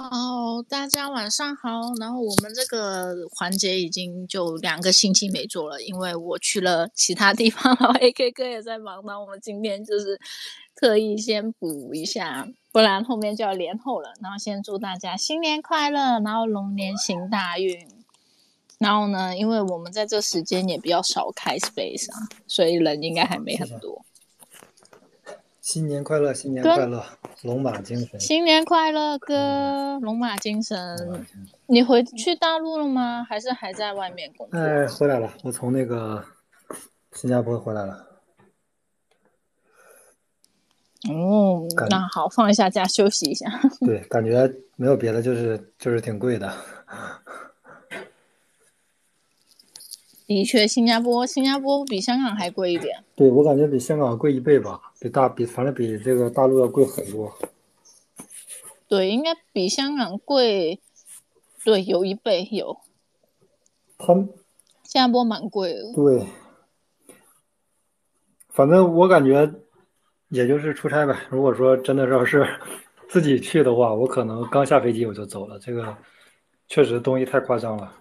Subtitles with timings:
[0.00, 1.92] 好，大家晚上好。
[1.98, 9.04] 然后我们这个环节已经就两个星期没做了，因为我去了其他地方，然后 AK 哥也在忙。
[9.04, 10.20] 那我们今天就是
[10.76, 14.12] 特意先补一下，不然后面就要连后了。
[14.22, 17.76] 然后先祝大家新年快乐，然后龙年行大运。
[18.78, 24.04] 然后呢，因为我们在这时间也比较少开 space 啊，所以人应该还没很多。
[25.68, 27.04] 新年快乐，新年快乐，
[27.42, 28.18] 龙马精神。
[28.18, 30.98] 新年快乐，哥，龙马精神。
[31.66, 33.22] 你回去大陆了吗？
[33.28, 34.58] 还是还在外面工作？
[34.58, 36.24] 哎，回来了，我从那个
[37.12, 38.22] 新加坡回来了。
[41.10, 43.46] 哦，那好，放一下假，休息一下。
[43.80, 46.50] 对，感觉没有别的，就是就是挺贵的。
[50.28, 53.02] 的确，新加坡新加坡比香港还贵一点。
[53.16, 57.32] 对，我感觉比香港贵一倍吧，比大比反正比这个大陆要贵很多。
[58.86, 60.78] 对，应该比香港贵，
[61.64, 62.76] 对，有一倍有。
[63.96, 64.28] 他们
[64.84, 65.80] 新加坡蛮贵的。
[65.94, 66.26] 对，
[68.50, 69.50] 反正我感觉
[70.28, 71.16] 也就是出差呗。
[71.30, 72.46] 如果说真的要是
[73.08, 75.58] 自己去的话，我可能刚下飞机我就走了。
[75.58, 75.96] 这个
[76.66, 77.94] 确实东西太夸张了。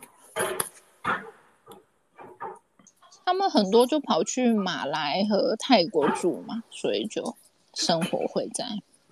[3.28, 7.36] 他们很多就跑去马来和泰国住嘛，所以就
[7.74, 8.64] 生活会在。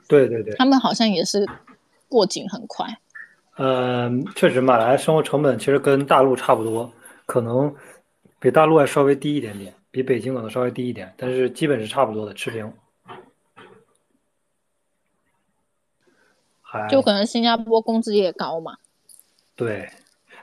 [0.07, 0.55] 对对对。
[0.55, 1.45] 他们好像也是
[2.07, 2.87] 过境很快。
[3.57, 6.89] 嗯，确实，马来生活成本其实跟大陆差不多，
[7.25, 7.75] 可能
[8.39, 12.71] 比大陆还稍微低一点点，比北京可能稍微低一点，但是基本是差不多的，持平。
[16.89, 18.77] 就可能新加坡工资也高嘛。
[19.57, 19.89] 对，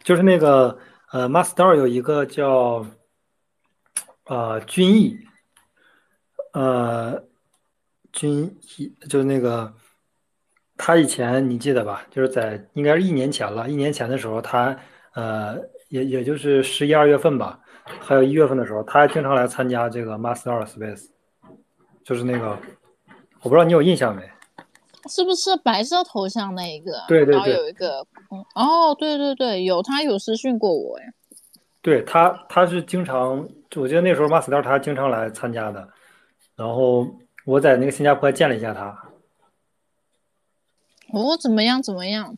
[0.02, 0.78] 就是那个
[1.10, 2.84] 呃，Master 有一个叫。
[4.26, 5.18] 呃，军艺，
[6.52, 7.24] 呃，
[8.12, 8.44] 军
[8.78, 9.74] 艺就是那个，
[10.76, 12.06] 他以前你记得吧？
[12.10, 14.78] 就是在应该是一年前了，一年前的时候，他
[15.14, 15.58] 呃，
[15.88, 21.08] 也也就是十一二月份吧，还有一月份的时候，他还经常来参加这个 Master Space，
[22.04, 22.56] 就是那个，
[23.42, 24.22] 我不知道你有印象没？
[25.10, 26.92] 是不是白色头像那一个？
[27.08, 28.06] 对对对，然后有一个，
[28.54, 31.12] 哦，对对对，有他有私讯过我哎。
[31.82, 35.88] 对他，他是经常，我记得那时候马斯特他经常来参加的，
[36.54, 37.06] 然后
[37.44, 38.96] 我在那个新加坡见了一下他。
[41.12, 41.82] 哦，怎么样？
[41.82, 42.36] 怎么样？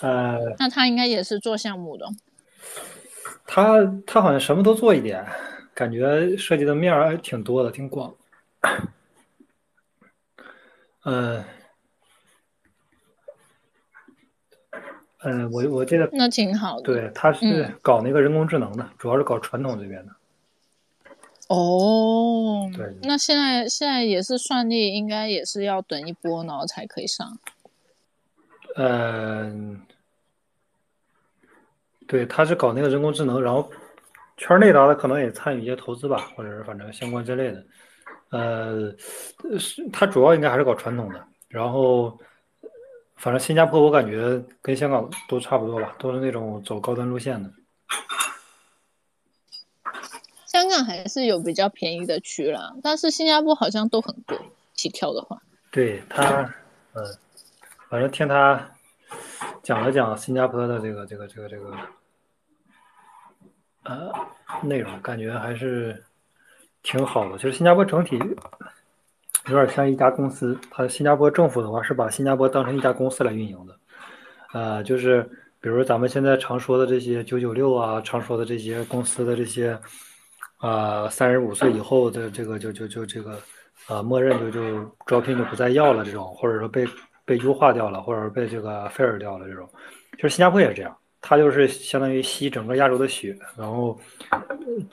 [0.00, 2.06] 呃，那他应该也是做项目的。
[3.46, 5.26] 他他好像什么都做一点，
[5.74, 8.14] 感觉涉及的面儿还挺多的，挺广。
[11.04, 11.44] 嗯。
[15.22, 16.82] 嗯，我我记得那挺好的。
[16.82, 20.12] 对，他是搞那个人工智能的，主要是搞传统这边的。
[21.48, 27.38] 哦，对，那现在现在也是算力，应该也是要等一波，然后才可以上。
[28.76, 29.78] 嗯，
[32.06, 33.70] 对，他是搞那个人工智能，然后
[34.38, 37.62] 圈内的可能也参与一些投资吧，或者是反正相关之类的。
[38.30, 38.94] 呃，
[39.58, 42.18] 是他主要应该还是搞传统的，然后。
[43.20, 47.50] 反正新加坡我感觉跟香港都差不多吧，都是那种走高端路线的。
[50.46, 54.38] 香港还是有比较便宜的区啦，但是新加坡好像都很贵，
[54.72, 55.40] 起跳的话。
[55.70, 56.24] 对他，
[56.94, 57.04] 嗯，
[57.90, 58.70] 反正听他
[59.62, 61.76] 讲了讲新加坡的这个这个这个这个
[63.82, 64.10] 呃
[64.62, 66.02] 内容，感觉还是
[66.82, 67.36] 挺好的。
[67.36, 68.18] 就是新加坡整体。
[69.48, 73.76] 有点像一家公司，它新加坡政府的话是把新加坡当成一家公司来运营的，
[74.52, 75.22] 呃，就是
[75.60, 79.76] 比如咱们现在常说的这些九九六啊，常说的这些公司的这些，
[80.58, 83.38] 啊，三十五岁以后的这个就就就这个，
[83.88, 86.86] 呃，默认就就招聘就不再要了这种，或者说被
[87.24, 89.68] 被优化掉了，或者被这个 fire 掉了这种，
[90.18, 93.98] 就是新加坡也是这样，它就是相当于吸整个亚洲的血，然后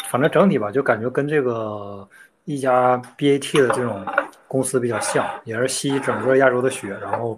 [0.10, 2.08] 反正整体吧，就感觉跟这个
[2.46, 4.06] 一家 BAT 的这种。
[4.48, 7.38] 公司比较像，也是吸整个亚洲的血，然后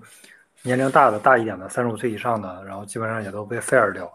[0.61, 4.11] 年龄大的大一点的，三十五岁以上的，然后基本上也都被 fire 掉。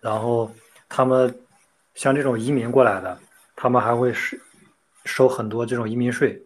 [0.00, 0.50] 然后
[0.88, 1.34] 他们
[1.94, 3.18] 像这种移民过来的，
[3.56, 4.36] 他们还会收
[5.04, 6.40] 收很多这种移民税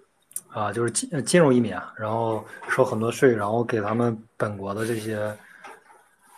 [0.49, 5.37] 啊，就是金金融移民，然后收很多税，然后给他们本国的这些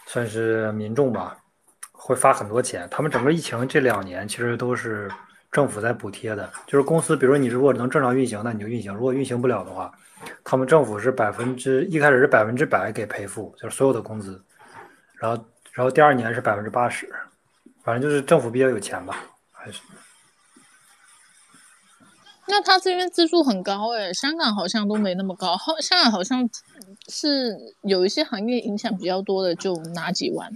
[0.06, 1.37] 算是民众吧，
[1.93, 2.88] 会发很多钱。
[2.91, 5.11] 他们整个疫情这两年其实都是。
[5.56, 9.91] 政府在补贴的，就是公司，比如说你如果能正常运行，那你就运行；如果运行不了的话，
[10.44, 14.44] 他们政府是百分之一开始是百分之百给赔付，就是所有的工资，
[15.14, 15.43] 然后
[15.73, 17.08] 然后第二年是百分之八十，
[17.82, 19.17] 反正就是政府比较有钱吧，
[19.50, 19.81] 还是。
[22.47, 26.47] 那他这边资助很高哎，香港好像都没那么高，好，香港好像
[27.08, 30.53] 是有一些行业影响比较多的，就拿几万。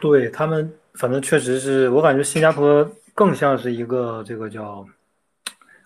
[0.00, 2.84] 对他们，反正确实是我感觉新加坡
[3.14, 4.84] 更像是一个这个叫，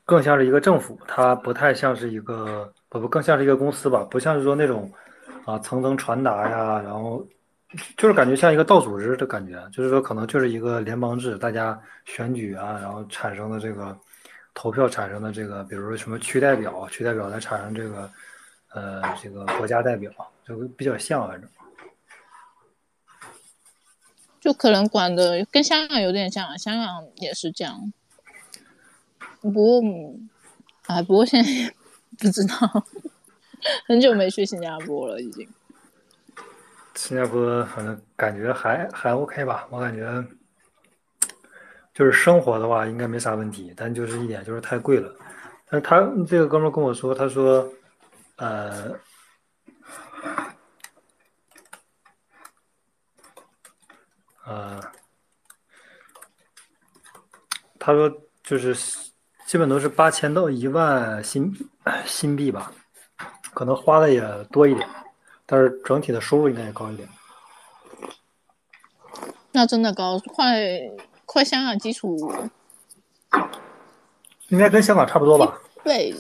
[0.05, 4.91] 更像是一个政府，它不太像是一个不不更像是一个公司吧，不像是说那种
[5.45, 7.25] 啊层层传达呀，然后。
[7.97, 13.97] 就是感觉像一个道组织的感觉，就是说可能就是一个联邦制，大家选举啊，然后产生的这个
[14.53, 18.11] 投票产生的这个，比如说什么区代表，区代表来产生这个
[18.75, 20.13] 呃这个国家代表，
[20.47, 21.49] 就比较像反正。
[24.43, 27.93] 就可能管的跟香港有点像，香港也是这样。
[29.41, 29.81] 不过，
[30.87, 31.73] 哎，不过现在
[32.19, 32.85] 不知道，
[33.87, 35.49] 很久没去新加坡了，已经。
[36.97, 40.25] 新加坡反正感觉还还 OK 吧，我感觉
[41.95, 45.15] 就是生活的话应该没啥问题，但就是一点就是太贵了。
[45.69, 47.73] 但是他这个哥们跟我说，他说，
[48.37, 48.91] 呃，
[54.47, 54.81] 呃，
[57.79, 58.11] 他说
[58.43, 58.75] 就是
[59.47, 61.53] 基本都是八千到一万新
[62.07, 62.73] 新币吧，
[63.55, 64.89] 可能花的也多一点。
[65.45, 67.07] 但是整体的收入应该也高一点，
[69.51, 70.81] 那真的高，快
[71.27, 72.33] 快香港基础，
[74.49, 75.61] 应该跟香港差不多吧？
[75.85, 76.15] 对，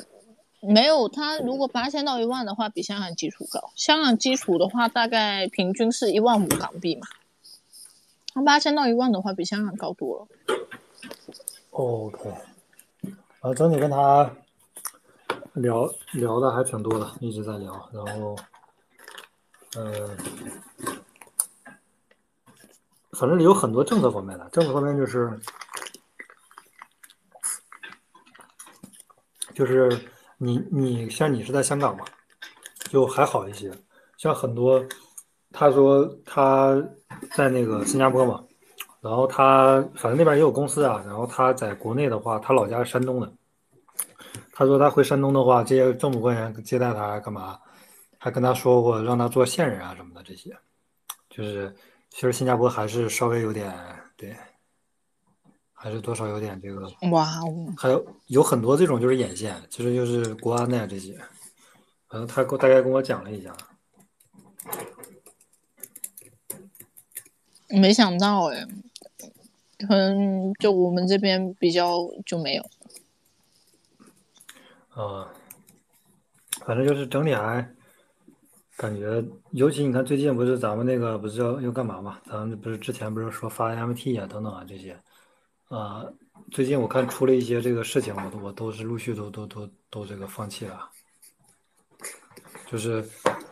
[0.61, 3.73] 没有，他如果八千到一万的话，比香港基础高。
[3.75, 7.17] 香港基础的话，大概平均是一万五港币嘛，他
[8.33, 10.29] 从八千到一万的话，比香港高多了。
[11.71, 12.31] OK，
[13.41, 14.31] 啊，整体跟他
[15.55, 18.37] 聊聊的还挺多的，一直在聊，然后。
[19.75, 20.17] 嗯，
[23.13, 25.41] 反正有很多政策方面的，政策方面就是，
[29.55, 32.05] 就是你你像你是在香港嘛，
[32.91, 33.73] 就还好一些。
[34.19, 34.85] 像很多，
[35.53, 36.83] 他说他
[37.35, 38.43] 在那个新加坡嘛，
[39.01, 43.33] 然后他反正那边也有公司啊，然后他在国内的话，他老家是山东的，
[44.53, 47.59] 他说他回山东的话，这些政府官员接待他干嘛？
[48.19, 50.57] 还跟他说过让他做线人啊什么的这些，
[51.29, 51.75] 就是
[52.11, 53.75] 其实新加坡还是稍微有点
[54.17, 54.33] 对，
[55.73, 61.19] 还是多少有点这个哇哦，还有有很多这种就是眼线，其实就是国安的呀这些，
[62.09, 63.53] 反正他大概跟我讲了一下，
[67.73, 68.67] 没想到哎，
[69.87, 72.63] 可能就我们这边比较就没有，
[74.91, 75.29] 啊，
[76.67, 77.69] 反正就是整体还。
[78.75, 82.19] 感觉，尤其你看最近不是咱们那个不是要要干嘛嘛？
[82.27, 84.99] 咱们不是之前不是说发 MT 啊等等啊这些，
[85.69, 86.05] 啊，
[86.51, 90.89] 最近我看出了一些这个事情，我都我都是陆续都都都都这个放弃了。
[92.67, 93.03] 就是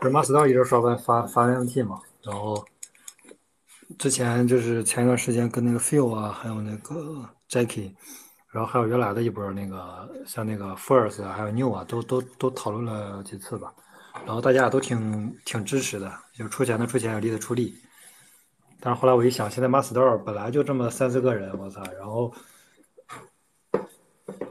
[0.00, 2.64] 不是马斯道一直刷完发发 MT 嘛，然后
[3.98, 7.92] 之前就是前一段时间跟那个 Phil 啊，还有那个 Jackie，
[8.50, 13.72] 然后还有原来的一波那个像那个 First，还有 New 啊，都都都讨论了几次吧。
[14.26, 17.74] 然后大家都挺挺支持的，就出钱的出钱，有力的出力。
[18.80, 21.82] 但是后来我一想，现在 Master 本来就这么三四个人，我操！
[21.98, 22.32] 然后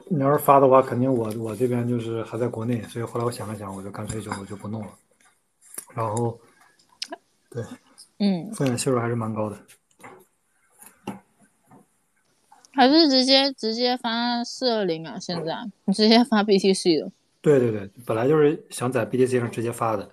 [0.07, 4.91] 你要是发的话，肯定我我这边就是还在国内，所以后来我想了想，我就干脆就就不弄了。
[5.93, 6.39] 然后，
[7.49, 7.63] 对，
[8.19, 9.57] 嗯，风险系数还是蛮高的。
[12.71, 15.17] 还是直接直接发四二零啊？
[15.19, 17.11] 现在你直接发 BTC 的。
[17.41, 20.09] 对对对，本来就是想在 BTC 上直接发的，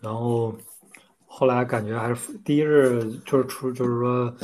[0.00, 0.54] 然后
[1.26, 4.34] 后来感觉还是第一是就是出，就是说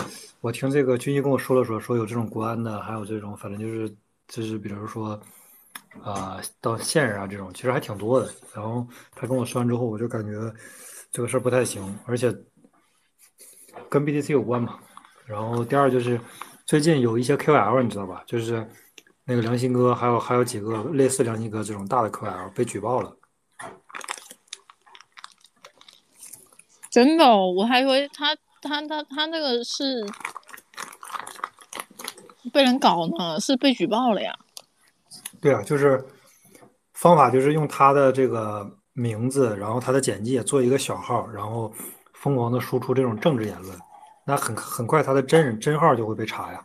[0.41, 3.89] 我听这个军医跟我说了说，说有这种国安的，还有这种反正就是
[4.27, 5.19] 就是比如说
[6.03, 8.31] 啊到线人啊这种，其实还挺多的。
[8.55, 10.33] 然后他跟我说完之后，我就感觉
[11.11, 12.35] 这个事儿不太行，而且
[13.89, 14.79] 跟 BTC 有关嘛。
[15.27, 16.21] 然后第二就是
[16.67, 18.23] 最近有一些 KOL，你知道吧？
[18.27, 18.69] 就是。
[19.31, 23.15] 那个良心哥，还有还有几个类似良心哥这种大的 KOL 被举报了，
[26.91, 30.03] 真的，我还以为他他他他那个是
[32.51, 34.35] 被人搞呢，是被举报了呀。
[35.43, 36.03] 对啊，就是
[36.95, 41.71] 方法就是用他的这个名字，然后他的简介做一个小号，然后
[42.21, 43.79] 疯狂的输出这种政治言论，
[44.25, 46.65] 那很很快他的真人真号就会被查呀，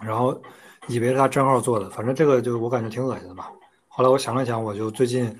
[0.00, 0.40] 然后。
[0.88, 3.50] 以为是他真号做的，反正这个就我感觉挺恶心的吧。
[3.88, 5.36] 后来我想了想，我就最近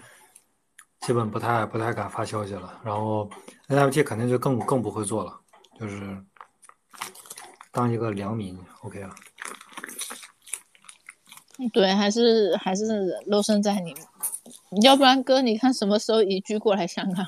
[1.03, 2.81] 基本不太不太敢发消息了。
[2.83, 3.31] 然后
[3.69, 5.39] NFT 肯定就更更不会做了，
[5.79, 6.21] 就是
[7.71, 9.15] 当一个良民，OK 啊。
[11.73, 12.85] 对，还是还是
[13.29, 13.95] 肉身在你，
[14.83, 17.25] 要不然哥，你看什么时候移居过来香港？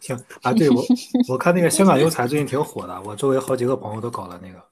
[0.00, 0.82] 行啊，对我
[1.30, 4.62] 我看那个香港优才最近挺火的，我周围好几个朋友都搞了那个。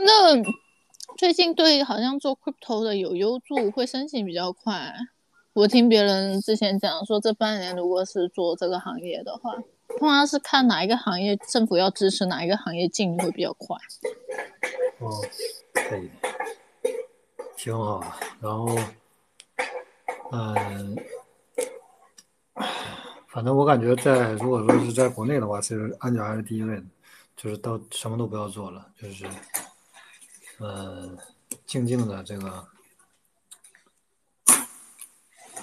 [0.00, 0.42] 那
[1.16, 4.94] 最近对好像做 crypto 的有优助，会申请比较快。
[5.54, 9.52] 我听别人之前讲说，这半年如果是做这个行业的话，
[9.98, 13.76] 通常是看哪一个行业政府要支持，哪一个行业进会比较快。
[15.00, 15.10] 哦，
[15.72, 16.08] 可以，
[17.56, 18.06] 挺好的。
[18.40, 18.68] 然后，
[20.30, 20.96] 嗯。
[23.38, 26.82] 反正我感觉，在如果说是在国内的话，其实安全还是第一位的，
[27.36, 29.24] 就是到什么都不要做了，就是，
[30.58, 31.16] 呃，
[31.64, 32.68] 静静的这个，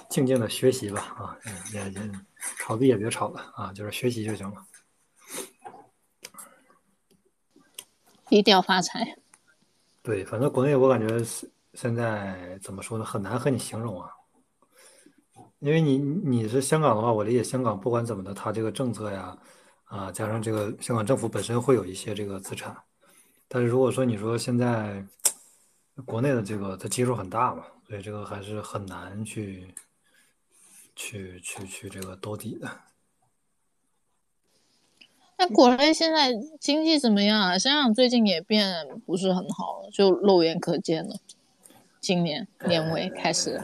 [0.07, 1.37] 静静的学习吧，啊，
[1.73, 2.11] 也也
[2.59, 4.65] 炒币也别炒了啊，就是学习就行了，
[8.29, 9.17] 低调发财。
[10.01, 11.21] 对，反正国内我感觉
[11.73, 14.14] 现在怎么说呢，很难和你形容啊。
[15.65, 19.35] 因为你你是香港的话，我理解香港不管怎么的，它这个政策呀，
[19.85, 22.77] 啊，加上这个香港政府本身会有一些这个资产，
[23.47, 25.03] 但是如果说你说现在
[26.05, 29.73] 国内的这个它基数很大嘛，所以这个还是很难去
[30.95, 32.69] 去去去这个兜底的。
[35.39, 37.57] 那国内现在经济怎么样啊？
[37.57, 41.15] 香港最近也变不是很好了，就肉眼可见了。
[41.99, 43.59] 今年年尾开始。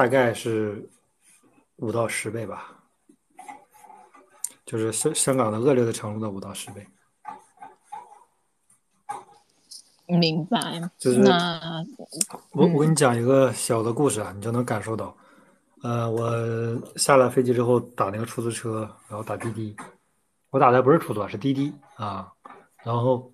[0.00, 0.88] 大概是
[1.76, 2.74] 五到十倍吧，
[4.64, 6.86] 就是香香港的恶劣的程度的五到十倍。
[10.06, 10.80] 明白。
[10.96, 11.84] 就是那
[12.52, 15.14] 我我给你讲一个小的故事啊，你就能感受到。
[15.82, 19.76] 呃，我下了飞机之后打那个出租车，然后打滴滴。
[20.48, 22.32] 我打的不是出租，是滴滴啊。
[22.82, 23.30] 然后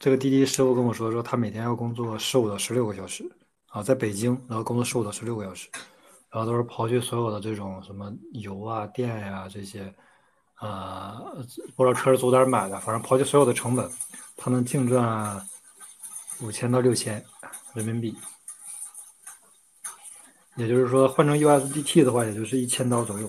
[0.00, 3.30] 这个滴滴师傅跟我说，说他每天要工作十五到十六个小时。
[3.74, 5.68] 啊，在北京，然后工作十五到十六个小时，
[6.30, 9.92] 然后都是刨去所有的这种什么油啊、电呀这些，
[10.60, 13.90] 呃，不知道车是租点买的，反正刨去所有的成本，
[14.36, 15.44] 他能净赚
[16.40, 17.24] 五千到六千
[17.74, 18.16] 人民币，
[20.54, 23.28] 也就是说换成 USDT 的话，也就是一千刀左右。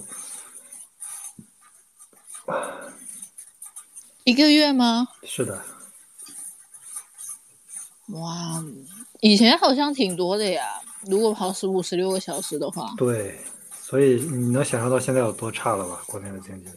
[4.25, 5.07] 一个月吗？
[5.23, 5.75] 是的。
[8.07, 8.63] 哇。
[9.21, 12.93] 以前好像挺多的呀，如果跑十五、十六个小时的话。
[12.97, 13.39] 对，
[13.81, 16.01] 所以你能想象到现在有多差了吧？
[16.05, 16.69] 国内的经济。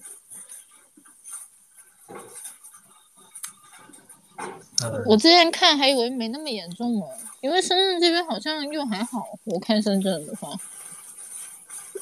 [5.04, 7.06] 我之前看还以为没那么严重呢，
[7.40, 9.26] 因为深圳这边好像又还好。
[9.44, 10.49] 我看深圳的话，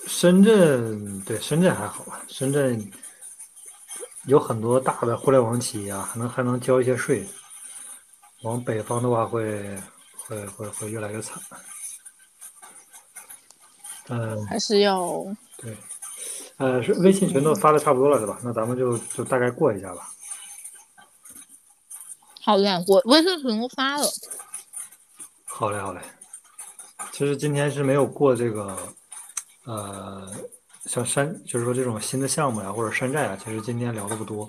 [0.07, 2.21] 深圳对深圳还好吧？
[2.29, 2.93] 深圳
[4.27, 7.27] 有很多大的互联网企业啊，还能还能交一些税。
[8.43, 9.77] 往北方的话会。
[10.29, 11.41] 会会会越来越惨，
[14.09, 15.25] 嗯，还是要
[15.57, 15.77] 对，
[16.57, 18.37] 呃，是微信群都发的差不多了，是吧？
[18.43, 20.11] 那咱们就就大概过一下吧。
[22.41, 24.05] 好嘞，我微信群都发了。
[25.45, 26.01] 好嘞，好嘞。
[27.13, 28.77] 其实今天是没有过这个，
[29.65, 30.29] 呃，
[30.87, 34.49] 像山，就是说这种新的项目呀，或者山寨啊，其实今天聊的不多，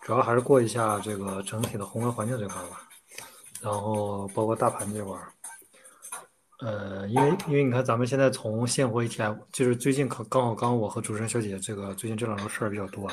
[0.00, 2.88] 主要还是过一下这个整体的宏观环境这块吧。
[3.62, 5.32] 然后包括大盘这块儿，
[6.60, 13.08] 呃，因为因为你看咱们现在从现货 ETF，就是最近可刚好刚我和主持人小姐姐这个最近这两周事儿比较多，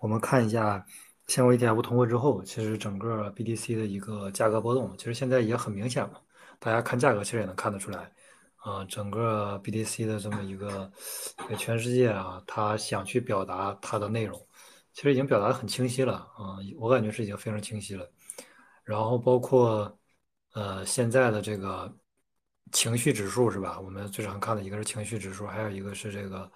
[0.00, 0.84] 我们看一下
[1.28, 6.20] 现货 ETF 通过之后，其实整个 BTC 的一个价格波动，其实现在也很明显了。
[6.58, 8.10] 大家看价格其实也能看得出来，
[8.56, 10.90] 啊，整个 BTC 的这么一个
[11.58, 14.40] 全世界啊，他想去表达它的内容，
[14.94, 18.08] 其实已经表达的很清晰了啊，我感觉是已经非常清晰了。
[18.86, 19.98] 然后包括，
[20.54, 21.92] 呃，现在的这个
[22.70, 23.80] 情绪指数是吧？
[23.80, 26.48] 我们最常看的一个是情绪指数，还有一个是这个，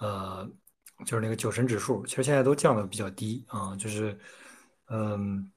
[0.00, 0.44] 呃，
[1.06, 2.04] 就是那个酒神指数。
[2.04, 4.18] 其实现在都降的比较低啊，就是，
[4.90, 5.48] 嗯，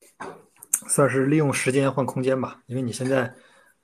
[0.87, 2.61] 算是利用时间换空间吧。
[2.67, 3.33] 因为你现在，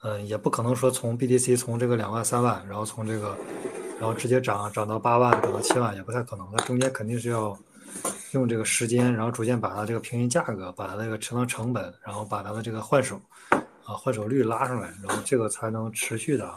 [0.03, 3.35] 嗯，也不可能说从 BTC 从这个两万三万，然后从这个，
[3.99, 6.47] 然后直接涨涨到八万，涨到七万，也不太可能。
[6.55, 7.57] 那中间肯定是要。
[8.37, 16.49] 用这个时间，然后逐渐把它这个平均价格，把它那个持仓成本，然后把它的这个换手，啊换手率拉上来，然后这个才能持续的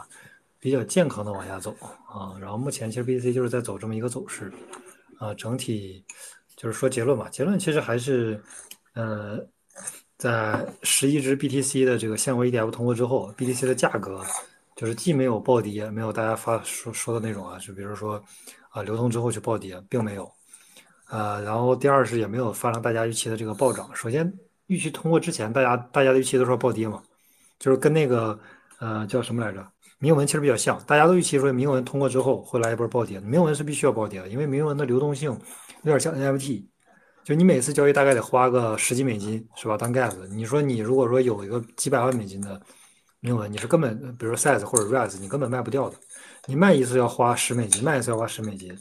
[0.59, 1.75] 比较健康的往下走
[2.07, 2.37] 啊。
[2.39, 4.51] 然后目前其实 BTC 就是在走这么一个走势，
[5.17, 6.03] 啊，整体
[6.55, 8.41] 就是说结论吧，结论其实还是，
[8.93, 9.39] 呃，
[10.17, 14.23] 在十一只 BTC 的这个现货 ETF 通过之后，BTC 的价格
[14.75, 18.23] 就是既没有暴跌，没有大家发说说的那种啊，就比如说
[18.69, 20.31] 啊流通之后去暴跌，并没有。
[21.11, 23.89] 呃，然后第二是也没有发生大家预期的这个暴涨。
[23.93, 24.31] 首先，
[24.67, 27.03] 预期通过之前，大家大家的预期都说暴跌嘛，
[27.59, 28.39] 就是跟那个
[28.79, 29.65] 呃叫什么来着？
[29.99, 35.29] 铭文其实比较像，大家都预期说铭文通过之后会来一波暴跌，铭文是必须要暴跌的，因为铭文的流动性
[35.83, 36.63] 有点像 NFT，
[37.25, 39.75] 就你每次交易大概得花个十几美金，是吧？
[39.75, 42.59] 当 gas，你说你如果说有一个几百万美金的
[43.19, 45.95] 铭文，你是根本，比如说 size 或者 rise，你根本卖不掉的，
[46.47, 48.73] 你卖一次要花十美金，卖一次要花十美金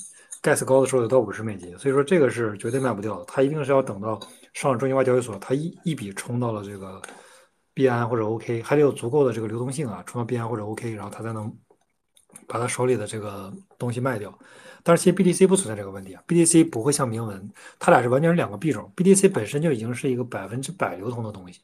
[0.42, 4.20] ，gas 高的时候有到五十美金，所以说这个是绝对卖不掉的，它一定是要等到
[4.52, 7.00] 上中心化交易所，它一一笔冲到了这个。
[7.72, 11.50] 币安或者 OK 还得有足够的这个流动性啊，冲到币安或者 OK，然后他才能
[12.46, 14.36] 把他手里的这个东西卖掉。
[14.82, 18.92] 但是其实 BTC 不存在这个问题啊，BTC 不会像铭文，它俩是完全是两个币种。
[18.96, 21.60] BTC 本身就已经是一个百分之百流通的东西，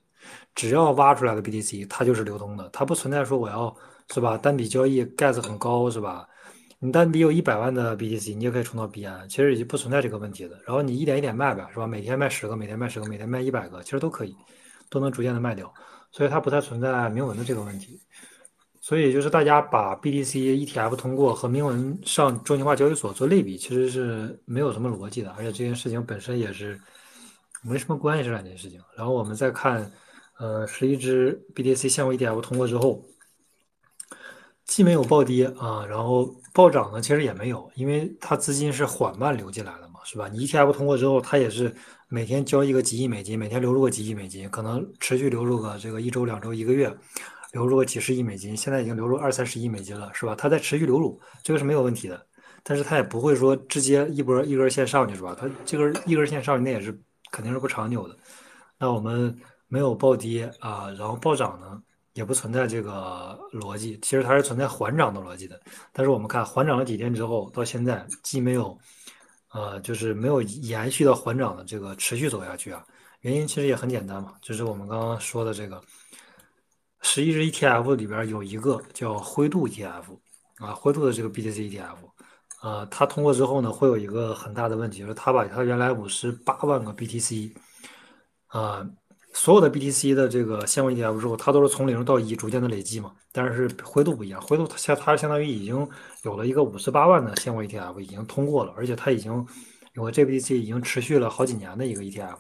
[0.55, 3.77] 只要挖出来的 BTC 它就是流通的，它不存在说我要
[4.15, 6.27] 是吧单笔交易 gas 很高是吧？
[6.79, 10.61] 你单笔有一百万的 BTC，你也可以冲到币安，其实已经不存在这个问题的。
[10.67, 11.87] 然后你一点一点卖呗，是吧？
[11.87, 14.37] 每天卖十个，每天卖十个，每天卖一百个，其实都可以，
[14.91, 15.73] 都能逐渐的卖掉。
[16.13, 18.01] 所以它不太存在铭文的这个问题，
[18.81, 26.81] 所以就是大家把 BTC ETF 通过和铭文上中心化交易所做类比，其实是没有什么逻辑的，而且这件事情本身也是
[27.63, 28.81] 没什么关系这两件事情。
[28.97, 29.91] 然后我们再看，
[30.39, 33.05] 呃，十一只 BTC 现货 ETF 通过之后，
[34.65, 40.27] 既没有暴跌啊，然后暴涨呢，其实也没有，因为它资金是缓慢流进来的嘛，是吧？
[40.33, 41.75] 你 ETF 通过之后，它也是。
[42.09, 46.89] 每天交易个几亿美金，每天流入个几亿美金，可能持续流入个这个一周、两周、一个月，
[47.53, 50.33] 流入个几十亿美金，现在已经流入二三十亿美金了，是吧？
[50.37, 52.25] 它在持续流入，这个是没有问题的，
[52.63, 55.37] 但是它也不会说直接一波一根线上去，是吧？
[55.37, 56.97] 它这根一根线上去，那也是
[57.33, 58.17] 肯定是不长久的。
[58.79, 59.37] 那我们
[59.67, 61.83] 没有暴跌啊，然后暴涨呢，
[62.17, 65.61] 也不存在这个逻辑，其实它是存在缓涨的逻辑的。
[65.93, 68.77] 但是我们看缓涨了几天之后，到现在既没有。
[69.53, 72.85] 呃，就是没有延续到缓涨的这个持续走下去啊，
[73.21, 75.81] 原因其实也很简单嘛，就是我们刚刚说的这个
[77.01, 80.03] 十一日 ETF 里边有一个叫灰度 ETF
[80.59, 81.97] 啊，灰度的这个 BTC ETF，
[82.61, 87.57] 呃，它通过之后呢，会有一个很大的问题，就是它把它原来五十八万个 BTC
[88.49, 88.87] 啊。
[89.37, 93.13] 所有的 BTC 的这个现货 ETF 之后，它都是从零到一逐渐的累积嘛。
[93.33, 95.87] 但是灰度不一样，灰度它相它相当于已经
[96.23, 99.47] 有了一个五十八万的现货 ETF 已经通过了，而且它已经
[99.93, 102.39] 有了 GBTC 已经持续了好几年的一个 ETF。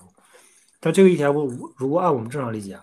[0.80, 2.80] 但这个 ETF 如果按我们正常理解，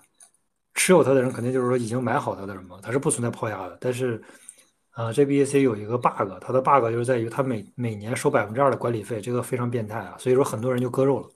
[0.75, 3.75] 持有它的人肯定就是说已经买好它的人嘛，它是不存在抛压的。
[3.81, 4.21] 但是，
[4.95, 11.27] 呃，GBTC 有一个 bug，它的 bug 就是在于它每每年收百分之二的管理费，这个非常变态啊，所以说很多人就割肉了。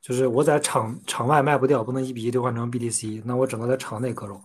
[0.00, 4.40] 就是我在场场外卖不掉，不能一比一兑换成 BTC，那我只能在场内割肉。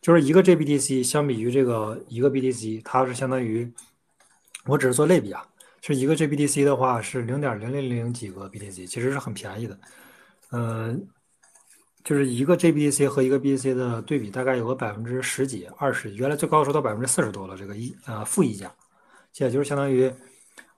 [0.00, 3.72] 就是一个 JBTC 相比于这个一个 BTC，它是相当于，
[4.64, 5.46] 我只是做类比啊，
[5.82, 9.78] 是一个 JBTC 的话是零点零零零几个 BTC，其实是很便宜的。
[10.50, 11.06] 嗯，
[12.02, 18.74] 就是一个 JBTC 和一个 BTC 的对比，大概有个百分之十几、二十，原来最高的时候到百分之四十多了，这个一呃负溢价，
[19.32, 20.10] 现在就是相当于。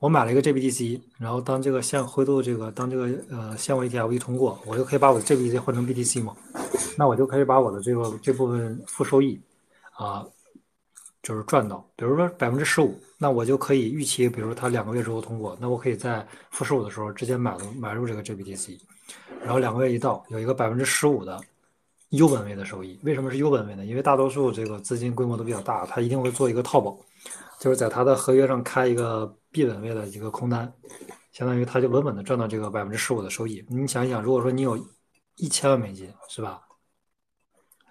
[0.03, 6.35] 我买了一个 GBTC，然后当这个现灰度这个当这个呃现货 ETF 一通过，我就可以把我的 GBTC 换成 BTC 嘛，
[6.99, 9.41] 那我就可以把我的这个这部分负收益
[9.93, 10.27] 啊，
[11.23, 18.81] 就是赚到，比如说百分之十五，那我就可以预期，比如说它两个月之后通过，那我可以在负十五的时候直接买入买入这个 GBTC，
[19.41, 21.41] 然后两个月一到，有一个百分之十五的
[22.09, 22.99] 优本位的收益。
[23.05, 23.87] 为什么是优本位呢？
[23.87, 26.99] 因为大多数这个资金规模都比较大，它一定会做一个套保，
[27.61, 29.37] 就是在他的合约上开一个。
[29.52, 30.72] 币本位的一个空单，
[31.30, 33.62] 相当于他就稳稳的赚到这个百分之十五的收益。
[33.68, 34.82] 你想一想，如果说你有
[35.37, 36.62] 一千万美金，是吧？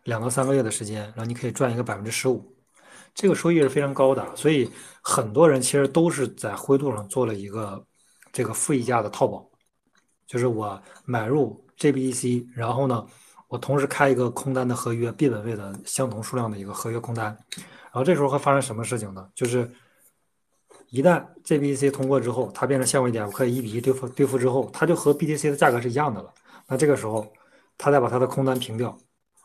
[0.06, 2.52] 两到三个月的时间，然后你可以赚一个百分之十五，
[3.14, 4.36] 这个收益是非常高的。
[4.36, 4.72] 所以
[5.04, 7.86] 很多人其实都是在灰度上做了一个
[8.32, 9.48] 这个负溢价的套保，
[10.26, 13.06] 就是我买入 JBTC，然后呢，
[13.48, 17.38] 我同时开一个空单的合约，币本位的相同数量的一个合约空单，
[17.92, 19.30] 然后这时候会发生什么事情呢？
[19.36, 19.70] 就是。
[20.90, 26.34] 一旦 JBTC 通过之后，它变成现货 ETF，可以一比一兑付兑付之后，它就和 BTC 的价格是一样的了。
[26.68, 27.32] 那这个时候，
[27.78, 28.98] 他再把他的空单平掉，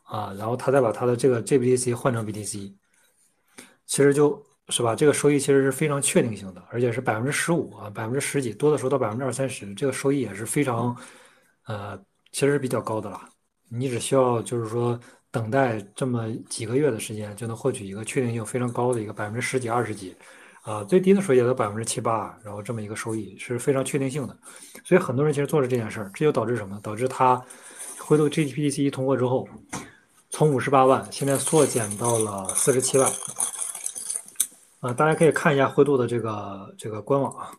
[0.03, 2.75] 啊，然后他再把他的这个 JBTC 换成 BTC，
[3.87, 10.97] 其实就是吧，这个收益其实是非常确定性的，而且是百分之十五啊，百分之十几，多的时候到百分之二三十，这个收益也是非常，
[11.67, 11.97] 呃，
[12.33, 13.21] 其实是比较高的了。
[13.69, 14.99] 你只需要就是说
[15.37, 20.17] 等待这么几个月的时间，就能获取一个确定性非常高的一个百分之十几、二十几。
[20.63, 24.35] 啊，最低的时候也得百分之七八，然后这么一个收益是非常确定性的，
[24.83, 26.81] 所以很多人其实做了这件事儿，这就导致什么？
[26.83, 27.39] 导致它
[27.99, 29.47] 回头 GPTC 通过之后，
[30.31, 33.13] 从五十八万现在缩减到了四十七万。
[34.81, 37.53] 啊，大家可以看一下灰度的这个这个官网啊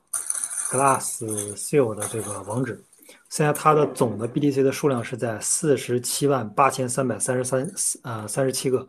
[0.72, 1.24] ，Glass
[1.56, 2.84] Seal 的这个网址，
[3.30, 7.70] 现在它的总的 BTC 的数量是在四十七万八千三百三十三
[8.04, 8.88] 呃三十七个，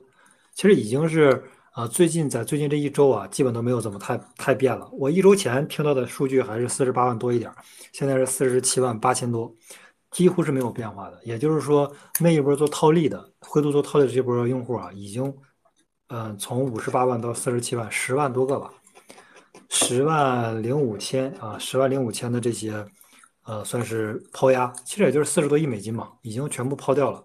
[0.54, 4.88] 其实已经是啊最近在最近这一周啊，基本都没有怎么太太变了。
[4.92, 7.52] 我一周前听到的数据还是四十八万多一点，
[7.92, 9.52] 现在是四十七万八千多，
[10.12, 11.20] 几乎是没有变化的。
[11.24, 15.34] 也就是说，那一波做套利的灰度做套利的这波用户啊，已经
[16.08, 18.72] 嗯从五十八万到四十七万，十万多个吧，
[19.68, 22.86] 十万零五千啊，十万零五千的这些。
[23.48, 27.24] 呃，算是抛压，其实也就是四十多亿美金嘛，已经全部抛掉了。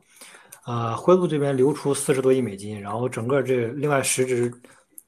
[0.66, 4.50] 呃，灰度这边流出四十多亿美金，然后整个这另外十只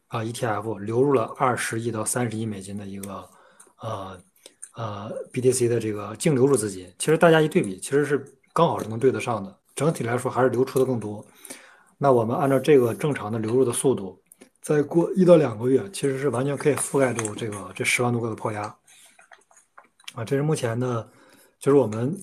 [0.07, 3.29] 啊 ETF 流入了二十亿到三十亿美金的一个
[3.81, 4.19] 呃
[4.75, 6.93] 呃 BTC 的这个净流入资金。
[6.99, 9.57] 其实大家一对比，其实是刚好是能对得上的。
[9.73, 11.25] 整体来说还是流出的更多。
[11.97, 14.21] 那我们按照这个正常的流入的速度，
[14.61, 18.75] 再过一到两个月，其实是完全可以覆盖住这个这十万多个的抛压。
[20.15, 21.07] 啊，这是目前的，
[21.59, 22.17] 就是我们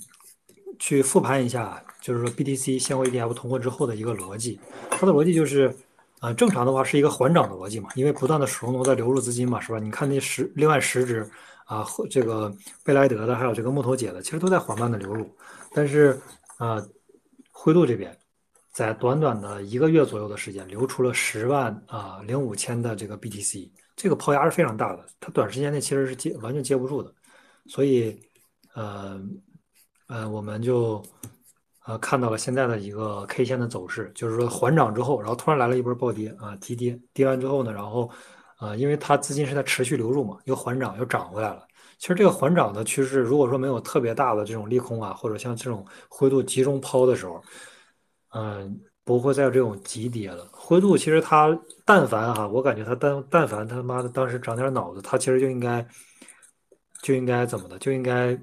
[0.79, 4.59] 去复盘一下，就是说 BTC 现货 ETF 通过之后的一个逻辑。
[4.91, 5.75] 它的逻辑就是，
[6.21, 9.79] 啊，正常的话是一个缓涨的逻辑嘛，因为不断的手动在流入资金嘛，是吧？
[9.79, 11.29] 你看那十另外十只
[11.67, 12.51] 啊，这个
[12.83, 15.31] 贝莱德的，还有这个木头姐的，其实都在缓慢的流入。
[15.75, 16.19] 但是
[16.57, 16.83] 啊，
[17.51, 18.17] 灰度这边
[18.73, 27.13] 在短短的一个月左右的时间，流出了十万啊零五千的这个 BTC，这个抛压是非常大的，它短时间内其实是接完全接不住的。
[27.67, 28.19] 所以，
[28.75, 29.21] 呃，
[30.09, 31.01] 呃，我们就
[31.87, 38.11] 呃看到了现在的一个 K 线的走势，就是说缓涨之后，然后突然来了一波暴跌啊，急跌，跌完之后呢，然后，
[38.61, 41.67] 呃，因为它资金是在持续流入嘛，又缓涨又涨回来了。
[41.99, 47.41] 其实这个缓涨的趋势，如果说没有特别大的这种利空啊，或者像这种灰度集中抛的时候，
[48.35, 50.49] 嗯，不会再有这种急跌了。
[50.53, 55.87] 灰度其实它但凡哈，我感觉它但但凡他妈的当时长点脑子，它其实就应该。
[57.03, 57.77] 就应该怎么的？
[57.81, 58.39] 就应该，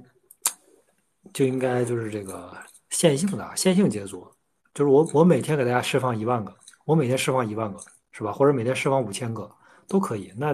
[1.34, 2.52] 就应该就是这个
[2.89, 4.30] 线性的线性解锁，
[4.74, 7.80] 就是我我每天给大家释放一万个，我每天释放一万个，
[8.12, 8.34] 是吧？
[8.34, 9.50] 或者每天释放五千个
[9.88, 10.34] 都可以。
[10.36, 10.54] 那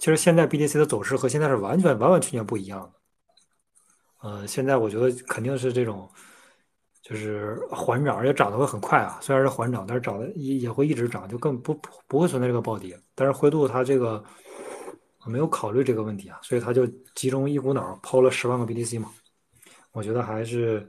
[0.00, 4.28] 其实现在 BTC 的走势和现在是完全完完全全不一样的。
[4.28, 6.10] 呃，现在我觉得肯定是这种，
[7.02, 9.20] 就是缓涨，而且涨得会很快啊。
[9.22, 12.98] 虽然是缓涨，但是涨的也也会一直涨，就更不不会存在这个暴跌。
[13.14, 14.24] 但是灰度它这个。
[15.26, 19.10] 没有考虑这个问题啊，所以他就集中一股脑抛了十万个 BTC 嘛。
[19.92, 20.86] 我觉得还是，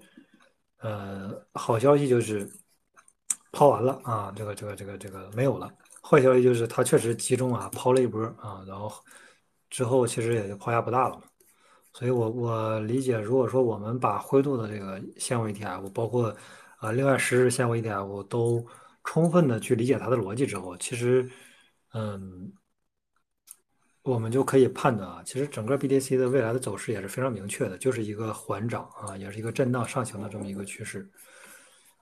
[0.80, 2.50] 呃，好消息就是
[3.52, 5.71] 抛完了啊，这个这个这个这个没有了。
[6.02, 8.91] 坏消息就是他确实集中啊抛了一波啊，然后
[9.69, 11.21] 之后其实也就抛压不大了。
[11.93, 16.36] 所以我我理解，如果说我们把灰度的这个现货 ETF，包括
[16.78, 18.65] 啊另外十只现货 ETF 都
[19.04, 21.30] 充分的去理解它的逻辑之后，其实
[21.93, 22.52] 嗯。
[24.06, 31.10] 我们就可以判断啊，其实整个 BTC 的未来的走势也是非常明确的，就是一个缓涨啊，也是一个震荡上行的这么一个趋势。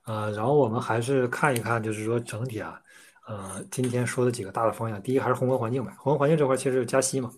[0.06, 2.78] 呃，然后我们还是看一看，就是说整体啊，
[3.26, 5.94] 呃，今天说的几个大的方向，第一还是宏观环境呗。
[5.98, 7.32] 宏观环境这块其实加息嘛，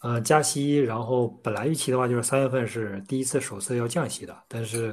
[0.00, 4.92] 呃，加息，然后本来预期的话就是三月份是第一次首次要降息的，但是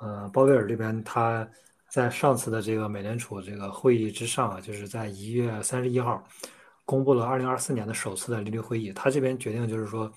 [0.00, 1.46] 呃，鲍威尔这边他
[1.90, 6.26] 在上次的这个美联储这个会议之上啊，就是在一月三十一号。
[6.90, 10.12] 公布了二零二四年的首次的利率会议，他这边决定就是说，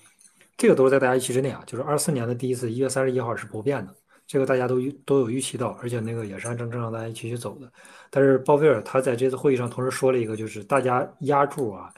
[0.56, 3.94] 这个都是在大家预期之内啊，就是二四年的第一次一月三十一号是不变的，
[4.26, 7.72] 这个大家都都有预期到，而且那个也是按正正常大家一起去走的。
[8.10, 11.94] 但是鲍威尔他在这次会议上同时说了一个，就是大家压住啊，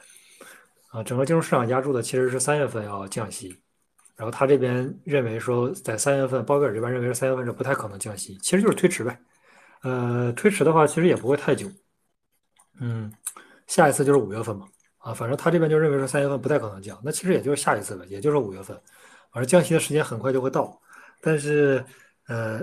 [0.91, 3.57] 啊，整个金融市场压住的其实是三月份要降息，
[4.15, 9.19] 然后他这边认为说在三月份，鲍威尔这边认为是三月份是不太可能降息，其实就是推迟呗，
[9.81, 11.67] 呃，推迟的话其实也不会太久，
[12.79, 13.11] 嗯。
[13.67, 14.65] 下一次就是五月份嘛，
[14.99, 18.75] 啊，反正他这边就认为说三月份不太可能降，那其实也就是下一次了，也就是五月份，
[19.31, 20.79] 反正降息的时间很快就会到。
[21.21, 21.83] 但是，
[22.27, 22.61] 呃，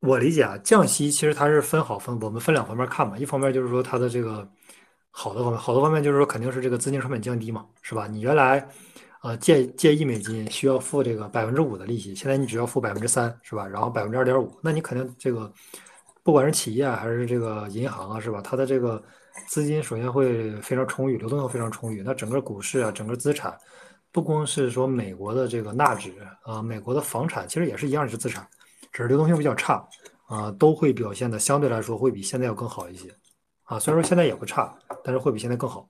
[0.00, 3.18] 我理解啊，降息其实它是分好分，我们分两方面看嘛。
[3.18, 4.48] 一方面就是说它的这个
[5.10, 8.06] 好的方面，好的方面就是说肯定是这个资金成本降低嘛，是吧？
[8.06, 8.66] 你原来
[9.20, 13.66] 啊借借一美金需要付这个百分之五的利息，现在你只要付百分之三，是吧？
[13.66, 15.52] 然后百分之二点五，那你肯定这个
[16.22, 18.40] 不管是企业还是这个银行啊，是吧？
[18.40, 19.02] 它的这个。
[19.46, 22.02] 资金首先会非常充裕，流动性非常充裕。
[22.04, 23.56] 那整个股市啊，整个资产，
[24.10, 28.46] 不光是说美国的这个纳指啊，美国的房产其实也是一样是资产，
[28.92, 29.86] 只是流动性比较差
[30.26, 33.08] 啊，都会表现的相对来说会比现在要更好一些
[33.64, 33.78] 啊。
[33.78, 35.88] 虽然说现在也不差，但是会比现在更好。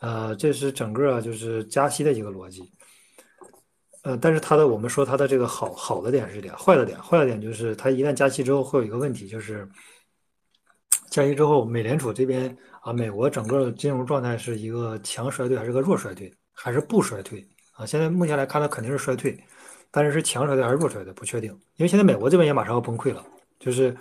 [0.00, 2.72] 呃，这是整个就是加息的一个逻辑。
[4.02, 9.68] 呃，但是它的我们说它的这个好好的点是点，坏的点坏的点就是它一旦加息之后会有一个问题就是。
[11.12, 17.84] 降息之后，美联储这边啊，美国整个金融状态是一个强衰退还是个弱衰退，还是不衰退啊？
[17.84, 19.38] 现在目前来看，它肯定是衰退。
[19.90, 23.22] 但是是强衰退还是弱衰退不确定，因为现在美国这边也马上要崩溃了，
[23.60, 23.94] 就是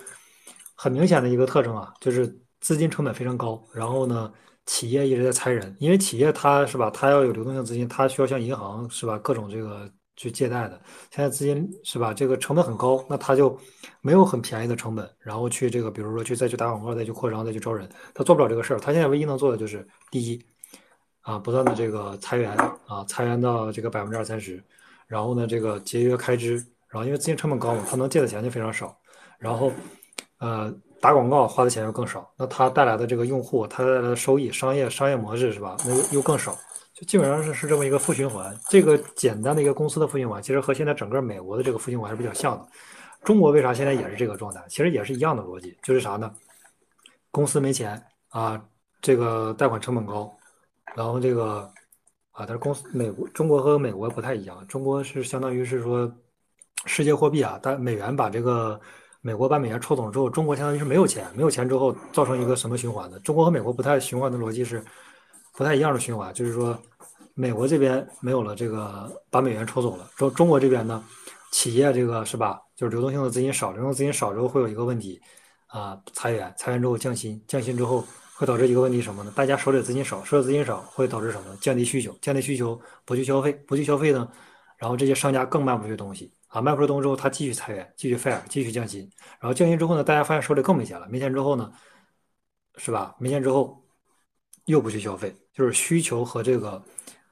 [0.74, 2.26] 很明显的一个特征啊，就是
[2.62, 4.32] 资金成本非常高，然后呢，
[4.66, 9.92] 企业一直在裁人，因为企业它是吧，它要有流动性资金，它需要向银行是吧，各种这个
[10.22, 10.80] 去借贷的，
[11.10, 13.58] 现在资金是吧，这个成本很高，那他就
[14.02, 20.40] 没有很便宜的成本，然后去这个比如说去再去打广告，再去扩张，再去招人，他做不了这个事儿，他现在唯一能做的就是第一。
[21.24, 22.52] 啊，不断的这个裁员
[22.88, 24.60] 啊，裁员到这个百分之二三十，
[25.06, 26.56] 然后呢，这个节约开支，
[26.88, 28.98] 然后因为资金成本高嘛，他能借的钱就非常少，
[29.38, 29.72] 然后，
[30.40, 35.78] 呃，打广告花的钱又更少，那他带来的这个用户，他带来的收益，商业商业模式是吧？
[35.86, 36.58] 那又更少，
[37.08, 38.56] 基本上是是这么一个负循环。
[38.70, 42.68] 这个简单的一个公司的负循环，其实和现在整个美国的这个负循环是比较像的。
[43.24, 44.64] 中国为啥现在也是这个状态？
[44.68, 46.34] 其实也是一样的逻辑，就是啥呢？
[47.30, 48.62] 公司没钱啊，
[49.02, 50.32] 这个贷款成本高。
[50.96, 51.72] 然后这个
[52.32, 54.66] 啊，但是公司美国、中国和美国不太一样。
[54.68, 56.12] 中国是相当于是说
[56.86, 58.80] 世界货币啊，但美元把这个
[59.22, 63.20] 美国把美元抽走之后，中国相当于是没有钱，没有钱之后造成一个什么循环呢？
[63.20, 64.84] 中国和美国不太循环的逻辑是
[65.54, 66.78] 不太一样的循环，就是说
[67.34, 71.04] 美国这边没有了这个把美元抽走了，中中国这边呢，
[71.52, 72.62] 企业这个是吧？
[72.76, 75.22] 就是流动性的资金少，流动资金少之后会有一个问题
[75.68, 78.04] 啊，裁员，裁员之后降薪，降薪之后。
[78.34, 79.32] 会导致一个问题什么呢？
[79.36, 81.56] 大家手里资金少，手里资金少会导致什么？
[81.62, 84.28] 降低需求，降低需求不去消费，不去消费呢？
[84.78, 89.08] 然后这些商家更卖不出去东西啊，卖不出东西之后，他继续裁员，继续 fire，继续降薪。
[89.40, 91.72] 然后降薪之后呢，大家发现手里更没钱了，没钱之后呢，
[92.78, 93.16] 是吧？
[93.20, 93.80] 没钱之后
[94.66, 96.84] 又不去消费，就是需求和这个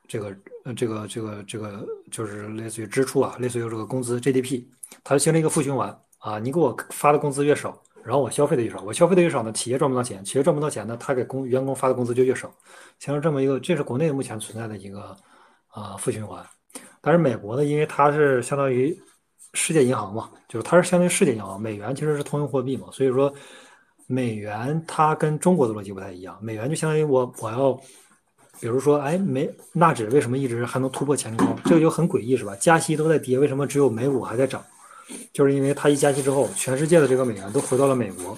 [0.09, 0.35] 这个
[0.75, 4.65] 这个这个这个就是类似于支出啊，类似于这个工资 GDP，
[5.03, 7.81] 它形成一个负循环啊，你给我发的工资越少。
[8.01, 12.49] 然后我消费的越少，我消费的越少呢，企业赚不到钱，企业赚不到钱呢，他给工员工发的工资就越少，
[12.97, 15.15] 形成这么一个，这是国内目前存在的一个
[15.67, 16.43] 啊负循环。
[17.01, 18.97] 但是美国呢，因为它是相当于
[19.53, 23.31] 世界银行嘛，就是它是相当于世界银行，美元其实是通用货币嘛，所以说
[24.07, 27.79] 美元它跟中国的逻辑不太一样，美元就相当于我我要，
[28.59, 32.55] 比如说哎美纳指为什么一直还能突破前高，这个就很诡异是吧？
[32.59, 34.63] 加息都在跌，为什么只有美股还在涨？
[35.33, 38.37] 就是因为它一加息之后，全世界的这个美元都回到了美国，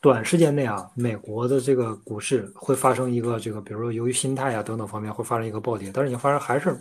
[0.00, 6.76] 短时间内啊，美国的这个股市会发生一个这个，比如说由于心态啊等等方面会发生一个暴跌，但是你发现还是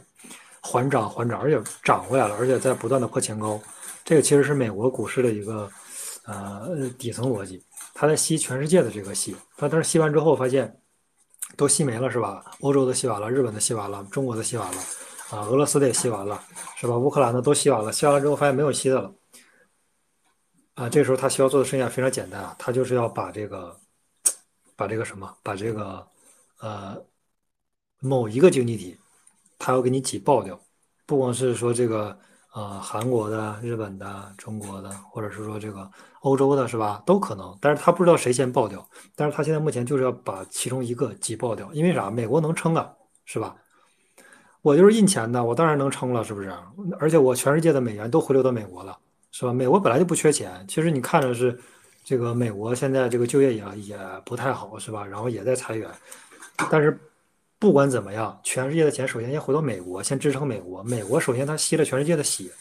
[0.62, 3.60] 缓涨缓涨，而且涨回来了，而且在不断的破前高，
[4.04, 5.68] 这个其实是美国股市的一个
[6.28, 10.78] 呃底层逻辑，它在吸全世界的这个吸，它但是吸完之后发现
[11.56, 12.44] 都吸没了是吧？
[12.62, 14.82] 欧洲的吸完了，日本的吸完了，中国的吸完了，
[15.30, 16.44] 啊，俄罗斯的也吸完了
[16.78, 16.98] 是吧？
[16.98, 19.14] 乌克兰的都吸完了，吸完了之后发现没有吸的了。
[20.76, 23.80] 啊，这时候他需要做的剩下非常简单啊，他就是要把这个，
[24.76, 26.08] 把这个什么，把这个，
[26.60, 27.00] 呃，
[28.00, 28.98] 某一个经济体，
[29.60, 30.60] 他要给你挤爆掉，
[31.06, 32.18] 不光是说这个，
[32.54, 35.90] 呃，韩国的、日本的、中国的，或者是说这个
[36.22, 37.02] 欧洲的，是吧？
[37.06, 42.12] 都可能，但是他不知道谁先爆掉，但是他现在目前就是要把其中一个挤爆掉，因为啥？
[42.12, 42.92] 美国能撑啊，
[43.26, 43.56] 是吧？
[44.62, 46.54] 我就是印钱的，我当然能撑了，是不是？
[47.00, 48.98] 而且我全世界的美元都回流到美国了。
[49.36, 49.52] 是吧？
[49.52, 51.60] 美国本来就不缺钱，其实你看着是，
[52.06, 55.04] 这个美国现在这个就业也也不太好，是吧？
[55.04, 55.90] 然后也在裁员，
[56.70, 56.96] 但是
[57.64, 60.84] 不管怎么样，全世界的钱首先先回到美国，先支撑美国。
[60.84, 62.52] 美国首先它吸了全世界的血，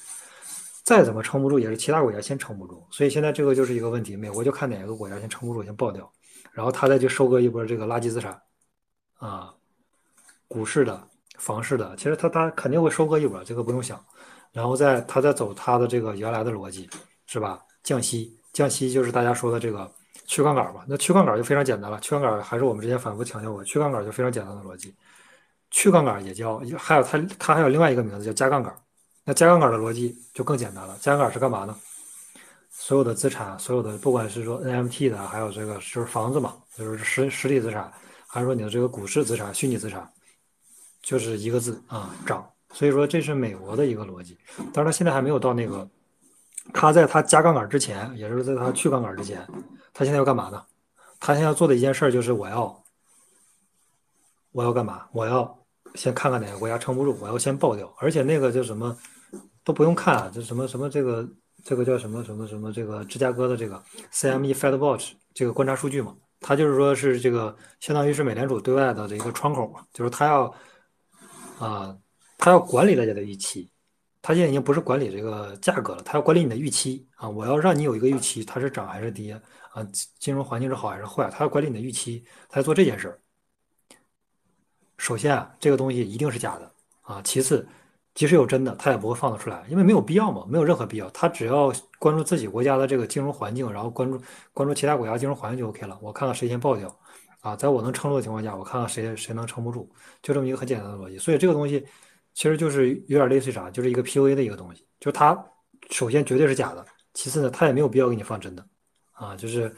[0.85, 2.87] 再怎么撑不住也是其他国家先撑不住。
[2.89, 6.09] 所以现在这个就是一个问题，美国就看哪个国家先撑不住，先爆掉，
[6.53, 8.41] 然后他再去收割一波这个垃圾资产，
[9.19, 9.53] 啊，
[10.47, 11.03] 股市的、
[11.37, 14.01] 房市的，其实他他肯定会收割一波，这个不用想。
[14.53, 16.89] 然后再他再走他的这个原来的逻辑，
[17.27, 17.61] 是吧？
[17.83, 19.93] 降息，降息就是大家说的这个
[20.33, 20.83] 去杠杆嘛。
[20.89, 24.95] 那去杠杆就非常简单了，去杠杆还是我们之前反复强调过，去杠杆就非常简单的逻辑。
[25.71, 28.75] 去杠杆也叫，还有它它还有另外一个名字叫加杠杆。
[29.25, 31.77] 那加杠杆的逻辑就更简单了，加杠杆是干嘛呢？
[32.71, 37.93] 所有的资产，所有的不管是说 NFT 的，还有这个就是房子嘛，就是实实体资产，
[38.27, 40.11] 还是说你的这个股市资产、虚拟资产，
[41.03, 42.49] 就是一个字啊，涨。
[42.73, 44.39] 所以说这是美国的一个逻辑，
[44.73, 45.87] 当然它现在还没有到那个，
[46.73, 49.47] 他在他加杠杆之前，也就是在他去杠杆之前，
[49.93, 50.63] 他现在要干嘛呢？
[51.19, 52.85] 他现在要做的一件事就是我要，
[54.53, 55.07] 我要干嘛？
[55.13, 55.59] 我要
[55.95, 58.97] 先看看哪个国家撑不住，我要先爆掉，而且那个叫什么
[59.65, 61.29] 都不用看啊，就什么什么这个
[61.65, 70.55] 这个叫什么什么什么这个芝加哥的这个 CME Fed Watch 这个观察数据嘛，它就是说是这个相当于是美联储对外的这个窗口嘛，就是他要
[71.59, 71.97] 啊。
[72.45, 73.71] 他要管理大家的预期，
[74.23, 77.29] 他现在已经不是管理这个价格了，他要管理你的预期啊！
[77.29, 79.33] 我要让你有一个预期，它是涨还是跌
[79.73, 79.85] 啊？
[80.21, 81.29] 金融环境是好还是坏？
[81.29, 83.19] 他要管理你的预期，他要做这件事儿。
[84.97, 87.21] 首先啊，这个东西一定是假的啊。
[87.25, 87.67] 其次，
[88.15, 91.11] 即使有真的，他也不会放得出来，因为没有必要嘛，没有任何必要。
[91.11, 94.21] 他只要关注自己国家的这个金融环境，然后关注
[94.53, 95.99] 关注其他国家金融环境就 OK 了。
[96.01, 96.97] 我看看谁先爆掉，
[97.41, 99.91] 啊，在我能撑住的情况下，我看看谁谁能撑不住，
[100.23, 101.19] 就这么一个很简单的逻辑。
[101.19, 101.85] 所以这个东西
[102.35, 105.39] 其实就是有点类似于啥，就是一个 PUA 的一个东西，就是它
[105.91, 108.67] 首先绝对是假的，其次呢，它也没有必要给你放真的，
[109.13, 109.75] 啊，就是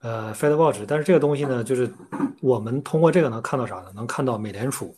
[0.00, 0.80] 呃 Fed Watch。
[0.86, 1.92] 但是这个东西呢，就是
[2.40, 3.92] 我们通过这个能看到啥呢？
[3.94, 4.96] 能看到美联储。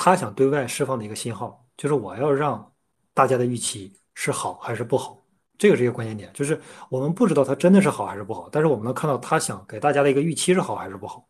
[0.00, 2.72] 他想对外释放的一个信号，就是我要让
[3.12, 5.20] 大家的预期是好还是不好，
[5.58, 6.30] 这个是一个关键点。
[6.32, 11.26] 就是我们不知道它真的是好还是不好，但是我们能看到他想给大家的一个预期是好还是不好。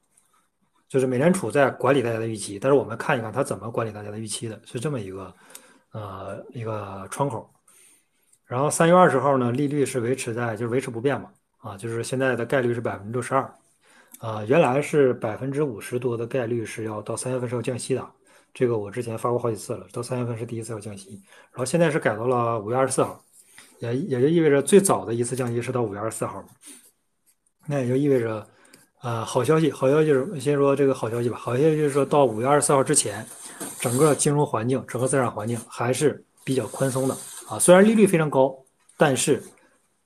[0.89, 5.35] 就是美联储在管理大家的预期，但是我们看一看它怎么管理大家的预期的，是这么一个
[5.93, 7.49] 呃一个窗口。
[8.47, 13.55] 然后三月二十号呢，利率是维持在就是维持不变嘛，啊，就是现在的概率是百分之六十二，
[14.21, 18.11] 啊，原来是百分之五十多的概率是要到三月份是要降息的。
[18.55, 21.23] 这个我之前发过好几次了，到三月份是第一次要降息，
[21.53, 23.23] 然后现在是改到了五月二十四号，
[23.81, 26.43] 也也就意味着最早的一次降息是到五月二十四号，
[27.67, 28.49] 那也就意味着，
[29.01, 33.25] 呃，好消息，好消息是先说这个好消息吧，好消息就是说到五月二十四号之前，
[33.79, 37.17] 整个金融环境、整个资产环境还是比较宽松的
[37.49, 38.53] 啊，虽然利率非常高，
[38.97, 39.43] 但是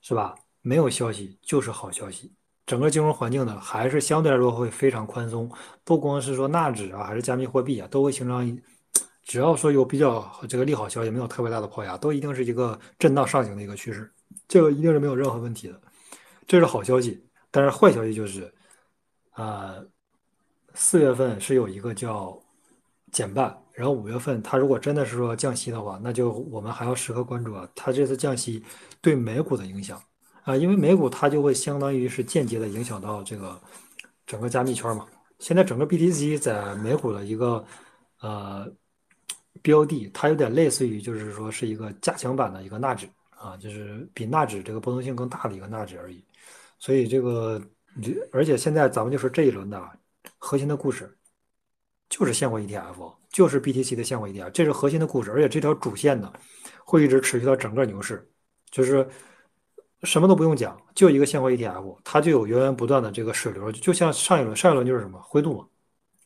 [0.01, 0.35] 是吧？
[0.61, 2.31] 没有消息就是好消息。
[2.65, 5.51] 整个金融环境呢，还是相对来说会非常宽松，
[5.83, 8.61] 不光是说纳指啊，还是加密货币啊，都会形成，
[9.25, 14.09] 只要说有比较这个利好消息，没有特别大的抛压，都一定是一个震荡上行的一个趋势，
[14.47, 15.81] 这个一定是没有任何问题的，
[16.47, 17.21] 这是好消息。
[17.51, 18.51] 但是坏消息就是，
[19.33, 19.75] 啊，
[20.73, 22.39] 四月份是有一个叫
[23.11, 28.63] 减半，然后五月份它如果真的是说降息的话，那就我们还要时刻关注啊，它这次降息
[29.01, 30.01] 对美股的影响。
[30.43, 33.57] 啊，因为美股它就会相当于是间接的影响到这个
[34.25, 35.07] 整个加密圈嘛。
[35.39, 37.63] 现在整个 BTC 在美股的一个
[38.19, 38.69] 呃
[39.61, 46.21] 标的，它有点类似于就是说是一个加强版的一个纳指啊，就是比纳指这个波动性更大的一个纳指而已。
[46.77, 47.61] 所以这个，
[47.95, 49.81] 你而且现在咱们就说这一轮的
[50.37, 51.15] 核心的故事
[52.09, 55.31] 就是现货 ETF，就是 BTC 的现货 ETF，这是核心的故事。
[55.31, 56.31] 而且这条主线呢
[56.85, 58.27] 会一直持续到整个牛市，
[58.71, 59.07] 就是。
[60.05, 65.65] 什么都不用讲，就一个现货 ETF，它就有源源不断的这个水流，就像上一轮，上一轮就是什么灰度嘛，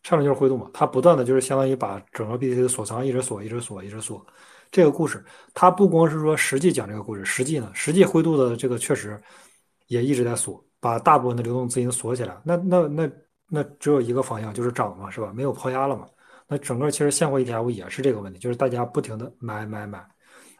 [0.01, 4.25] 上轮就是灰度嘛，它不断的就是相当于把整个 BTC 的锁仓一直锁，一直锁，一直锁。
[4.71, 9.21] 这个故事，它不光是说实际讲这个故事，实际呢，实际灰度的这个确实
[9.85, 12.39] 也一直在锁，把大部分的流动资金锁起来。
[12.43, 13.11] 那那那
[13.49, 15.31] 那只有一个方向，就是涨嘛，是吧？
[15.33, 16.07] 没有抛压了嘛。
[16.47, 19.99] 那整个其实现货 ETF 也是这个问题，就是大家不停的买买买，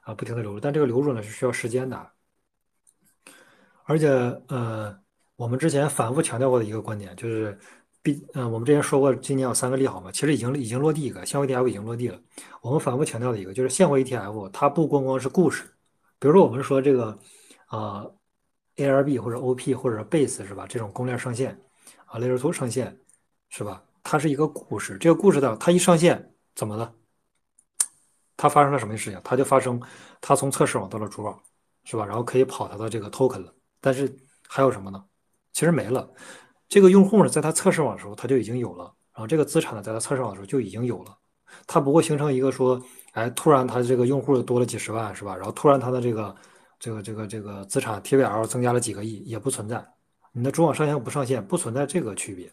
[0.02, 2.12] 啊，不停的流入，但这个流入呢是需要时间的。
[3.86, 4.10] 而且，
[4.50, 4.94] 呃，
[5.38, 7.58] 我们之前反复强调过的一个观点就是，
[8.04, 12.20] 毕，嗯，我们之前说过今年有三个利好嘛，其实已经已经落地一个，现货 ETF 已经落地了。
[12.62, 15.64] 我们反复强调的一个就是现货 ETF，它不光光是故事，
[16.20, 17.18] 比如说我们说这个，
[17.68, 18.06] 啊
[18.78, 20.66] ，ARB 或者 OP 或者 Base 是吧？
[20.68, 21.60] 这种公链上线，
[22.06, 22.98] 啊，Layer Two 上线，
[23.50, 23.84] 是吧？
[24.04, 26.94] 它是一个故事，这个故事的它一上线怎么了？
[28.38, 29.20] 它发生了什么事情？
[29.24, 29.82] 它就发生，
[30.22, 31.38] 它从测试网到了主网，
[31.84, 32.06] 是吧？
[32.06, 33.54] 然后可以跑它的这个 Token 了。
[33.82, 34.16] 但是
[34.48, 35.04] 还有什么呢？
[35.54, 36.10] 其实没了。
[36.70, 41.18] 这个用户呢，在它测试网的时候，它就已经有了；然后这个资产呢，在它测试网的时候就已经有了。
[41.66, 42.82] 它不会形成一个说，
[43.14, 45.36] 哎，突然它这个用户多了几十万，是吧？
[45.36, 46.36] 然后突然它的这个
[46.80, 49.86] 这个这个这个资产 TVL 增加了几个亿，也不存在。
[50.32, 52.52] 你的主网上线不上线，不存在这个区别。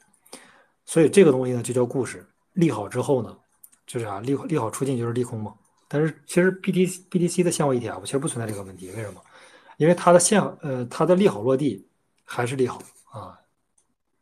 [0.87, 2.27] 所以这个东西呢，就叫故事。
[2.55, 3.37] 利好之后呢，
[3.87, 4.21] 就是啊？
[4.21, 5.53] 利利好出尽就是利空嘛。
[5.89, 9.21] 但是其实 BTC BTC 的现货 ETF 其实不存在这个问题，为什么？
[9.77, 11.87] 因为它的现呃它的利好落地
[12.25, 12.81] 还是利好
[13.13, 13.39] 啊，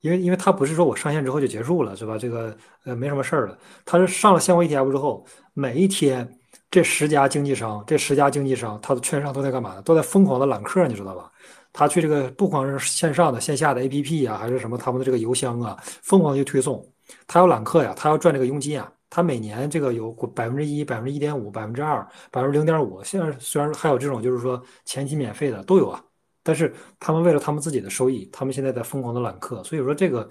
[0.00, 2.18] 因为因为它不是说我上线之后就结束了是吧？
[2.18, 6.38] 这个呃没什么事儿了，它是上了现货 ETF 之后，每一天
[6.72, 9.82] 这十家经纪商这十家经纪商他的券商都在干嘛呢？
[9.82, 11.30] 都在疯狂的揽客，你知道吧？
[11.70, 16.82] 他去这个不光是线上的线下的 APP 啊，还是什么他们的这个邮箱啊，疯狂的去推送，
[17.26, 18.90] 他要揽客呀，他要赚这个佣金啊。
[19.14, 26.02] 他每年这个有百分之一、百分之一点五、百分之二、百分之零点五，现在虽然还有这种就是说前期免费的都有啊，
[26.42, 30.26] 但是他们为了他们自己的收益，他们现在在疯狂的揽客，所以说这个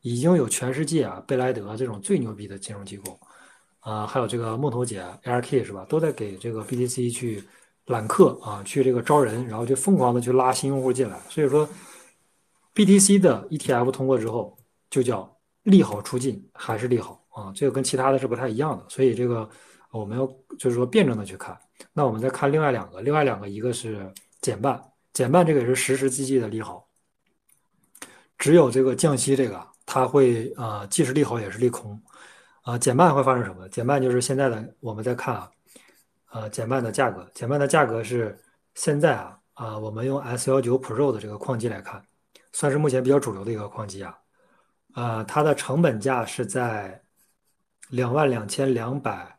[0.00, 3.20] 已经有全世界啊贝莱德这种最牛逼的金融机构
[3.82, 7.42] 啊，还有这个梦头姐 ARK 是吧，都在给这个 BTC 去
[7.86, 11.68] 揽客啊，去这个招人，然后就疯狂的去拉新用户进来，所以说
[12.74, 14.56] BTC 的 ETF 通过之后，
[14.88, 17.20] 就叫利好出尽还是利好。
[17.30, 19.48] 啊，这个跟其他的是不太一样的，所以这个
[19.90, 20.26] 我们要
[20.58, 21.58] 就是说辩证的去看。
[21.92, 24.06] 那我们再看另外两个，另外两个一个是
[24.42, 24.78] 减半，
[25.14, 26.86] 减半这个也是实实际际的利好。
[28.38, 31.98] 只有这个降息这个，它会啊，既是利好也是利空。
[32.62, 33.68] 啊，减半会发生什么？
[33.68, 35.50] 减半就是现在的我们在看啊，
[36.30, 38.38] 呃减半的价格，减半的价格是
[38.74, 42.00] 现在啊啊，我们用 S 幺九 Pro 的这个矿机来看，
[42.52, 44.16] 算是目前比较主流的一个矿机啊，
[44.94, 47.02] 呃，它的成本价是在
[47.90, 49.38] 两万两千两百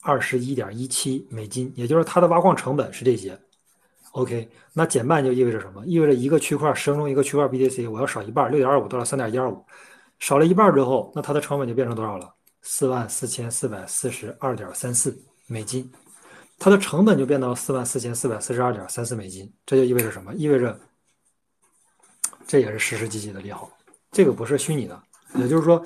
[0.00, 3.38] 二十一点一七美金，也就是它的挖矿成本是这些。
[4.12, 5.84] OK，那减半就意味着什么？
[5.86, 9.64] 意味着一个区块十分钟一个区块 BTC，我要少一半，六点二五到了三点一二五，
[10.20, 12.32] 少了一半之后，那它的成本就变成多少了？
[12.62, 15.90] 四万四千四百四十二点三四美金，
[16.58, 19.52] 它的成本就变到四万四千四百四十二点三四美金。
[19.66, 20.34] 这就意味着什么？
[20.34, 20.78] 意味着
[22.46, 23.70] 这也是实实际际的利好，
[24.10, 25.02] 这个不是虚拟的，
[25.34, 25.84] 也就是说。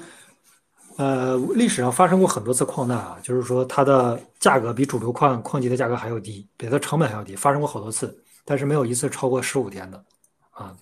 [0.96, 10.04] 呃，历史上发生过很多次矿难啊，就是说它的价格比主流矿矿机的价格还要低，比它成本还要低，发生过好多次，但是没有一次超过十五天的，
[10.52, 10.72] 啊，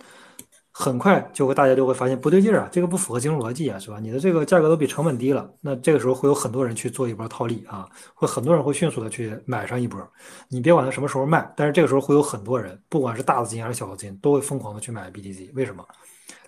[0.74, 4.00] 很快就会大家就会发现不对劲儿啊，这个不符合金融逻辑啊，是吧？
[4.00, 10.00] 你的这个价格都比成本低了，那这个时候会有很多人去做一波套利啊，会很多人会迅速的去买上一波，
[10.48, 15.86] 你别管它什么时候卖，但是这个时候会有很多人，不管是大资金还是小资金，都会疯狂的去买 BTC，为什么？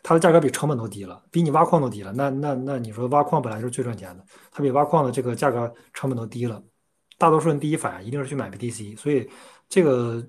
[0.03, 2.12] 它的价格比成本都低了，比你挖矿都低了。
[2.12, 6.62] 那那那你说挖矿本来就是最赚钱的，它比挖矿的这个价格成本都低了，
[7.18, 8.97] 大多数人第一反应一定是去买 BTC。
[8.99, 9.29] 所以
[9.68, 10.22] 这个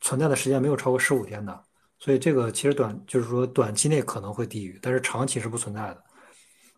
[0.00, 1.60] 存在的时间没有超过十五天的，
[2.00, 6.02] 所以这个其实短就是说短期内可能会低于，但是长期是不存在的。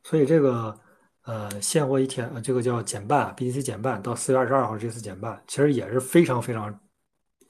[0.05, 0.79] 所以这个
[1.23, 6.77] 呃现货一天这个叫减半，BTC 减半到四月二十二号这次减半，其实也是非常非常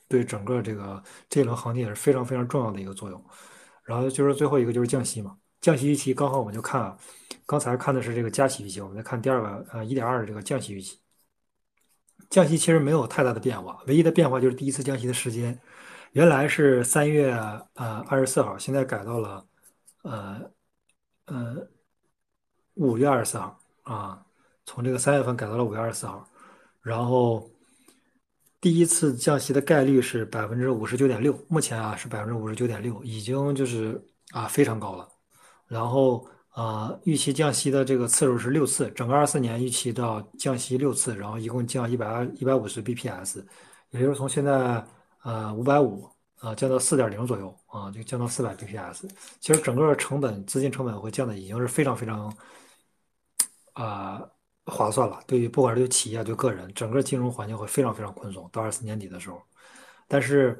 [0.06, 3.24] 对整个这个这一轮行情也是非常非常重要的一个作用。
[3.84, 6.96] 然后就是最后一个就是降息嘛，降息预期刚好我们就看啊，
[7.46, 10.98] 刚才看的是这个加息预期，我们再看第二个呃一点二的这个降息预期。
[12.30, 15.58] 降息其实没有太大的变化，唯一的变化就是第一次降息的时间，
[16.12, 17.32] 原来是三月
[17.74, 19.46] 呃二十四号，现在改到了
[20.02, 20.40] 呃
[21.26, 21.56] 呃
[22.74, 24.24] 五月二十四号啊，
[24.64, 26.26] 从这个三月份改到了五月二十四号，
[26.80, 27.48] 然后。
[28.62, 34.00] 第一次降息的概率是百分之五十九点六，目前啊是百分之五十九点六，已经就是
[34.30, 35.08] 啊非常高了。
[35.66, 43.44] 然后啊，预期降息的这个次数是六次，整个二四年预期到降息六次，然后一共降一百二一百五十 bps，
[43.90, 44.86] 也就是从现在
[45.22, 46.08] 呃五百五
[46.38, 49.08] 啊降到四点零左右啊，就降到四百 bps。
[49.40, 52.36] 其实整个成本资金成本会降的已经是非常非常
[53.72, 54.22] 啊。
[54.64, 58.48] 划算了，对于不管是对企业对个人，整个金融环境会非常非常宽松。
[58.52, 59.42] 到二四年底的时候，
[60.06, 60.56] 但是，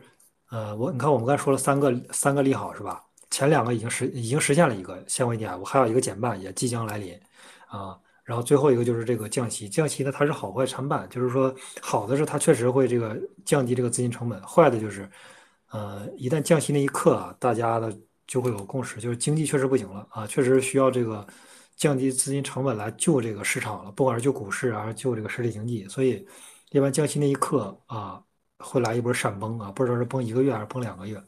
[0.50, 3.00] 呃，我你看我们刚才说了三个三个利好是吧？
[3.30, 7.16] 前两个已经实已经实现了一个现货 ETF，还有一个减半也即将来临
[7.68, 7.96] 啊。
[8.24, 15.08] 然后最后一个就是这个降息，降息呢它是好坏参半，就是说好的是它确实会这个降低这个资金成本，坏的就是，
[15.70, 17.96] 呃，一旦降息那一刻啊，大家的
[18.26, 21.26] 就会有共识，就是经济确实不行了啊，确实需要这个。
[21.74, 26.24] 降低资金成本来救这个市场了，不管是救股市还是救这个实体经济，所以
[26.70, 28.22] 一般降息那一刻啊，
[28.58, 31.20] 会来一波闪崩啊，不知道是崩一个月还是崩两个月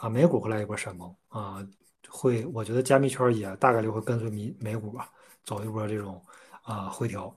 [0.00, 1.64] 啊，美股会来一波闪崩啊，
[2.08, 5.08] 会我觉得加密圈也大概率会跟随美美股吧，
[5.44, 6.22] 走一波这种
[6.66, 7.34] 啊回调，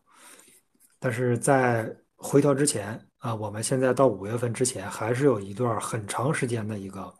[1.00, 7.14] 但是在回调之前啊，我们现在到五月份之前还是有一段很长时间的一个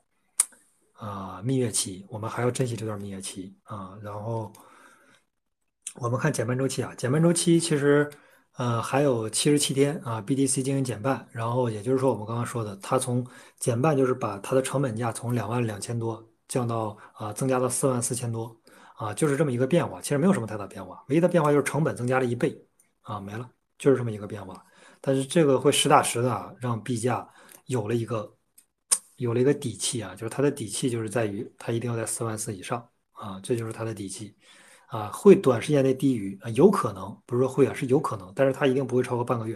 [0.94, 4.52] 啊蜜月期，我们还要珍惜这段蜜月期啊，然后。
[5.96, 8.10] 我们看减半周期啊，减半周期其实，
[8.58, 13.26] 呃，还有七十七天啊，BTC 进行减半，然后也就是说我们刚刚说的，它从
[13.58, 18.56] 减半就是把它的成本价从两万两千多降到啊，增加到四万四千多
[19.00, 22.62] 啊，就是这么一个变化，其实没有什么太大变化，唯一的变化就是成本增加了一倍
[23.00, 24.62] 啊，没了，就是这么一个变化。
[25.00, 27.26] 但是这个会实打实的，让币价
[27.68, 28.36] 有了一个
[29.16, 34.36] 有了一个底气啊，就是它的底气就是在于它一定要在四万四以上啊，这就是它的底气。
[34.88, 39.56] 啊，会短时间内低于啊，有可能不是说会啊，是有可能，但是它一定不会超过半个月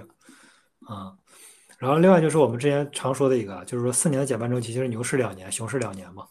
[0.86, 1.12] 啊。
[1.80, 6.26] 然后另外就是我们之前常说的一个，就是说四年的减半周期，其实牛市两年，熊市两年嘛。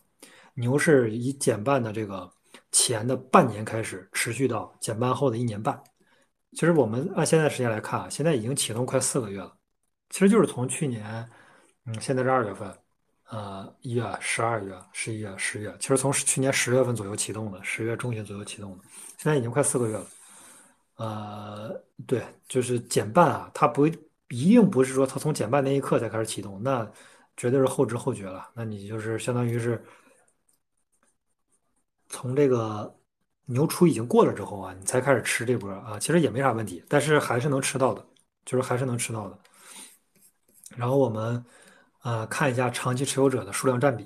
[0.55, 2.31] 牛市以减半的这个
[2.73, 5.81] 前的半年开始，持续到减半后的一年半。
[6.53, 9.57] 其实我们按现在时间来看啊，现在已经启动快四个月了，
[10.11, 11.29] 其实就是从去年，
[11.87, 12.75] 嗯，现在是二月份。
[13.31, 18.85] 呃，一月、十二月、十一月、十月，其实从去年十月份左右启动的，十月中旬左右启动的，
[19.17, 20.07] 现在已经快四个月了。
[20.97, 26.87] 呃，对，就是减半啊，它不一定不是说它从减半那一刻才开始启动，那
[27.35, 28.51] 绝对是后知后觉了。
[28.55, 29.83] 那你就是相当于是
[32.13, 32.97] 从这个
[33.47, 38.07] 牛初已经过了之后啊，你才开始吃这波啊，其实也没啥问题，但是还是能吃到的，
[38.45, 39.37] 就是还是能吃到的。
[40.77, 41.45] 然后我们。
[42.05, 44.05] 呃，看一下长期持有者的数量占比，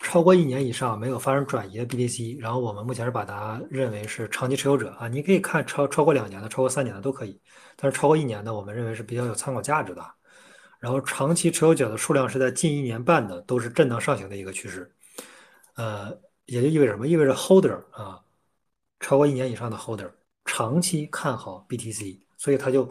[0.00, 5.06] 超过一年以上没有发生转移的 BTC，然后我们目前是把它认为是长期持有者啊。
[5.06, 7.40] 你可以看超超过两年的，超过三年的都可以，
[7.76, 10.04] 但是超过一年的，我们认为是比较有参考价值的。
[10.80, 14.92] 然后长期持有者的数量是在近一年半的都是震荡上行的一个趋势，
[15.76, 16.10] 呃，
[16.48, 17.06] 也就意味着什么？
[17.06, 18.20] 意味着 holder 啊，
[19.00, 20.10] 超过一年以上的 holder
[20.44, 22.90] 长期看好 BTC，所以他就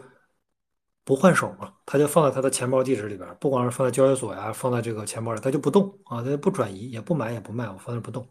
[1.04, 8.28] 不换手嘛，他就放在他的钱包地址里边，不光是放在交易所呀，放在这个钱包里，他就不动啊，他就不转移，也不买也不卖，我放那不动，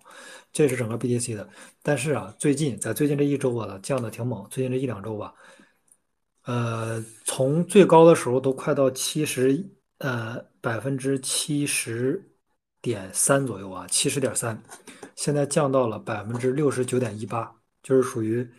[0.54, 1.50] 这是整个 BTC 的。
[1.84, 5.34] 但是啊，最近在最近这一周啊，降的挺猛，最近这一两周吧。
[6.46, 9.62] 呃，从最高的时候都快到七十，
[9.98, 12.24] 呃，百分之七十
[12.82, 14.62] 点三左右啊，七十点三，
[15.18, 17.54] 现在降到了百分之六十九点一八，
[17.84, 18.50] 就是属于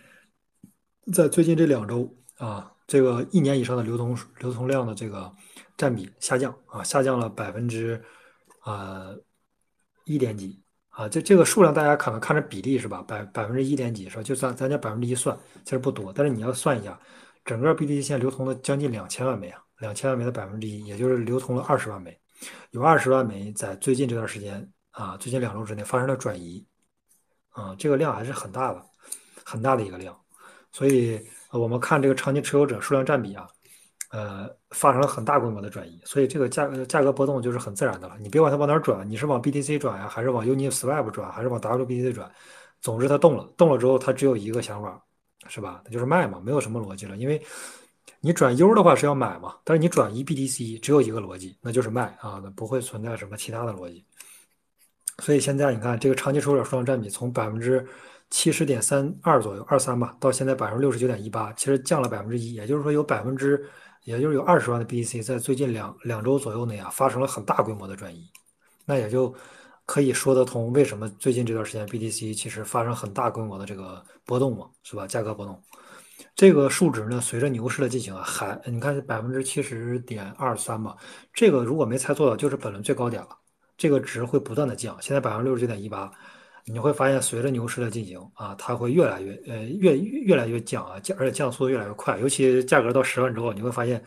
[1.12, 5.32] 在最近这两周啊，这个一年以上的流通流通量的这个
[5.76, 7.98] 占比下降啊，下降了百分之
[8.61, 9.06] 啊
[10.04, 14.22] 一点几啊，这这个数量大家可能看着比例是吧，百百分之一点几是吧？
[14.22, 17.00] 就算咱家百分之一算，其实不多，但是你要算一下。
[17.44, 22.18] 整个 BTC 现在流通了将近两千万枚啊，两千万枚的百分之一，也就是流通了二十万枚，
[22.72, 26.64] 有二十万枚在最近这段时间啊，最近两周之内发生了转移，
[27.51, 28.84] 啊，这个量还是很大的，
[29.44, 30.18] 很大的一个量，
[30.72, 33.46] 所以我们看这个长期持有者数量占比啊，
[34.11, 38.16] 呃，发生了很大规模的转移，所以这个价格价格波动就是很自然的了。
[38.18, 42.28] 你别管它往哪转，你是往 BTC 转呀，还是往 Uniswap 转，还是往 WBTC 转，
[42.80, 45.01] 总之它动了，动了之后它只有一个想法。
[45.46, 45.80] 是吧？
[45.84, 47.16] 那就是卖嘛，没有什么逻辑了。
[47.16, 47.40] 因为
[48.20, 54.05] 你转 U 的话是要买嘛，但是你转移 BTC 只有一个逻辑，那就是卖啊，那不会存在什么其他的逻辑。
[55.22, 57.86] 所以现在你看，这个长期持有者数量占比从百分之
[58.30, 63.64] 七十点三二左右，二三吧，到现在百分之六十九点一八，其实降了百分之一，也就是说有百分之，
[64.04, 68.30] 也就是有二十万的 BTC 在最近两两周左右内啊，发生了很大规模的转移，
[68.84, 69.34] 那也就。
[69.90, 75.06] 可以说得通，为什么最近这段时间 BTC 其实发生很大规模的这个波动嘛，是吧？
[75.06, 75.58] 价格波动，
[76.36, 80.94] 这个数值呢，随着牛市的进行啊，还你看百分之七十点二三吧，
[81.32, 83.28] 这个如果没猜错的就是本轮最高点了，
[83.79, 86.12] 这个值会不断的降，现在百分之六十九点一八，
[86.66, 94.05] 你会发现随着牛市的进行啊，它会越来越呃越越来越降啊，降而且降速度越来越快，尤其价格到十万之后，你会发现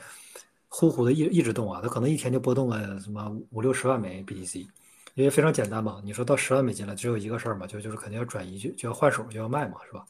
[0.68, 4.68] 呼呼的一一直动啊，它可能一天就波动了什么五六十万枚 BTC。
[5.16, 10.06] 因为非常简单嘛，你说到十万美金了，只有一个事儿嘛，就就是肯定要转移，就就要换手，就要卖嘛，是吧？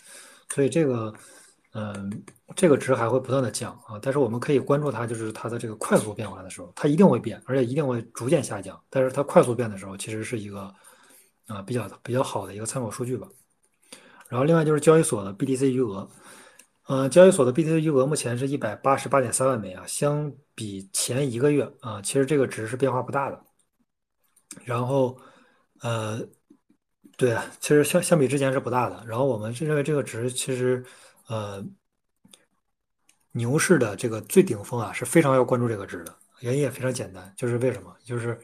[0.49, 1.11] 所以这个，
[1.73, 2.23] 嗯，
[2.55, 3.99] 这个值还会不断的降啊。
[4.01, 8.81] 但是我们可以关注它，就是它的这个快速变化的时候，它一定会变，而且一定会逐渐下降。
[8.89, 10.73] 但是它快速变的时候，其实是一个
[11.47, 13.27] 啊比较比较好的一个参考数据吧。
[14.29, 16.09] 然后另外就是交易所的 BTC 余额，
[16.87, 23.43] 嗯，交易所的 BTC 余额目前是一百八十八点三万枚啊，相比前一个月啊，其实这个值是变化不大的。
[24.65, 25.17] 然后，
[25.81, 26.19] 呃，
[27.17, 29.03] 对啊，其实相相比之前是不大的。
[29.07, 30.83] 然后我们是认为这个值其实，
[31.27, 31.63] 呃，
[33.31, 36.15] 牛市的这个最顶峰啊是非常要关注这个值的。
[36.39, 37.95] 原因也非常简单，就是为什么？
[38.03, 38.39] 就是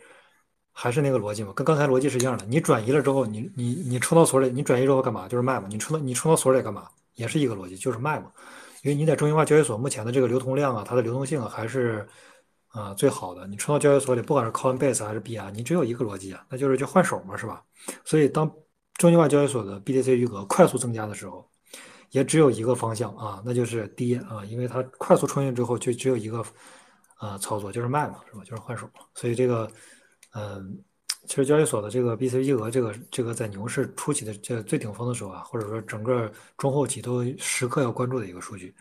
[0.71, 2.45] 还是那个逻辑嘛，跟刚才逻辑是一样的。
[2.45, 5.27] 你转移了之后，你你你冲到所里，你转移之后干嘛？
[5.27, 5.67] 就是卖嘛。
[5.69, 6.88] 你冲到你冲到所里干嘛？
[7.15, 8.31] 也是一个逻辑，就是卖嘛。
[8.83, 12.07] 因为你在中心化交易所目前的这个流通量啊，它的流动性啊还是。
[12.69, 17.63] 啊，最好的，你冲到交易所里，不管是 Coinbase 还是币安，你只有一个逻辑啊，那就是去换手嘛，是吧？
[18.05, 18.45] 所以当
[18.95, 21.49] 中心化交易所的 BTC 余额快速增加的时候，
[22.11, 26.43] 也只有一个方向啊，那就是跌啊，因为它快速冲进之后就只有一个
[27.15, 28.43] 啊操作，就是卖嘛，是吧？
[28.43, 29.01] 就是换手嘛。
[29.13, 29.69] 所以这个，
[30.33, 30.77] 嗯，
[31.27, 38.73] 其实交易所的这个 bc 余额，这个这个在牛市初期的这最顶峰的时候啊，或者说整个中后期都时刻要关注的一个数据。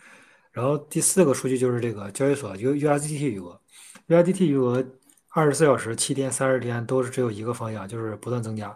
[0.51, 3.59] 然后第四个数据就是这个交易所 U USDT 余额。
[4.07, 4.83] USDT 余额
[5.29, 8.75] 二十四小时、七天、三十天都是只有一个方向，就是不断增加，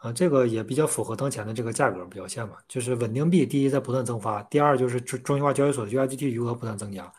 [0.00, 7.12] 啊，这个也比较符合当前的这个价格表现嘛，就是稳定币第一在不断增发，第二就是中中心化交易所的 USDT 余额不断增加，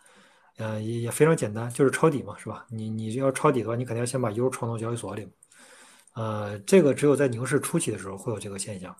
[0.57, 2.65] 嗯，也也非常简单，就是抄底嘛，是吧？
[2.69, 5.27] 你你要抄底的话，你肯定要先把 U 创到交易所里，
[6.15, 8.95] 呃，这个只有在牛市初期的时候会有这个现象，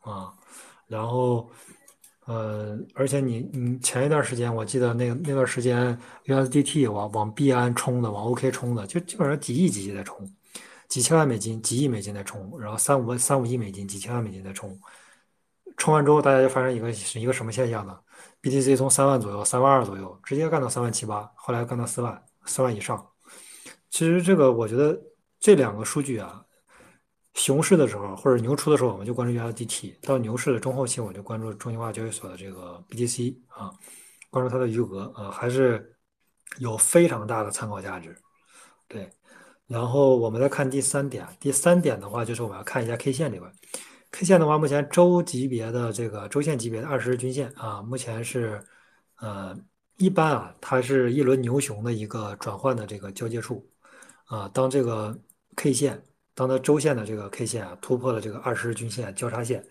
[0.00, 0.32] 啊，
[0.86, 1.50] 然后。
[2.28, 10.30] 呃，而且你你前一段时间，我记得那那段时间，USDT 往往币安冲的，往 OK 冲的，就基本上几亿几亿在冲，
[10.88, 14.78] 几千万美金、几亿美金在冲，然后三五三五亿美金、几千万美金在冲，
[15.76, 17.98] 冲完之后，大家就发生一个是一个什么现象呢
[18.42, 23.06] ？BTC 从三万左右、三万二左右，直接干到三万七八，后来干到四万、四万以上。
[23.90, 25.00] 其实这个我觉得
[25.38, 26.44] 这两个数据啊。
[27.34, 33.70] 熊市的时候或者牛出的时候，我们就关注 USDT；到牛市的中后期，我就关注中心化交易所的这个 BTC 啊，
[34.28, 35.96] 关注它的余额啊，还是
[36.58, 38.16] 有非常大的参考价值。
[38.88, 39.08] 对，
[39.68, 43.52] 然后我们再看第三点，第三点的话就是我们要看一下 K 线这块。
[44.10, 48.58] K 线的话，目前周级别的这个周线级别的二十日均线啊，目前是
[49.18, 49.54] 呃
[49.98, 53.68] 一般啊，它是一轮牛熊的一个转换的这个交接处
[54.24, 54.48] 啊。
[54.48, 55.14] 当这个
[55.56, 56.02] K 线，
[56.34, 59.62] 当它周线的这个 K 线啊突破了这个二十日均线交叉线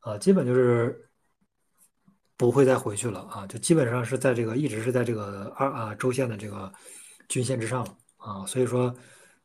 [0.00, 1.08] 啊，基本就是
[2.36, 6.70] 不会再回去了啊，就基本上是在这个一直是在这个二啊周线的这个
[7.28, 7.82] 均线之上
[8.18, 8.44] 啊。
[8.44, 8.94] 所以说，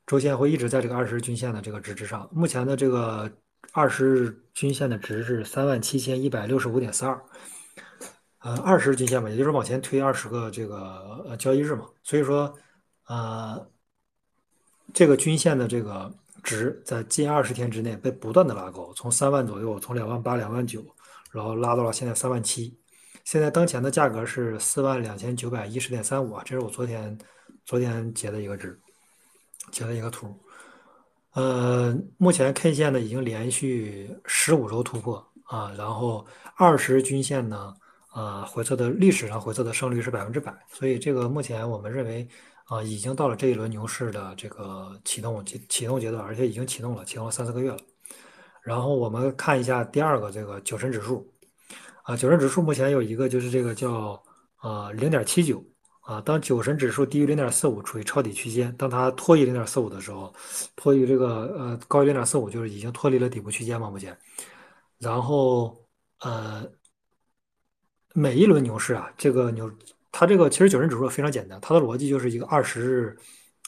[0.06, 2.30] 周线会一直在这个二十日均线的这个值之上。
[2.32, 3.32] 目前的这个
[3.72, 7.22] 二十日均线的值是三万七千一百六十五点四二。
[8.39, 12.53] 呃，二十日均线嘛，也就是往前推二十个这个呃交易日嘛，所以说，
[13.08, 13.68] 呃，
[14.93, 20.86] 这个均线的这个值在近二十天之内被不断的拉高，从三万左右，从两万八、两万九，
[21.32, 22.78] 然后拉到了现在三万七，
[23.24, 27.18] 现在当前的价格是四万两千九百一十点三五啊，这是我昨天
[27.66, 28.80] 昨天截的一个值，
[29.72, 30.36] 截了一个图，
[31.34, 37.74] 呃，目前 K 线呢已经连续十五周突破啊，然后二十均线呢。
[38.16, 42.26] 啊，回测的历史上回测的胜率是百分之百，所以这个目前我们认为
[42.63, 47.78] 啊，已经到了这一轮牛市的这个启动启启动阶段，而且已经启动了，启动了三四个月了。
[48.63, 51.30] 然后我们看一下第二个这个九神指数，
[52.03, 54.24] 啊，九神指数目前有一个就是这个叫
[54.59, 55.61] 啊零点七九
[56.06, 60.34] 啊，当酒神指数低于零点四五，处于抄底区间；当它脱离零点四五的时候，
[60.76, 61.28] 脱离这个
[61.58, 64.18] 呃高于零点四五，就是已经脱离了底部区间嘛，目前。
[64.99, 65.78] 然后
[66.22, 66.66] 呃。
[68.18, 69.70] 每一轮牛市啊，这个牛，
[70.10, 73.18] 它这个其实九神指数非常简单，它的逻辑就是一个二十日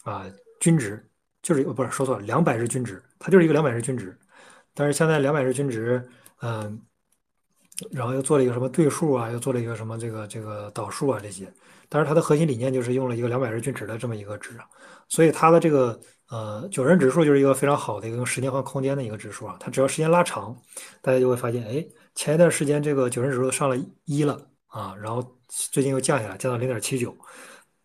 [0.03, 0.25] 啊
[0.61, 1.05] 均值，
[1.41, 4.17] 就是不是说错了，两百日均值，它就是一个两百日均值。
[4.73, 6.01] 但是现在两百日均值，
[6.39, 6.81] 嗯，
[7.91, 11.53] 然后又做了一个什么对数啊，又做了一个什么这个这个导数啊这些，
[11.89, 14.57] 但是它的核心理念就是用了一个两百日均值的这么一个值，
[15.07, 20.55] 所以它的这个呃九人指数就是一个非常好的一个用时间换空间的一个指数啊，它只要时间拉长，
[21.01, 21.85] 大家就会发现，哎。
[22.19, 27.15] 前一段时间，这个九人指数上了一了啊，然后最近又降下来，降到零点七九。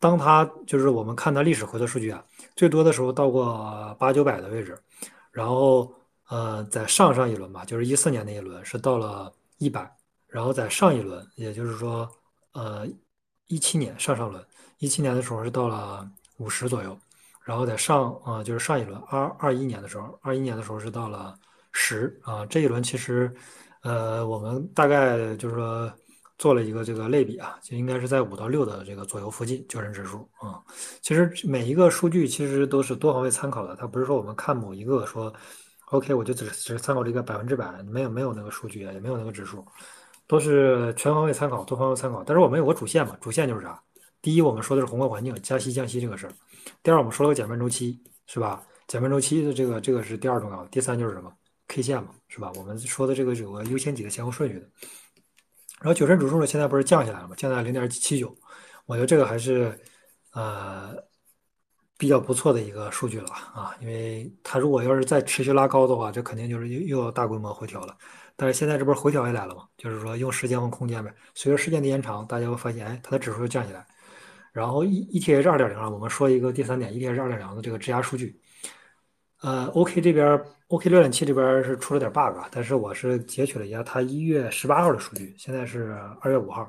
[0.00, 2.24] 当它就是我们看它历史回测数据啊，
[2.56, 4.74] 最多的时候到过八九百的位置，
[5.32, 5.94] 然后
[6.30, 9.86] 呃，在上上一轮吧，就是一四年那一轮是到了一百，
[10.26, 12.08] 然后在上一轮，也就是说
[12.54, 12.86] 呃
[13.46, 14.44] 一七年上上轮，
[14.78, 16.98] 一七年的时候是到了五十左右，
[17.44, 21.34] 然后在上啊就是上一轮二二一年的时候，二一年的时候是到了
[21.72, 23.34] 十啊，这一轮其实。
[23.84, 25.92] 呃，我们大概就是说
[26.38, 30.62] 做了一个这个类比啊，就应该是在五到六的这个左右附近，救人指数啊。
[31.00, 35.34] 其实每一个数据其实都是多方位参考的，它不是说我们看某一个说
[35.86, 39.66] ，OK，我就只只参考这个百分之百，没有没有那个数据，也没有那个指数，
[40.32, 42.24] 都是全方位参考，多方位参考。
[42.24, 43.78] 但是我们有个主线嘛，主线就是啥？
[44.22, 46.32] 第一，我们说的是宏观环境，加息降息这个事儿；
[46.82, 48.62] 第二，我们说了个减半周期，是吧？
[48.88, 50.64] 减半周期的这个这个是第二重要。
[50.68, 51.30] 第三就是什么
[51.68, 52.50] ？K 线嘛，是吧？
[52.56, 54.66] 我们说的这个有个优先级的先后顺序的。
[55.82, 57.34] 然后九神指数呢，现在不是降下来了吗？
[57.36, 58.34] 降在零点七九，
[58.86, 59.78] 我觉得这个还是
[60.32, 60.94] 呃
[61.98, 63.76] 比较不错的一个数据了啊。
[63.82, 67.94] 因为它如果要是再持续拉高的话，这肯定就是又又要大规模回调了。
[68.42, 69.62] 但是现在这不是回调下来了吗？
[69.76, 71.14] 就是说用时间和空间呗。
[71.32, 73.86] 随着时间的延长，大家会发现，哎，它的指数又降下来。
[74.52, 78.36] 然后 E E T H 二点零啊，我们说一个第三点，E T H 二点零的这个质押数据。
[79.42, 86.68] 呃，OK 这边 OK 浏览器这边是出了点 bug，但是我是截取了一下它一月十八号的数据，现在是二月五号，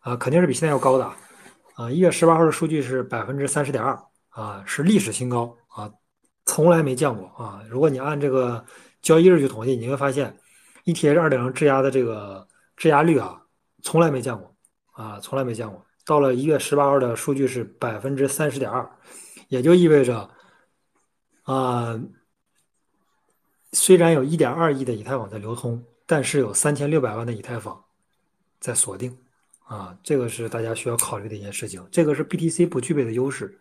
[0.00, 1.08] 啊，肯定是比现在要高的，
[1.76, 3.96] 啊，一月十八号的数据是百分之三十点二，
[4.30, 5.88] 啊，是历史新高，啊，
[6.46, 8.64] 从来没降过，啊，如果你按这个
[9.02, 10.36] 交易日去统计，你会发现
[10.86, 13.42] ETH 二点零质押的这个质押率啊，
[13.82, 14.56] 从来没降过，
[14.92, 18.88] 啊，从来没降过，到了一月十八号的数据是百分之三十点二，
[19.48, 20.30] 也就意味着。
[21.42, 21.96] 啊，
[23.72, 27.80] 虽然有一点二亿的以太坊在流通，但是有三千六百万的以太坊
[28.58, 29.16] 在锁定，
[29.64, 31.86] 啊，这个是大家需要考虑的一件事情。
[31.92, 33.56] 这个是 BTC 不具备的优势，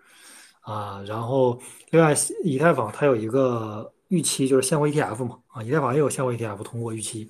[0.62, 1.62] 啊，然后
[1.92, 7.30] 另外以太坊它有一个预期，就是现货 ETF 嘛，啊，以太坊也有现货 ETF 通过预期。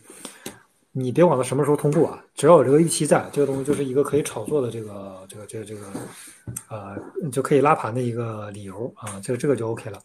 [0.98, 5.82] 你别管它什么时候通过啊，只要有这个预期在，这个东西就是一个可以炒作的这个这个这个这个，
[6.70, 10.02] 呃，就可以拉盘的一个理由啊，这个这个就 OK 了。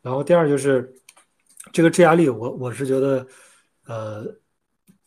[0.00, 0.90] 然后第二就是
[1.72, 3.26] 这个质押率，我我是觉得，
[3.86, 4.24] 呃，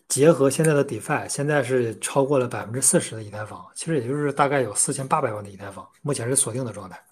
[0.07, 7.03] 结合现在的 DeFi，现在是超过了百分之四十的以太坊，其实也就是大概有四千八百万的以太坊，目前是锁定的状态。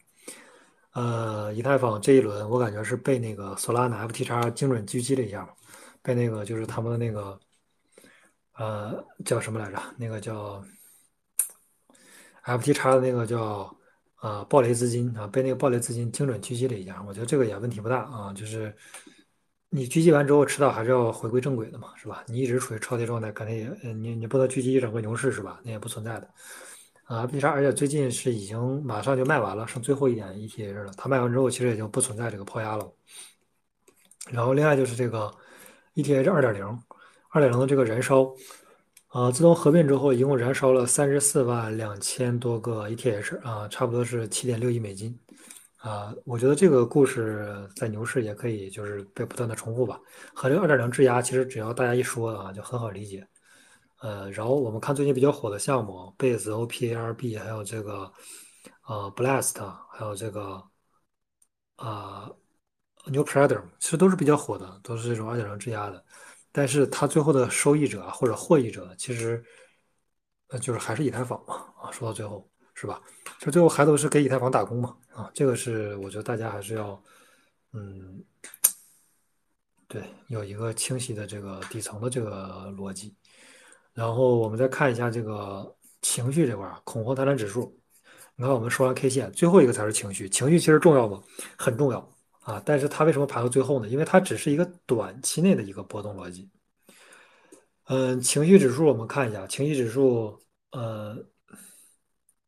[0.94, 5.48] 呃，以太坊这一轮我感觉是被那个索拉纳 FTX 精准狙击了一下，
[6.02, 7.40] 被那个就是他们的那个，
[8.56, 9.82] 呃，叫什么来着？
[9.98, 10.64] 那个叫
[12.46, 13.76] FTX 的那个叫。
[14.22, 18.32] 啊，暴雷资金啊，被那个暴雷资金精准狙击了一下，我觉得这个也问题不大啊。
[18.34, 18.72] 就是
[19.70, 22.24] 你狙击完之后，迟早还是要回归正轨的嘛，是吧？
[22.28, 25.60] 你一直处于超跌状态，肯定也，你你不能狙击一整个牛市是吧？
[25.64, 26.30] 那也不存在的。
[27.12, 30.94] 啊，B 叉，而且最近是已经马上就卖完了，剩最后一点 ETH 了。
[30.96, 32.90] 它卖完之后，其实也就不存在这个抛压了。
[34.30, 35.30] 然后另外就是这个
[35.96, 36.66] ETH 二点零，
[37.32, 38.34] 二点零的这个燃烧，
[39.10, 45.14] 啊，自动合并之后，一共燃烧了三十四万两千多个 ETH 啊，差不多是七点六亿美金。
[45.80, 50.00] 啊，我觉得这个故事在牛市也可以就是被不断的重复吧。
[50.34, 53.28] 和这个二点零质押，其实只要大家一说啊，就很好理解。
[54.02, 58.12] 呃，然后我们看最近比较火的项目，Base、OPARB，还有这个
[58.88, 60.64] 呃 Blast，还有这个
[61.76, 62.28] 啊
[63.06, 66.04] New Predator，其实都是比较火的，都是这种二点零质押的。
[66.52, 69.44] 但是它最后的受益者或者获益者，其实
[70.48, 73.00] 呃就是还是以太坊嘛啊，说到最后是吧？
[73.40, 77.00] 就最后还都是给以太坊打工嘛啊，这个是我觉得大家还是要
[77.74, 78.24] 嗯
[79.88, 83.16] 对有一个清晰的这个底层的这个逻辑。
[83.94, 87.78] 然后我们再看一下这个情绪这块儿，恐慌贪婪指数。
[88.36, 90.28] 你看，我们说完 K 线，最后一个才是情绪。
[90.30, 91.22] 情绪其实重要吗？
[91.58, 92.00] 很重要
[92.40, 92.62] 啊！
[92.66, 93.88] 但是它为什么排到最后呢？
[93.88, 96.50] 因为它只是一个短期内的一个波动逻辑。
[97.86, 101.18] 嗯，情绪指数我们看一下，情绪指数，呃，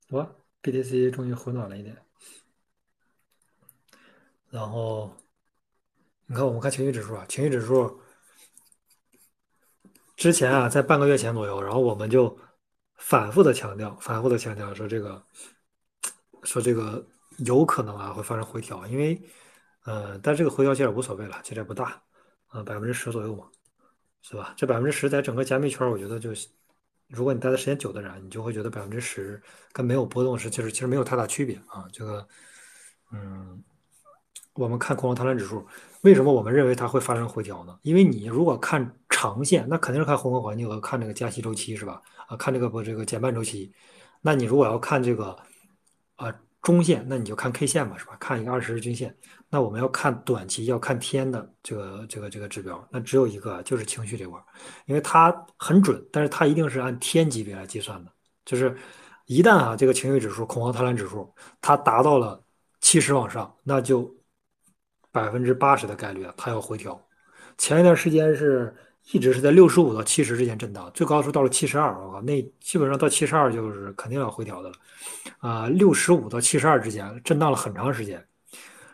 [0.09, 0.25] 我
[0.63, 1.95] ，BTC 终于回暖了一点。
[4.49, 5.11] 然后
[6.25, 7.99] 你看，我们看情绪指数啊，情绪指数。
[10.23, 12.33] 之前啊，在半个月前左右，然后我们就
[12.95, 15.21] 反复的强调，反复的强调说这个，
[16.43, 17.05] 说这个
[17.39, 19.21] 有可能啊会发生回调，因为，
[19.83, 22.01] 呃，但这个回调其实无所谓了，其实也不大，
[22.47, 23.49] 啊，百分之十左右嘛，
[24.21, 24.53] 是吧？
[24.55, 26.29] 这百分之十在整个加密圈，我觉得就，
[27.09, 29.43] 如果你待的时间久的人，你就会觉得百分之十
[29.73, 31.85] 跟没有波动是其实其实没有太大区别啊。
[31.91, 32.25] 这个，
[33.11, 33.61] 嗯，
[34.55, 35.65] 我们看恐慌贪婪指数。
[36.01, 37.79] 为什么我们认为它会发生回调呢？
[37.81, 42.01] 因为你如果看长线，那肯定是看宏观环境和看这个加息周期，是吧？
[42.27, 43.71] 啊，看这个不这个减半周期。
[44.21, 45.33] 那你如果要看这个
[46.17, 48.17] 啊中线，那你就看 K 线嘛，是吧？
[48.19, 49.15] 看一个二十日均线。
[49.49, 54.37] 那我们要看短期，要看天的这个这个这个指标，那只有一个，就是情绪这块，
[54.87, 58.11] 因为它很准，但是它一定是按天级别来计算的。
[58.43, 58.75] 就是
[59.25, 62.43] 一旦啊这个情绪指数、恐慌贪婪指数它达到了
[62.81, 64.13] 七十往上，那就。
[65.13, 66.99] 百分之八十的概率啊，它要回调。
[67.55, 68.75] 前一段时间是
[69.11, 74.75] 一直是在六十五到七十之间震荡，最高的时候到了七十二，我靠，那基本上到七十二就是肯定要回调的了。
[75.37, 78.25] 啊，六十五到七十二之间震荡了很长时间，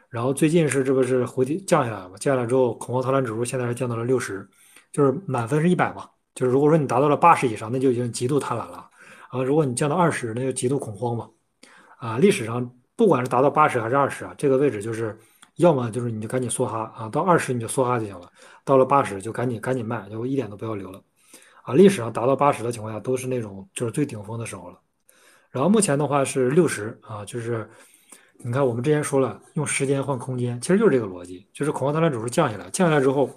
[0.10, 2.18] 然后最近是这不是回降下来了吗？
[2.20, 4.46] 降下来之后，恐慌贪婪指数现在是降到了六十，
[4.92, 6.06] 就是满分是一百嘛，
[6.36, 8.90] 就是如果说你达到了八十以上，那就已经极度贪婪了。
[9.30, 11.30] 啊，如果你降到二十，那就极度恐慌嘛。
[11.98, 15.18] 啊，历史上不管是达到八十还是二十啊，这个位置就是。
[15.60, 18.32] 要么就是你就赶紧梭哈啊，到二十你就梭哈就行了，
[18.64, 21.04] 到了八十就赶紧赶紧卖，就一点都不要留了，
[21.64, 24.80] 啊，历史上达到八十的情况下都是那种就是最顶峰的时候了，
[25.52, 27.70] 然后目前的话是六十啊，就是
[28.38, 33.30] 你看我们之前说了用时间换空间，其实就是这个逻辑，就是恐慌贪婪指数降下来，降下来之后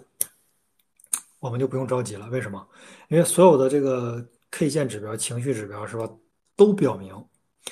[1.41, 2.65] 我们就不用着急了，为什么？
[3.09, 6.09] 因为所有的这个 K 线指标、情绪指标是吧，
[6.55, 7.13] 都表明。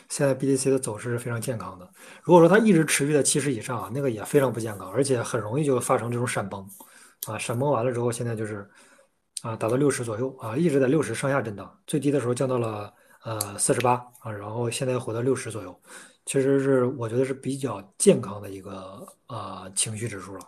[0.09, 1.89] 现在 BTC 的走势是非常健康的。
[2.23, 6.65] 如果说它一直持续在七十以上啊，那个也非常不健康，而且很容易就发生这种闪崩
[7.27, 7.37] 啊。
[7.39, 8.69] 闪崩完了之后，现在就是
[9.43, 12.93] 啊，达到六十左右啊，一直在六十上下震荡，最低的时候降到了
[13.25, 15.81] 呃四十八啊，然后现在回到六十左右，
[16.25, 20.41] 其实是我觉得是比较健康的一个呃情绪指数了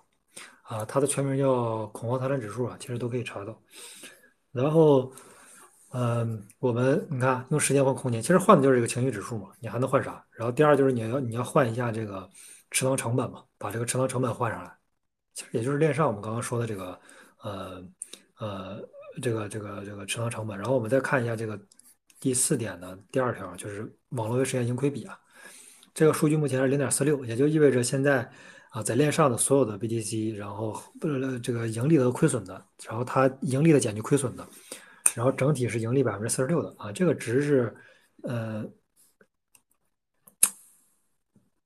[0.62, 0.84] 啊。
[0.84, 3.61] 它的全名叫恐慌贪婪指数啊，其实都可以查到。
[4.53, 5.12] 然后。
[5.95, 9.51] 嗯，我们你看用时间换空间，其实换的就是这个情绪指数嘛。
[9.61, 10.24] 你还能换啥？
[10.30, 12.26] 然后第二就是你要你要换一下这个
[12.70, 14.72] 持仓成本嘛，把这个持仓成本换上来。
[15.34, 16.99] 其实也就是链上我们刚刚说的这个
[17.43, 17.84] 呃
[18.38, 18.80] 呃
[19.20, 20.57] 这个这个这个持仓成本。
[20.59, 21.61] 然后我们再看一下这个
[22.18, 25.18] 第四点的第二条，就是网络为实现盈亏比啊。
[25.93, 28.26] 这个数据目前是零点四六，也就意味着现在
[28.70, 31.07] 啊在链上的所有的 BTC，然后不
[31.40, 34.49] 这个盈利的亏损的，然后它盈利的减去亏损的。
[35.14, 37.74] 然后整体是盈利百分之四十六的啊，这个值是
[38.22, 38.64] 呃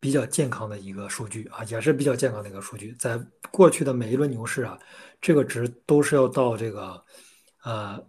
[0.01, 2.93] 比较健康的一个数据啊，也是比较健康的一个数据。
[2.95, 3.19] 在
[3.51, 4.79] 过去的每一轮牛市啊，
[5.21, 7.05] 这个值都是要到这个
[7.65, 8.05] 呃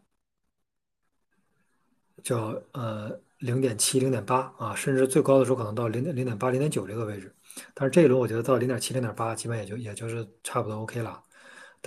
[2.23, 7.33] 叫呃零点七、零点八啊，甚至最高的时候可能到零点零点八、零点九这个位置。
[7.73, 11.23] 但是这一轮我觉得到零点七、零点八，基本也就也就是差不多 OK 了。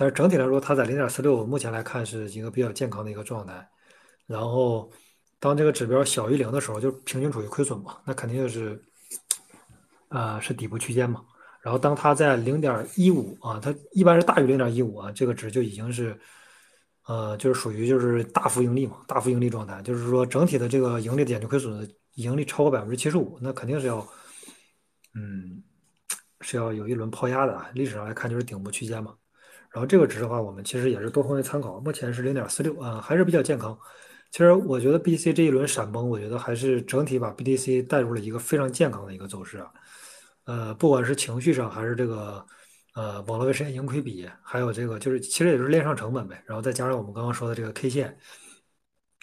[0.01, 3.69] 但是整体来说，它在零点四六，目前来看是一个比较健康的一个状态。
[4.25, 4.91] 然后，
[5.39, 8.83] 当这个指标小于零的时候，就平均处于亏损嘛，那肯定就是，
[10.09, 11.23] 呃，是底部区间嘛。
[11.61, 16.19] 然后，当它在零点一五啊，它一般是大于零点一五啊，这个值就已经是，
[17.05, 19.79] 呃，就是属于就是大幅盈利嘛，大幅盈利状态。
[19.83, 23.99] 就是说，整体的这个盈利减去亏损盈利超过百分之七十五，那肯定是要，
[25.13, 25.61] 嗯，
[26.39, 27.69] 是要有一轮抛压的啊。
[27.75, 29.13] 历史上来看就是顶部区间嘛。
[29.71, 33.77] 然后这个值的话，我们其实也是多方位参考，目前是零点四六啊，还是比较健康。
[34.29, 39.71] 其实我觉得 B、C 这一轮闪崩，我觉得还是整体把 BTC 带入了一个非常健康的一个走势啊。
[40.45, 42.45] 呃，不管是情绪上还是这个
[42.95, 46.43] 呃网络为实现盈亏比，还有这个就是其实也就是链上成本呗。
[46.45, 48.17] 然后再加上我们刚刚说的这个 K 线，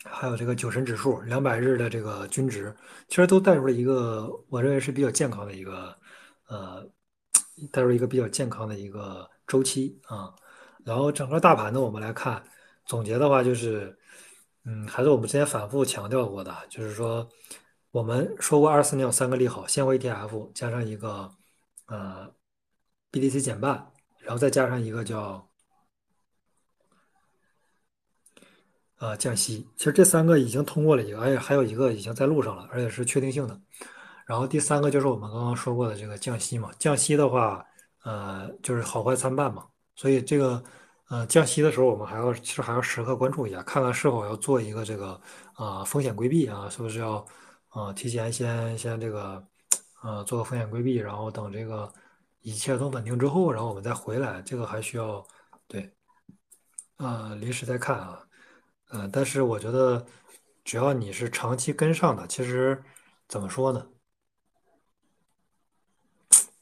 [0.04, 2.74] 还有这个酒神指数两百日的这个均值，
[3.08, 5.94] 其实都带入了一个我认为是比较健康的一个
[6.48, 6.86] 呃，
[7.70, 9.28] 带入一个比较健康的一个。
[9.48, 10.32] 周期啊，
[10.84, 12.44] 然后整个大盘呢，我们来看
[12.84, 13.98] 总结的话，就是，
[14.64, 17.26] 嗯，还是我们之前反复强调过的，就是说，
[17.90, 21.30] 我们说过二四年有三个利好，现货 ETF 加上一个
[21.86, 22.30] 呃
[23.10, 23.90] BTC 减半，
[24.20, 25.48] 然后再加上一个叫
[28.98, 33.58] 呃降息，其实这三个已经通过了一个，而且还有一个已经在路上了，而且是确定性的。
[34.26, 37.64] 然后第三个就是我们刚刚说过的这个降息嘛，降息的话。
[38.08, 40.62] 呃，就是好坏参半嘛，所以这个
[41.10, 45.20] 呃降息的时候，我们还要其实还要时刻关注一下，看看是否要做一个这个
[45.54, 47.26] 啊风险规避啊，是不是要
[47.68, 49.46] 啊提前先先这个
[50.02, 51.92] 呃做个风险规避，然后等这个
[52.40, 55.22] 一切都稳定之后，然后我们再回来，这个还需要
[55.66, 55.92] 对
[56.96, 58.26] 啊临时再看啊，
[58.88, 60.06] 呃，但是我觉得
[60.64, 62.82] 只要你是长期跟上的，其实
[63.28, 63.86] 怎么说呢？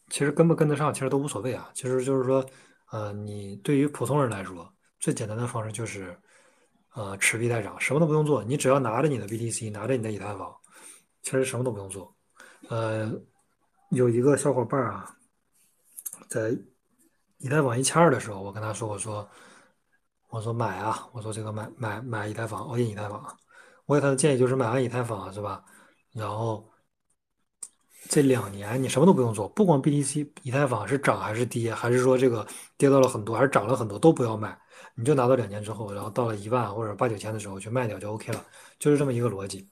[0.08, 1.68] 其实跟不跟得上，其实都无所谓啊。
[1.74, 2.44] 其实就是说，
[2.92, 6.16] 呃，你对于普通人来说，最简单的方式就是，
[6.94, 10.54] 呃，持币待涨，什么都不用做，你只要拿着你的 BTC，拿着你的以太坊，
[11.22, 12.14] 其实什么都不用做。
[12.68, 13.12] 呃，
[13.90, 15.16] 有一个小伙伴啊，
[16.28, 16.56] 在
[17.38, 19.28] 以太坊一千二的时候，我跟他说，我说，
[20.28, 23.36] 我说买啊，我说这个买买买以太坊，我印以太坊，
[23.86, 25.64] 我给他的建议就是买完以太坊是吧？
[26.12, 26.64] 然后。
[28.08, 32.46] 这两年你什么都不用做，不管 BTC 以太坊是涨还是跌，还是说这个
[32.76, 34.56] 跌到了很多，还是涨了很多，都不要卖，
[34.94, 38.44] 你就拿到两年之后，然后到了一万或者八九千的时候去卖掉就 OK 了，
[38.78, 39.68] 就是这么一个逻辑。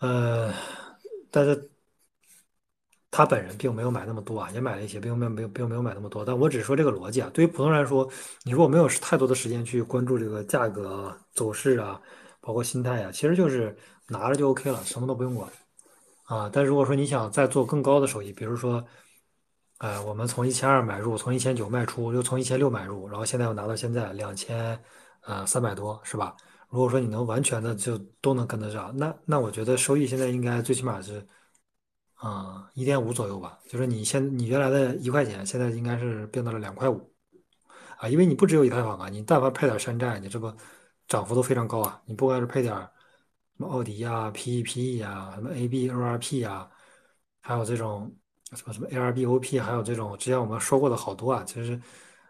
[0.00, 0.52] 呃，
[1.30, 1.70] 但是
[3.10, 6.24] 他本人并没有买那么多啊，也买了一些，并没有没有并没有买那么多。
[6.24, 8.08] 但我只是说这个逻辑啊，对于普通人来说，
[8.44, 12.00] 你如果没有太多的时间去关注这个价格走势啊，
[12.40, 13.76] 包括心态啊，其实就是
[14.08, 15.48] 拿着就 OK 了，什么都不用管。
[16.30, 18.84] 啊，但如果说你想再做更高的收益，比如说，
[19.78, 24.80] 呃，我们从一千二买入，从一千九卖出，又从一千六买入，然后现在又拿到现在两千，
[25.22, 26.36] 呃，三百多，是吧？
[26.68, 31.26] 如果说你能完全的就都能跟得上，那那我觉得收益现在应该最起码是，
[32.14, 33.58] 啊，一点五左右吧。
[33.68, 37.12] 就是你现你原来的一块钱，现在应该是变到了两块五，
[37.98, 40.54] 啊，因为你不只有以太坊啊，你但凡配点山寨，你这不
[41.08, 42.00] 涨幅都非常高啊。
[42.06, 42.88] 你不管是配点。
[43.60, 46.66] 什么奥迪呀、PEP 呀、什么 ABORP 呀，
[47.42, 48.10] 还有这种
[48.52, 51.44] 什么什么 ARBOP，还有这种之前我们说过的好多啊。
[51.44, 51.78] 其实，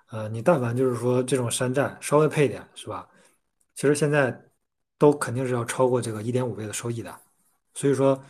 [0.09, 3.09] 呃，你但凡就是说这种山寨稍微配点，是吧？
[3.77, 4.37] 其实现在
[4.99, 7.17] 都肯定是要超过这个一点五倍的收益的。
[7.75, 8.21] 所以说，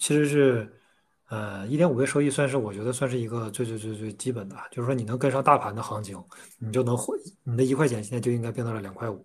[0.00, 0.80] 其实是
[1.28, 6.20] 呃一点五倍收益算是我觉得算是一个最最最最基本的，就是说你能跟上大盘的行情，
[6.58, 9.24] 你就能获你的一块钱现在就应该变到了两块五。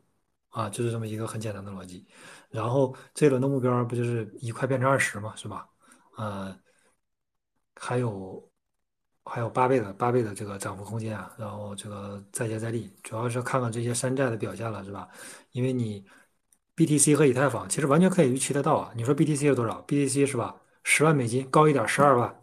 [0.58, 2.04] 啊，就是这么一个很简单的逻辑，
[2.50, 5.70] 然后这一轮的目标不就是一块变成二十嘛，是吧？
[6.18, 6.58] 呃，
[7.76, 8.44] 还有
[9.24, 15.08] 还有八倍的八倍的这个涨幅空间啊，然后这个再接再厉，主要是看看这些山寨的表现了，是吧？
[15.52, 16.04] 因为你
[16.76, 18.92] BTC 和以太坊其实完全可以预期得到啊。
[18.96, 20.56] 你说 BTC 是多少？BTC 是吧？
[20.84, 22.36] 十万美金高一点十二万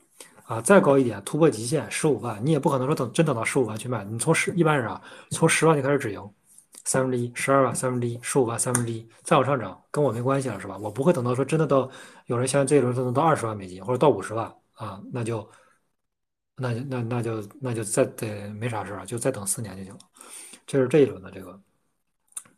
[0.45, 6.31] 啊，再高一点突破极限十五万，你也不可能说等真等到十五万去卖，你从十一般人啊，从十万就开始止盈。
[6.85, 10.77] 三分之一，十二万三分之一，十五万三分之一，再往上涨跟我没关系了，是吧？
[10.79, 11.91] 我不会等到说真的到
[12.27, 15.49] 有人像这一轮都能到二十万美金或者到五十万啊，那就
[16.57, 19.99] 那那那就那就再得没啥事儿就再等四年就行了。
[20.67, 21.61] 这是这一轮的这个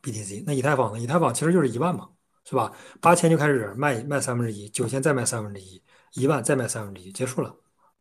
[0.02, 0.44] BTC。
[0.46, 0.98] 那以太坊呢？
[0.98, 2.08] 以太坊其实就是一万嘛，
[2.44, 2.72] 是吧？
[3.00, 5.82] 八千就开始卖卖三分之一，九千再卖三分之一，
[6.14, 7.54] 一万再卖三分之一，结束了。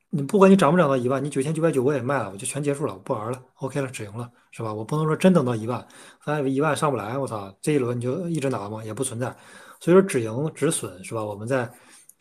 [0.09, 4.73] 你不管你涨不涨到一万，你九千九百九我也卖了，我就全结束了，我不玩了，OK 了，止盈了，是吧？
[4.73, 5.85] 我不能说真等到一万，
[6.21, 8.83] 发现一万上不来，我操，这一轮你就一直拿吗？
[8.83, 9.35] 也不存在。
[9.79, 11.23] 所以说止盈止损是吧？
[11.23, 11.69] 我们再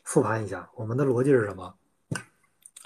[0.04, 1.72] 复盘一下，我们的逻辑是什么？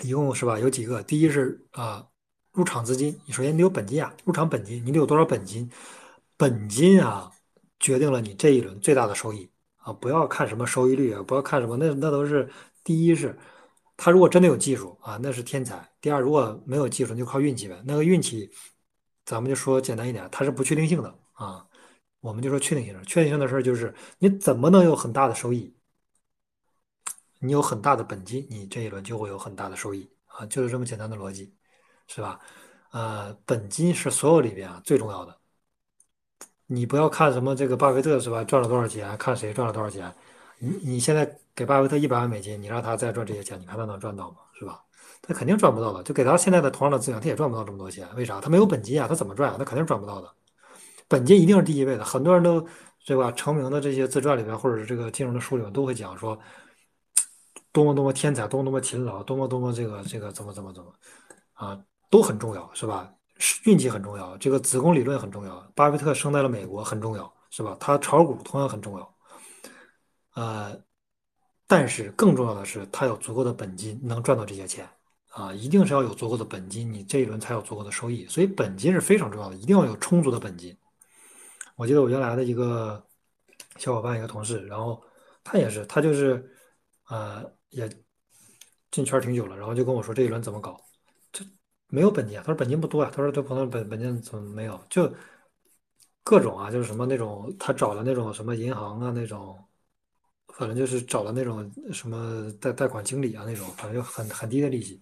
[0.02, 0.58] 一共是吧？
[0.58, 1.02] 有几个？
[1.02, 2.04] 第一是啊，
[2.52, 5.70] 入场资金，你首先你有本金啊，入场本金，你得有多少本金？
[6.36, 7.30] 本金啊，
[7.80, 9.92] 决定了你这一轮最大的收益啊！
[9.94, 12.48] 不要看什么收益率啊，不要看什么，那那都是
[12.84, 13.34] 第一是。
[13.98, 15.86] 他如果真的有技术啊，那是天才。
[16.00, 17.82] 第二，如果没有技术，就靠运气呗。
[17.84, 18.50] 那个运气，
[19.24, 21.66] 咱们就说简单一点，它是不确定性的啊。
[22.20, 25.74] 我们就说确定性的，确定性的事儿就是你怎么能有很大的收益
[27.40, 31.54] 你有很大的本金，你这一轮就会有很大的收益啊，就是这么简单的逻辑，
[32.06, 32.40] 是吧？
[32.92, 35.36] 呃，本金是所有里边啊最重要的。
[36.66, 40.14] 你不要看什么这个巴菲特是吧，赚了多少钱，看谁赚了多少钱。
[40.58, 44.36] 你你现在给巴菲特一百万美金，你让他再赚这些钱，你看他能赚到吗？
[44.58, 44.82] 是吧？
[45.22, 46.02] 他肯定赚不到的。
[46.02, 48.08] 就给他现在的同样的资源，他也赚不到这么多钱。
[48.16, 48.40] 为啥？
[48.40, 49.56] 他没有本金啊，他怎么赚啊？
[49.58, 50.28] 他肯定赚不到的。
[51.08, 52.04] 本金一定是第一位的。
[52.04, 52.64] 很多人都
[53.06, 53.32] 对吧？
[53.32, 56.38] 成名的这些自传里边，或者是这个金融的书里面，都会讲说，
[57.72, 60.92] 多么多么天才，多么多么勤劳，多么多么这个这个怎么怎么怎么
[61.54, 61.78] 啊，
[62.10, 63.10] 都很重要，是吧？
[63.64, 65.56] 运气很重要，这个子宫理论很重要。
[65.74, 67.76] 巴菲特生在了美国很重要，是吧？
[67.78, 69.14] 他炒股同样很重要。
[70.38, 70.80] 呃，
[71.66, 74.88] 但是更重要的是，他有足够的本金能赚到这些钱
[75.30, 78.24] 啊，一定是要有足够的本金，你这一轮才有足够的收益。
[78.26, 80.76] 所以本金是非常重要的，一定要有充足的本金。
[81.74, 83.04] 我记得我原来的一个
[83.78, 85.02] 小伙伴，一个同事，然后
[85.42, 86.48] 他也是，他就是
[87.08, 87.88] 呃也
[88.92, 90.80] 进圈挺久了，然后就跟我说这一轮怎么搞，
[91.32, 91.44] 就
[91.88, 92.38] 没有本金。
[92.38, 94.80] 他说本金不多呀，他说这朋友本本金怎么没有？
[94.88, 95.12] 就
[96.22, 99.58] 各种啊，就是什么那种他找的那种什么银行啊那种，
[100.58, 105.00] 反正就是找了那种什么贷贷款经理啊那种，反正就很很低的利息。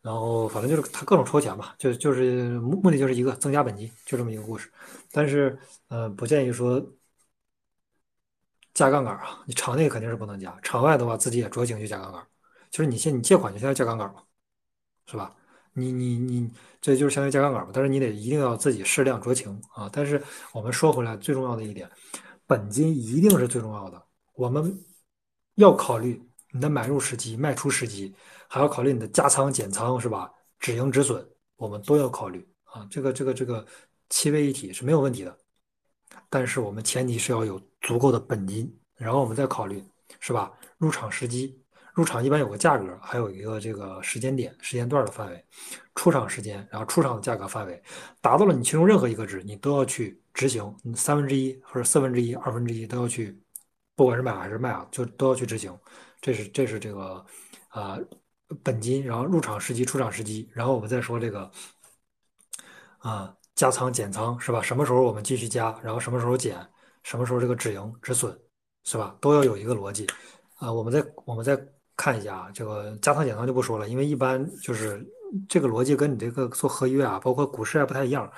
[0.00, 4.72] 然后反正就是他各种抽钱吧，就就是目目的就是一个增加本金，就这么一个故事。
[5.12, 5.58] 但是
[5.88, 6.80] 呃，不建议说
[8.72, 12.26] 加杠杆啊，你场内肯定是不能加，场外的话自己也酌情去加杠杆。
[12.70, 14.22] 就是你现你借款就现在加杠杆嘛，
[15.06, 15.34] 是吧？
[15.74, 17.70] 你你你这就是相当于加杠杆嘛。
[17.74, 19.90] 但是你得一定要自己适量酌情啊。
[19.92, 20.22] 但是
[20.52, 21.90] 我们说回来，最重要的一点，
[22.46, 24.07] 本金一定是最重要的。
[24.38, 24.72] 我们
[25.56, 26.22] 要考虑
[26.52, 28.14] 你的买入时机、卖出时机。
[28.50, 30.32] 还要考虑你的加仓减仓是吧？
[30.60, 32.86] 止盈止损，我们都要考虑啊。
[32.88, 33.66] 这个这个这个
[34.08, 35.36] 七位一体是没有问题的，
[36.30, 39.84] 但是我们前提是要有足够的本金，然后我们再考虑
[40.20, 40.50] 是吧？
[40.78, 41.60] 入场时机，
[41.92, 45.44] 入场一般有个价格，还有一个这个时间点、时间段的范围，
[45.96, 47.82] 出场时间，然后出场的价格范围，
[48.20, 53.38] 达到了你其中任何一个值，你都要去执行，三分之一或者四分之一、二分之一都要去，
[53.98, 55.76] 不管是买还是卖啊，就都要去执行。
[56.22, 57.22] 这是这是这个
[57.68, 57.98] 啊。
[58.64, 61.50] 本金，然后入场时机、出场时机，然后我们再说这个
[63.00, 64.62] 啊加仓减仓是吧？
[64.62, 66.56] 什么时候我们继续加，然后什么时候减，
[67.02, 68.34] 什么时候这个止盈止损
[68.84, 69.14] 是吧？
[69.20, 70.06] 都要有一个逻辑
[70.54, 70.72] 啊。
[70.72, 71.54] 我们再我们再
[71.94, 75.06] 看一下啊，这个加仓减仓就不说了，因为一般就是
[75.46, 78.32] 这个逻辑跟你这个做合约啊，包括股市还不太一样。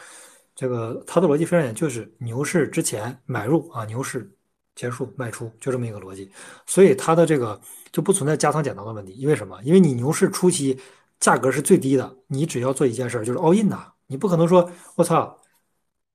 [0.56, 4.28] 这个它的逻辑非常简单，就是牛市之前买入啊，牛市。
[4.80, 6.30] 结束卖出就这么一个逻辑，
[6.64, 7.60] 所以它的这个
[7.92, 9.12] 就不存在加仓减仓的问题。
[9.12, 9.60] 因为什么？
[9.62, 10.80] 因为你牛市初期
[11.18, 13.92] 价格是最低的，你只要做一件事，就是 all in 呐。
[14.06, 15.36] 你不可能说我操，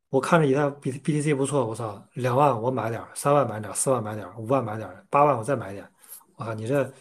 [0.10, 5.88] 我看着以太 B B T C 不错，我操，两万我买点，三万买点，四万买点，五万买点，八万我再买点。
[6.36, 6.92] 我靠，你这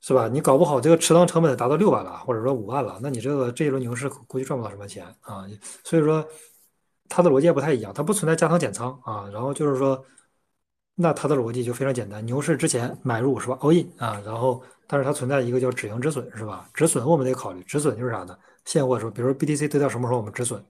[0.00, 0.26] 是吧？
[0.26, 5.44] 你搞不好这个持仓成本达到六万了，或者说五万了，那你这个这一轮牛市估计赚不到什么钱啊。
[5.84, 6.26] 所以说
[7.10, 9.28] 它的逻辑也不太一样，它不存在加仓减仓啊。
[9.30, 10.02] 然后就是说。
[10.94, 16.68] 那它的逻辑就非常简单，牛市之前买入是吧？all in 啊，然后但是它存在一个叫止盈止损是吧？
[16.74, 18.38] 止损我们得考虑，止损就是啥呢？
[18.66, 20.62] 现货说，比如说 BTC 跌到什么时候我们止损？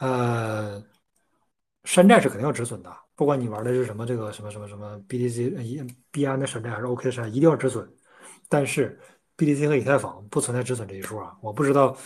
[0.00, 0.82] 呃，
[1.84, 7.88] 山寨是肯定要止损的，不管你玩的是什么这个什么什么什么 BTC 一币安的山寨还是 OK 的山寨，一定要止损。
[8.48, 8.98] 但是
[9.36, 11.96] BTC 和以太坊不存在止损这一说啊，我不知道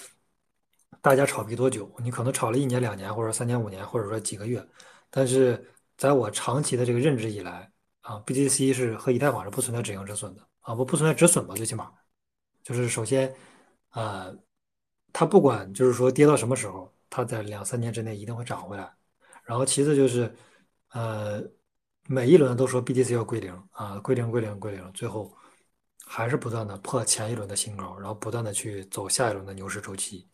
[1.01, 4.63] 大家炒币多久，你可能炒了一年两年，或者三年五年，或者说几个月，
[5.11, 5.71] 但是。
[5.97, 7.71] 在我长期的这个认知以来
[8.01, 11.55] 啊，BTC 是和以太坊是不存在止盈止损的啊，不不存在止损吧？
[11.55, 11.93] 最起码，
[12.63, 13.35] 就是首先，
[13.93, 14.37] 呃，
[15.13, 18.93] 它不管就是说跌到什么时候，它在两三年之内一定会涨回来。
[19.45, 20.35] 然后其次就是，
[20.93, 21.43] 呃，
[22.09, 25.35] 每一轮都说 BTC 要归零啊，归零归零归零，最后
[26.05, 30.29] 还是不断的破前一轮的新高，然后不断的去走下一轮的牛市周期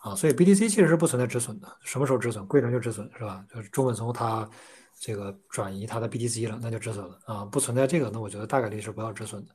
[0.00, 2.46] 啊，所以 BTC 其实是不存在止损的，什么时候止损？
[2.46, 3.44] 归零就止损是吧？
[3.48, 4.48] 就是中本聪他。
[5.06, 9.54] 这个转移它的 BTC 了，那就止损了啊，不存在这个，那我觉得大概率是不要止损的。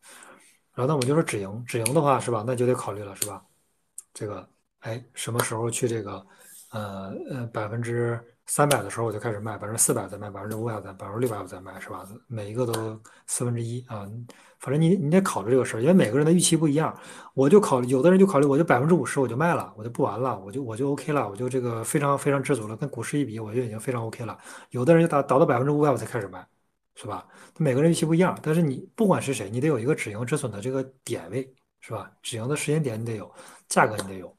[0.76, 3.44] 然后那我就说止盈，止盈的话是吧，那就得考虑了是吧？
[4.14, 4.48] 这个
[4.82, 6.24] 哎，什么时候去这个
[6.70, 12.08] 呃呃百分之三百的时候我就开始卖，百分之四百再卖，百分之五百再，百分之六百我再卖是吧？
[12.28, 14.08] 每一个都四分之一啊。
[14.60, 16.96] 反正你你得考虑这个事儿，因为每个人的预期不一样。
[17.34, 24.38] 我就考虑，有的人就考虑，我就百分之五十我就卖了，我就不玩了，我就我就 OK 了，我就这个非常非常知足了，跟股市一比，我就已经非常 OK 了。
[24.72, 26.46] 有的人就达到百分之五百我才开始卖，
[26.96, 27.26] 是吧？
[27.58, 32.12] 每个人预期不一样，但是你不管是谁，你得有一个止盈止损的这个点位，是吧？
[32.22, 33.32] 止盈的时间点你得有，
[33.70, 34.36] 价格你得有。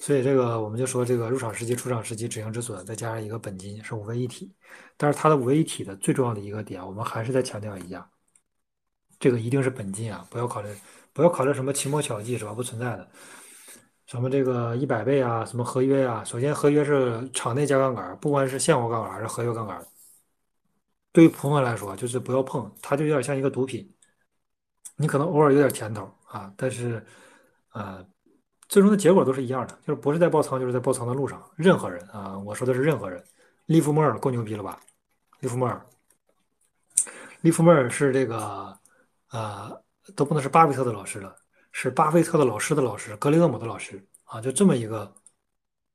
[0.00, 4.50] 所以这个我们就说，这个入场时机、出场时机、止盈止损，再加上一个本金是五位一体。
[4.96, 8.10] 但是它的五位一体的最重要的一个点，我们还是再强调一下。
[9.20, 10.68] 这个一定是本金啊，不要考虑
[11.12, 12.52] 不要考虑什么奇谋巧计是吧？
[12.52, 13.08] 不存在的。
[14.06, 16.24] 什么这个一百倍啊，什么合约啊？
[16.24, 19.86] 首先，合约是场内加杠杆，不管是现货杠杆还是合约杠杆，
[21.12, 23.88] 对于普通人来说，就是不要碰，它就有点像一个毒品。
[24.96, 27.04] 你可能偶尔有点甜头啊，但是，
[27.72, 28.04] 呃，
[28.68, 31.42] 最终的结果都是一样的，就是不是在爆仓，就是在爆仓的路上。
[31.56, 33.22] 任何人啊，我说的是任何人。
[33.66, 34.80] 利弗莫尔够牛逼了吧？
[35.38, 35.86] 利弗莫尔，
[37.42, 38.76] 利弗莫尔是这个，
[39.30, 39.82] 呃，
[40.14, 41.34] 都不能是巴菲特的老师了。
[41.72, 45.14] 是巴菲特的老师的老师，格雷厄姆的老师啊，就这么一个，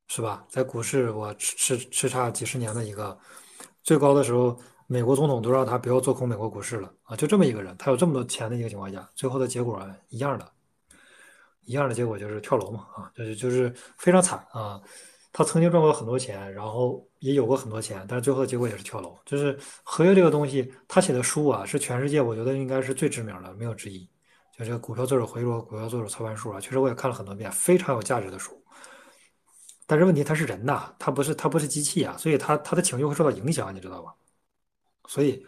[0.07, 0.45] 是吧？
[0.49, 3.17] 在股市我吃吃吃差几十年的一个，
[3.83, 4.57] 最高的时候，
[4.87, 10.49] 美国总统都让他不要做空美国股市了啊，就这么一个人，他有这么多钱的一个情况下，最后的结果一样的，
[11.65, 14.81] 一样的结果就是跳楼嘛啊，就是就是非常惨啊。
[15.37, 19.19] 他曾经赚过很多钱，然后也有过很多钱，但是最后的结果也是跳楼。
[19.25, 24.09] 就是合约这个东西，他写的书啊，是全世界我觉得应该是最知名的，没有之一。
[24.57, 28.63] 就这个股票作手回落，股票作手操盘术啊，确实我也看了很多遍，非常有价值的书。
[29.85, 34.15] 但是问题他是人呐，他不是他不是机器啊，所以他他的情绪会受到影响，你知道吧？
[35.09, 35.45] 所以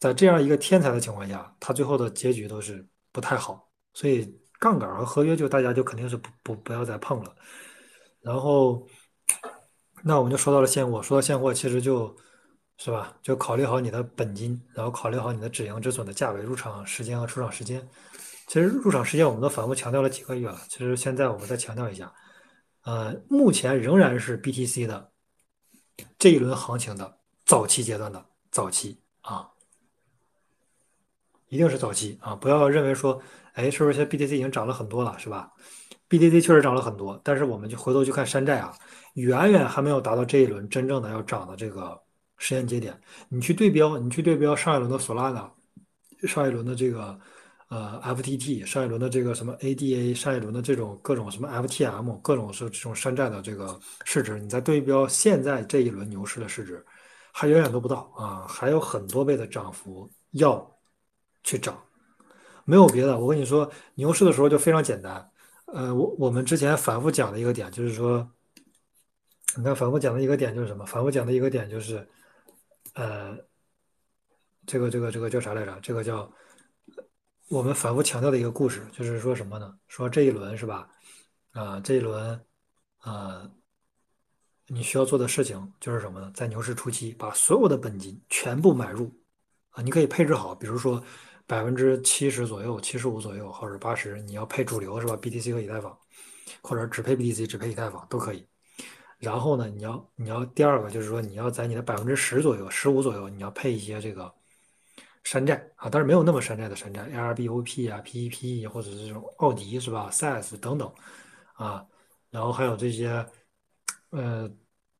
[0.00, 3.70] 在这样一个天才的情况下，他最后的结局都是不太好。
[3.92, 7.32] 所以杠杆和合约就大家就肯定是不不不要再碰了。
[8.20, 8.84] 然后
[10.02, 12.14] 那我们就说到了现货，说到现货，其实就
[12.76, 17.88] 是吧，就考虑好你的本金，然后考虑好你的止盈止损的价位、入场时间和出场时间。
[18.46, 22.12] 其实入场时间我们都反复强调了几个月了，其实现在我们再强调一下，
[22.82, 25.10] 呃，目前仍然是 BTC 的
[26.18, 29.48] 这一轮行情的早期阶段的早期啊，
[31.48, 32.34] 一定是早期啊！
[32.34, 33.22] 不要认为说，
[33.54, 35.52] 哎，是不是现在 BTC 已经涨了很多了，是吧
[36.08, 38.72] ？BTC 确实涨了很多，但是我们就回头去看山寨啊，
[39.14, 42.00] 远远还没有达到这一轮真正的要涨的这个
[42.38, 42.98] 时间节点。
[43.28, 45.50] 你去对标，你去对标上一轮的索拉纳，
[46.26, 47.18] 上一轮的这个。
[47.68, 56.84] 呃，FTT 上一轮的这个什么 ADA，上一轮的这种各种什么 FTM，各种是这种山寨的这个市值，你再对标现在这一轮牛市的市值，
[57.32, 60.64] 还远远都不到啊，还有很多倍的涨幅要
[61.42, 61.76] 去涨，
[62.64, 65.26] 没有别的，我跟你说，牛市的时候就非常简单。
[65.66, 68.28] 呃，我我们之前反复讲的一个点就是说，
[69.56, 70.84] 你看反复讲的一个点就是什么？
[70.86, 72.06] 反复讲的一个点就是，
[72.94, 73.36] 呃，
[74.66, 75.78] 这个这个这个叫啥来着？
[75.80, 76.30] 这个叫。
[77.50, 79.78] 我们反复强调的一个故事，就是说什么呢？
[79.86, 80.88] 说这一轮是吧？
[81.52, 82.40] 啊，这一轮，
[83.00, 83.48] 啊，
[84.66, 86.32] 你需要做的事情就是什么呢？
[86.34, 89.12] 在牛市初期，把所有的本金全部买入，
[89.70, 91.04] 啊，你可以配置好，比如说
[91.46, 95.98] 百分之七十左右、七十五左右，或者八十，你要配主流是吧？BTC 和以太坊，
[96.62, 98.46] 或者只配 BTC、只配以太坊都可以。
[99.18, 104.32] 然后呢，你要你要第二个就是说，你要在你的百分之十左右、十五左右，你要配一些这个。
[105.24, 110.92] 山寨啊，当然没有那么山寨的山寨，ARBOP 啊 PEPE 或者是这种奥迪是吧？SASS 等等
[111.54, 111.82] 啊，
[112.28, 113.26] 然后还有这些，
[114.10, 114.46] 呃，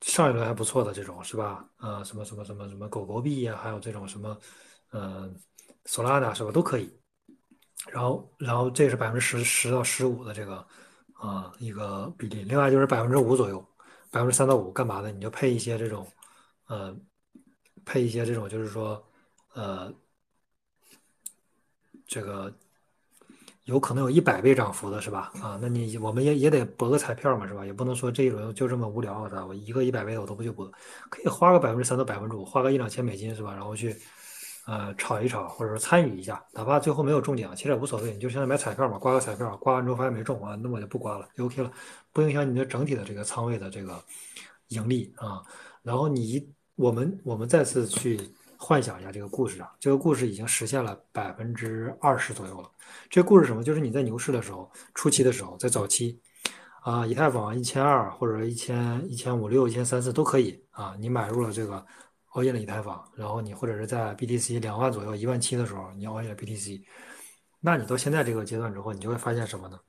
[0.01, 1.69] 上一轮还不错的这种是吧？
[1.77, 4.39] 啊，什么什么什么什么狗狗币呀，还有这种什么，
[4.93, 5.37] 嗯，
[5.87, 6.51] 索拉达是吧？
[6.51, 6.91] 都可以。
[7.91, 10.66] 然后，然后这是百分之十十到十五的这个
[11.14, 13.64] 啊一个比例，另外就是百分之五左右，
[14.11, 15.11] 百分之三到五干嘛的？
[15.12, 16.07] 你就配一些这种，
[16.66, 16.97] 呃，
[17.85, 19.05] 配一些这种就是说，
[19.55, 19.93] 呃。
[22.07, 22.55] 这个
[23.65, 25.32] 有可能有一百倍涨幅的是吧？
[25.43, 27.65] 啊，那你我们也也得博个彩票嘛，是吧？
[27.65, 30.70] 也不能说这一轮就这么无聊的，我一个一百倍的我都不去博，
[31.09, 33.55] 可以花个百分之三到百分之五，花个一两千美金是吧？
[33.55, 33.97] 然后去
[34.66, 41.70] 呃炒一炒，或者说参与一下，哪怕最后没有中奖，其实也无所谓，你就现在买彩票嘛，刮个彩票，刮完之后发现没中啊，那我就不刮了，就 OK 了，
[42.12, 44.03] 不影响你的整体的这个仓位的这个
[44.69, 45.43] 盈利啊。
[45.82, 48.20] 然后你我们我们再次去。
[48.57, 52.70] 幻想一下这个故事啊，这个故事已经实现了百分之二十左右了。
[53.11, 53.62] 这个故事什么？
[53.62, 56.19] 就是你在牛市的时候，初期的时候，在早期，
[56.81, 60.97] 啊，以太坊一千二或者一千一千五六、一千三四都可以啊。
[60.99, 61.85] 你买入了这个
[62.35, 66.85] 熬夜了以太坊，然后你或者是在 BTC 两万左右、一万七的时候，你 all in 了 BTC，
[67.59, 69.81] 那你到现在这个阶段之后，你就会发现什么呢？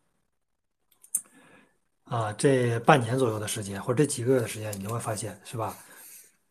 [2.04, 5.76] 啊，这半年左右的时间，或者这几个月的时间，你就会发现，是吧？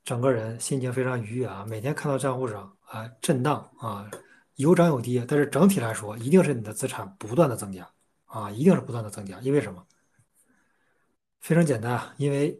[0.04, 1.64] 整个人心情非常愉悦啊！
[1.68, 4.10] 每天看到账户上啊震荡啊
[4.56, 7.88] 有涨有跌，但是整体来说一定是你的资产不断的增加
[8.26, 9.38] 啊，一定是不断的增加。
[9.40, 9.86] 因为什么？
[11.40, 12.58] 非常简单啊，因为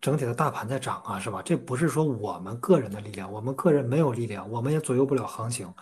[0.00, 1.42] 整体的大盘在涨啊，是吧？
[1.42, 5.72] 这不是说我们个人的力量，我们个人没有力量，我们也左右不了行情。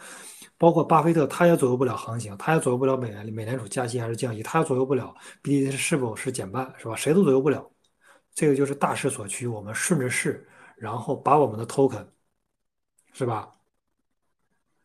[0.57, 6.97] 包括巴菲特他也左右不了行情，他也左右不了美联美联储加息还是降息，他也左右不了 BTC 是否是减半，是吧？
[6.97, 7.71] 谁都左右不了。
[8.35, 10.47] 这个就是大势所趋，我们顺着势。
[10.77, 12.07] 然后把我们的 token，
[13.13, 13.51] 是吧？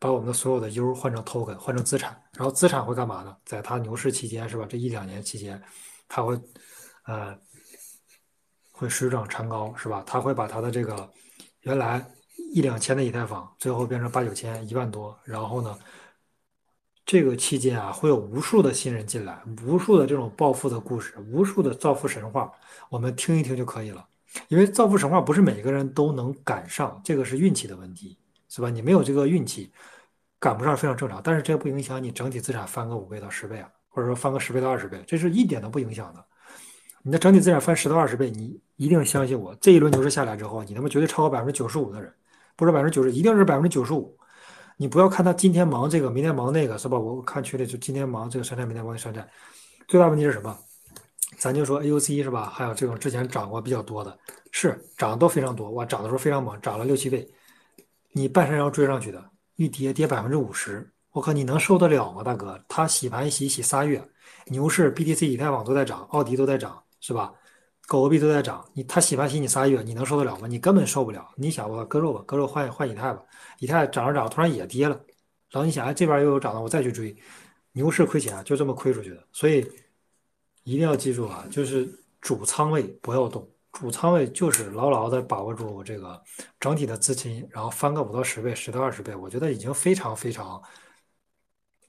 [0.00, 3.36] 把我们的所有的 U 换成 token，换成资产，然后资产会干嘛呢？
[3.44, 4.66] 在它牛市期间是吧？
[4.68, 5.62] 这一两年期间，
[6.08, 6.34] 它会
[7.06, 7.38] 呃
[8.84, 10.04] 会水涨船高是吧？
[10.06, 11.10] 它会把它的这个
[11.62, 12.04] 原来
[12.52, 15.76] 一两千的以太坊，最后变成八九千、一万多，然后呢？
[17.06, 22.50] 这个期间啊，会有无数的新人进来，无数的这种暴富的故事，无数的造富神话，
[22.88, 24.06] 我们听一听就可以了。
[24.48, 28.70] 因为造富神话不是每个人都能赶上，这个是运气的问题，是吧？
[28.70, 29.70] 你没有这个运气，
[30.38, 31.20] 赶不上非常正常。
[31.22, 36.24] 但是这不影响你整体资产翻个五倍到十倍啊，或者说翻个十倍到二十倍，这是一点都不影响的。
[37.02, 42.12] 你的整体资产翻十到二十倍，你一定相信我，这一轮牛市下来之后，你他妈绝对超过百分之九十五的人，
[42.56, 44.16] 不是百分之九十，一定是百分之九十五。
[44.76, 46.98] 你不要看他今天忙这个，明天忙那个，是吧？
[46.98, 49.28] 我看群里就今天忙这个山寨，明天忙那山寨。
[49.86, 50.58] 最大问题是什么？
[51.38, 52.50] 咱就说 AOC 是吧？
[52.52, 54.18] 还有这种之前涨过比较多的，
[54.50, 57.28] 是涨的都非常多，哇，涨的时候非常猛，涨了六七倍。
[58.12, 59.24] 你半山腰追上去的，
[59.56, 62.60] 一跌跌百分之五十，我靠，你能受得了吗，大哥？
[62.68, 64.02] 他洗盘洗洗仨月，
[64.46, 67.32] 牛市 BTC、以太坊都在涨，奥迪都在涨，是吧？
[67.86, 70.46] 狗狗币都在涨，你他洗盘洗你仨月，你能受得了吗？
[70.46, 71.28] 你根本受不了。
[71.36, 73.22] 你想吧，割肉吧，割肉换换以太吧，
[73.58, 74.98] 以太涨着涨，突然也跌了，
[75.50, 77.14] 然后你想，哎，这边又有涨了，我再去追，
[77.72, 79.22] 牛市亏钱就这么亏出去的。
[79.32, 79.60] 所以
[80.62, 81.86] 一定要记住啊，就是
[82.22, 86.22] 主仓位不要动，主仓位就是牢牢的把握住这个
[86.58, 90.62] 整体的资金，然后翻个五到十倍、十到二十倍，我觉得已经非常非常。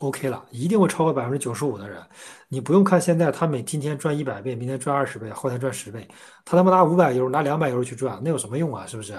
[0.06, 2.02] OK 了，一定会超过百分之九十五的人。
[2.48, 6.08] 你不用看现在，他每今天赚一百倍，明天赚二十倍，后天赚十倍。
[6.46, 8.86] 他他妈拿五百油拿两百油去赚，那有什么用啊？
[8.86, 9.14] 是不是？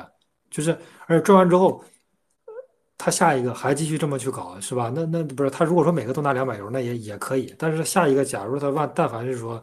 [0.48, 0.70] 就是，
[1.06, 1.82] 而且赚完之后，
[2.96, 4.92] 他下一个还继续这么去搞，是吧？
[4.94, 7.52] 那那不是他如果说每个都拿两百油那也也可以。
[7.58, 9.60] 但是下一个，假如他万但凡是说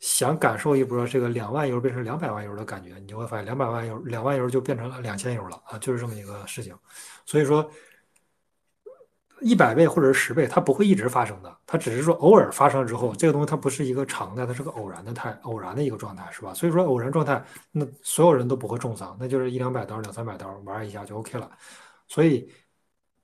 [0.00, 6.74] 想感受一波这个两万油变成两百万油的感觉，你就会发现两百万油两万油就变成了两千油了啊，就是这么一个事情。
[7.24, 7.70] 所以说。
[9.40, 16.52] 一百倍或者是十倍，它不会一直发生的，它只是说偶尔发生之后，这个东西它不是一个常态，它是个偶然的态，偶然的一个状态，是吧？
[16.54, 21.50] 所以说偶然状态，那所有人都不会重仓，那就是一两百刀、两三百刀玩一下就 OK 了。
[22.08, 22.50] 所以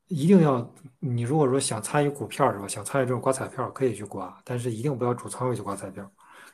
[0.08, 2.68] 一定要，你如果说想参与股票是吧？
[2.68, 6.08] 想参与这种刮彩票，可以去刮，但是一定不要主仓位去刮彩票，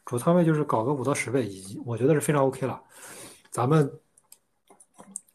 [0.04, 2.80] 主仓位就是搞个五到十倍，已我觉得是非常 OK 了。
[3.50, 3.90] 咱们。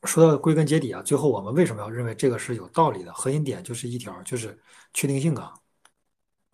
[0.05, 3.13] 说到归根结底啊，最后我们为什么要认为这个是有道理的？
[3.13, 4.57] 核心点就是一条，就是
[4.93, 5.53] 确定性啊。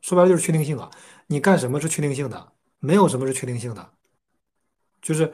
[0.01, 0.89] 说白了就是确定性啊。
[1.27, 2.51] 你干什么是确定性的？
[2.79, 3.91] 没有什么是确定性的，
[5.01, 5.31] 就是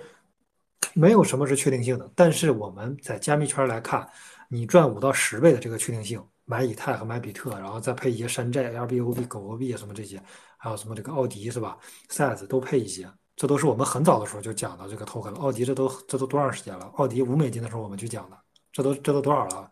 [0.93, 2.11] 没有什么是确定性的。
[2.15, 4.09] 但是我们在加密圈来看，
[4.49, 10.21] 你赚五到十倍的这个确定性，买以太和买比特，然后再配一些山寨、LBOB、狗狗币啊什么这些，
[10.57, 11.77] 还有什么这个奥迪是吧
[12.09, 13.09] s a s 都配一些。
[13.37, 15.39] 这都是我们很早的时候就讲的这个 token 了。
[15.39, 16.85] 奥迪这都这都多长时间了？
[16.95, 18.37] 奥迪五美金的时候我们就讲的，
[18.71, 19.71] 这都这都多少了？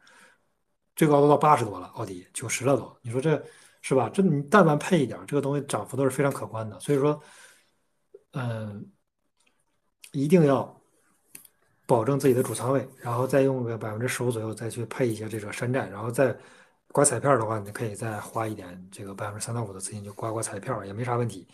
[0.95, 2.95] 最高都到八十多了，奥迪九十了都。
[3.01, 3.43] 你说这
[3.81, 4.07] 是吧？
[4.13, 6.79] 这你但凡配一点，这个东西涨幅都是非常可观的。
[6.79, 7.19] 所以说，
[8.33, 8.87] 嗯，
[10.11, 10.79] 一定要
[11.87, 16.37] 保证自己的主仓位，然后再用个百分之十五左右再去配一些这个山寨，然后再
[16.89, 21.47] 刮彩票的话，你可以再花一点这个百分之三到五的资金就刮刮彩票也没啥问题。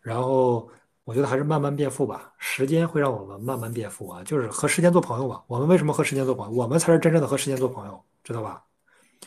[0.00, 0.66] 然后。
[1.10, 5.42] 我觉得还是慢慢变富吧，时间会让我们慢慢变富啊，就是和时间做朋友吧。
[5.48, 6.52] 我们为什么和时间做朋友？
[6.56, 8.62] 我们才是真正的和时间做朋友，知道吧？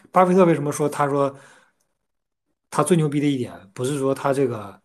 [0.09, 1.35] 巴菲特为什么说他说
[2.69, 4.79] 他最牛逼的一点，不是说他这个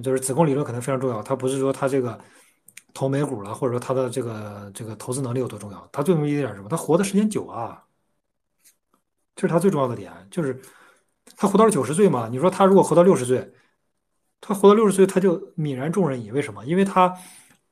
[0.00, 2.16] 就是子贡理论可能非常重要，他不是说他这个
[2.94, 6.68] 投美股了，或者说他的这个这个投资能力有多重要，他最牛逼一点是什么？
[6.68, 7.82] 他活的时间久啊，
[9.34, 10.62] 这是他最重要的点，就是
[11.36, 12.28] 他活到了九十岁嘛。
[12.28, 13.52] 你说他如果活到六十岁？
[14.40, 16.30] 他活到六十岁，他就泯然众人矣。
[16.30, 16.64] 为什么？
[16.64, 17.14] 因为他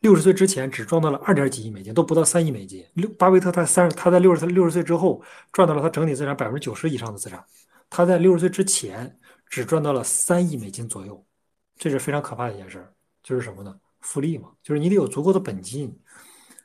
[0.01, 2.85] 六十岁之前只赚到了二点几亿美金，都不到三亿美金。
[2.95, 5.23] 六巴菲特他三他在六十岁六十岁之后
[5.53, 7.45] 赚到了他整体资产百分之九十以上的资产。
[7.89, 9.19] 他在六十岁之前
[9.49, 11.25] 只赚到了三亿美金左右，
[11.77, 12.87] 这是非常可怕的一件事。
[13.23, 13.75] 就是什么呢？
[14.01, 15.97] 复利嘛，就是你得有足够的本金。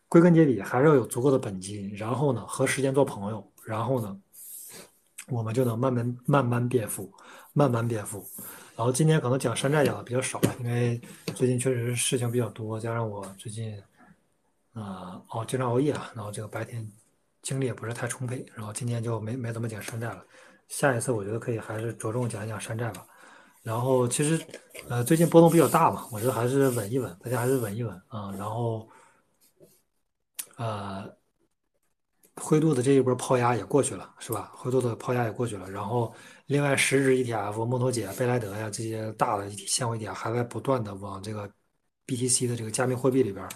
[0.08, 4.20] 归根结底还是要有足够的本金，然后呢和时间做朋友，然后呢
[5.30, 7.10] 我们就能慢慢慢慢变富，
[7.54, 8.28] 慢慢变富。
[8.76, 11.00] 然后今天可能讲山寨讲的比较少，因为
[11.36, 13.78] 最近确实事情比较多，加上我最近
[14.74, 16.90] 啊哦经常熬夜啊，然后这个白天
[17.42, 20.26] 精力也不是太充沛，然后今天就没没怎么讲山寨了。
[20.68, 23.06] 下一次我觉得可以还是着重讲一讲山寨吧。
[23.62, 24.44] 然后其实
[24.90, 28.34] 呃最近波动比较大嘛，我觉得还是稳一稳，大家还是稳一稳啊。
[28.38, 28.90] 然后
[30.56, 31.14] 呃。
[32.38, 34.52] 灰度的这一波抛压也过去了，是吧？
[34.56, 36.12] 灰度的抛压也过去了，然后
[36.52, 41.50] 另外十只 ETF，木头姐、贝莱德呀这些大的现货 ETF 还在不断的往这个
[42.06, 43.48] BTC 的这个加密货币里边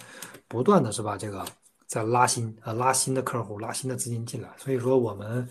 [0.48, 1.18] 不断的是吧？
[1.18, 1.46] 这个
[1.88, 4.50] 在拉新，呃，拉新的客户，拉新的资金进来。
[4.56, 5.46] 所以说我们，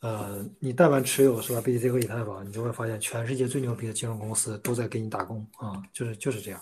[0.00, 6.60] 呃，你但凡持有是吧，BTC 和以太坊，你就会发现全世界最牛逼的金融公司都在给你打工啊，就是就是这样。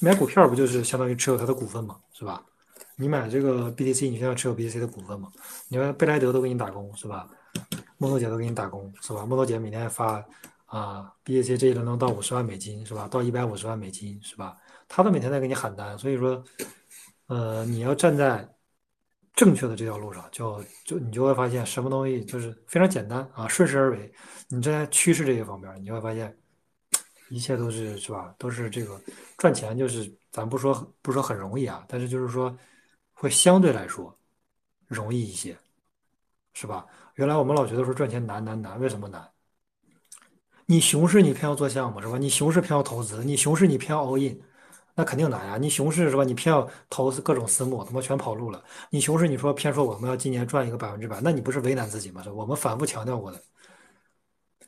[0.00, 2.42] 买股票不就是相当于持有它的股份嘛，是吧？
[2.96, 5.30] 你买这个 BTC，你现在持有 BTC 的股份嘛？
[5.68, 7.28] 你看贝莱德都给你打工是吧？
[7.98, 9.24] 木头姐都给你打工是吧？
[9.26, 10.24] 木头姐每天发
[10.66, 13.08] 啊，BTC 这一轮能到五十万美金是吧？
[13.08, 14.56] 到一百五十万美金是吧？
[14.88, 16.42] 他都每天在给你喊单，所以说，
[17.26, 18.48] 呃，你要站在。
[19.32, 24.12] 正确的这条路上，就就你就会发现什么东西就是非常简单啊，顺势而为。
[24.48, 26.36] 你站在趋势这一方面，你就会发现
[27.30, 28.34] 一切都是是吧？
[28.36, 29.00] 都是这个
[29.38, 32.54] 赚钱，就是咱不说不说很容易啊，但是就是说
[33.14, 34.14] 会相对来说
[34.86, 35.56] 容易一些，
[36.52, 36.84] 是吧？
[37.14, 39.28] 原来我们老觉得说赚钱难难难，为什么难？
[40.66, 42.16] 你熊市你偏要做项目是吧？
[42.16, 44.40] 你熊市偏要投资，你熊市你偏要 all in。
[44.94, 45.56] 那肯定难呀！
[45.56, 46.24] 你熊市是吧？
[46.24, 48.62] 你偏要投资各种私募，他妈全跑路了。
[48.90, 52.22] 你熊市你说偏说我们要今年赚一个百分之百，那你不是为难自己吗？
[52.34, 53.40] 我们反复强调过的，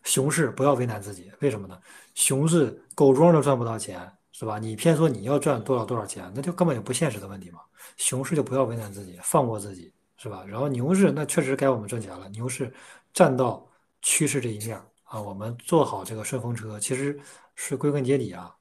[0.04, 1.30] 熊市不要为难自己。
[1.40, 1.78] 为什么呢？
[2.14, 4.58] 熊市狗庄都赚不到钱，是吧？
[4.58, 7.60] 你偏说你要赚多少多少钱，那就根本就不现实的问题嘛。
[7.96, 10.44] 熊市就不要为难自己，放过自己，是吧？
[10.46, 12.28] 然后牛市那确实该我们挣钱了。
[12.28, 12.72] 牛市
[13.12, 13.66] 站到
[14.02, 17.18] 趋势这一面啊，我们做好这个顺风车，其实
[17.56, 18.54] 是归根结底啊。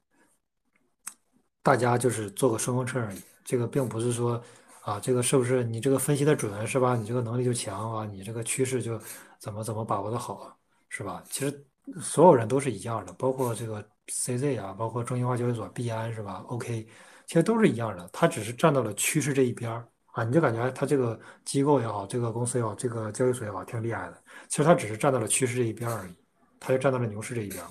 [1.62, 4.42] 大家就是做个顺风车而已，这个并不是说
[4.80, 6.96] 啊，这个是不是你这个分析的准是吧？
[6.96, 9.00] 你这个能力就强啊，你这个趋势就
[9.38, 10.58] 怎么怎么把握的好
[10.88, 11.22] 是吧？
[11.30, 11.66] 其实
[12.00, 16.88] 所有人都是一样的，包括这个 CZ 啊，包括中心化交易所币安是吧？OK，
[17.26, 24.22] 其实都是一样的，他只是站到了趋势这一边儿啊，你就感觉他这个机构也好，这个公司也好，这个交易所也好，挺厉害的。
[24.48, 26.14] 其实他只是站到了趋势这一边而已，
[26.58, 27.62] 他就站到了牛市这一边，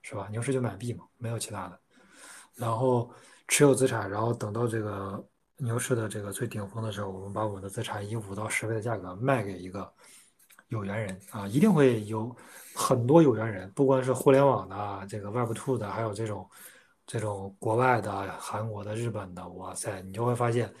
[0.00, 0.28] 是吧？
[0.30, 1.78] 牛市就买币嘛，没有其他的，
[2.54, 3.10] 然后。
[3.48, 5.24] 持有资产，然后等到这个
[5.58, 9.88] 牛市的这个最顶峰的时候，我们把我们的资产以五到十倍的价格卖给一个
[10.66, 12.34] 有缘人啊，一定会有
[12.74, 16.50] 很多有缘人，不光是互联网的这个 Web Two 的，还有这种
[17.06, 20.74] 这种国外的、韩国的、日本的，哇塞，你就会发现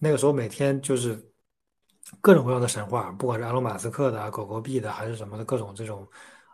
[0.00, 1.32] 那个时候每天就是
[2.20, 6.08] 各种各样的神话，不管是埃隆·马斯克的、狗狗币的，还是什么的各种这种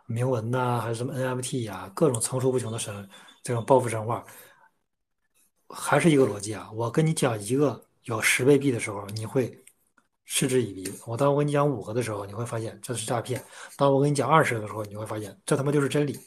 [0.05, 3.09] 铭文呐，还是什么 NFT 呀，各种层出不穷的神
[3.41, 4.23] 这种暴富神话。
[5.69, 6.69] 还是一个逻辑啊！
[6.73, 9.53] 我跟你讲一个有十倍币的时候，你会
[10.25, 13.37] 嗤之以鼻；我当我跟你讲五个的时候，你会发现这是诈骗；
[13.75, 16.17] 当我跟你讲二十个的时候，你会发现这他妈就是真理。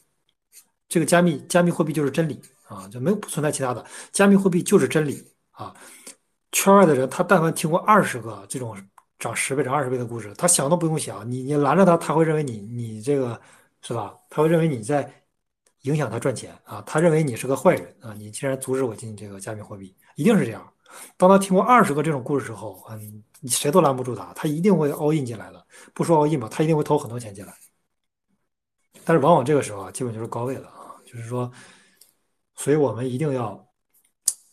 [0.90, 3.82] 这个加密加密货币就是真理啊，就没有不存在其他的，
[4.12, 5.74] 加密货币就是真理啊！
[6.52, 8.76] 圈外的人，他但凡听过二十个这种
[9.18, 13.40] 涨十倍、涨二十倍的故事，他想都不用想，你你拦着他，他会认为你你这个
[13.82, 14.14] 是吧？
[14.28, 15.12] 他会认为你在。
[15.84, 16.82] 影响他赚钱啊！
[16.84, 18.12] 他认为你是个坏人啊！
[18.12, 20.70] 你竟然阻止我进这个加密货币，一定是这样。
[21.16, 25.66] 当他听过二十个这种故事之后，嗯，你谁都拦不住他，他一定会 all in 进来的。
[25.94, 27.54] 不说 all in 吧，他一定会投很多钱进来。
[29.06, 31.50] 但是往往这个时候啊，基本就是高位了啊，就是说，
[32.56, 33.66] 所以我们一定要，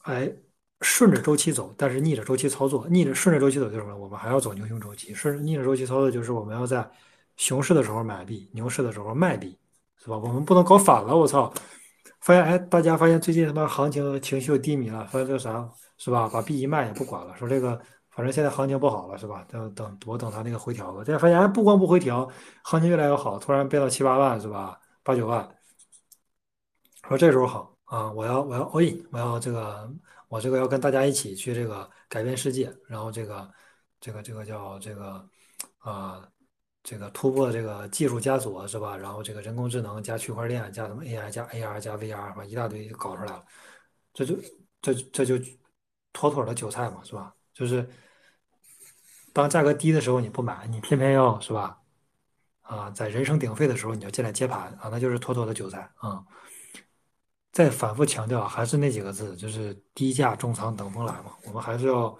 [0.03, 0.31] 哎，
[0.81, 2.87] 顺着周期走，但是逆着周期操作。
[2.89, 3.97] 逆着顺着周期走就是什么？
[3.97, 5.13] 我们还要走牛熊周期。
[5.13, 6.89] 顺逆着周期操作就是我们要在
[7.35, 9.57] 熊市的时候买币，牛市的时候卖币。
[9.99, 10.17] 是吧？
[10.17, 11.51] 我们不能搞反了，我操！
[12.21, 16.29] 发现哎，大家发现最近他妈行情情绪又低迷了，发现这啥是吧？
[16.31, 17.77] 把币一卖也不管了，说这个
[18.11, 19.43] 反正现在行情不好了，是吧？
[19.49, 21.03] 等等，我等它那个回调吧。
[21.03, 22.29] 现在发现哎，不光不回调，
[22.63, 24.79] 行情越来越好，突然变到七八万是吧？
[25.03, 25.49] 八九万，
[27.07, 28.11] 说这时候好啊！
[28.11, 29.89] 我要我要 all in，我要这个
[30.27, 33.51] 我这个要跟大家一起去这个改变世界，然后这个
[33.99, 35.29] 这个这个叫这个
[35.79, 36.27] 啊。
[36.83, 38.95] 这个突破这个技术枷锁是吧？
[38.95, 42.45] 然后这个人工智能加区块链加什么 AI 加 AR 加 VR 是吧？
[42.45, 43.45] 一大堆搞出来了，
[44.13, 44.37] 这就
[44.81, 45.37] 这这就
[46.13, 47.35] 妥妥的韭菜嘛是吧？
[47.53, 47.85] 就是
[49.33, 51.77] 当价格低的时候你不买，你偏偏要是吧？
[52.61, 56.23] 啊，在人声鼎沸的时候你要进来接盘啊，那就是妥妥的韭菜啊！
[57.57, 62.15] 再反复强调还是那几个字，就是低价重仓等风来嘛，我们还是要。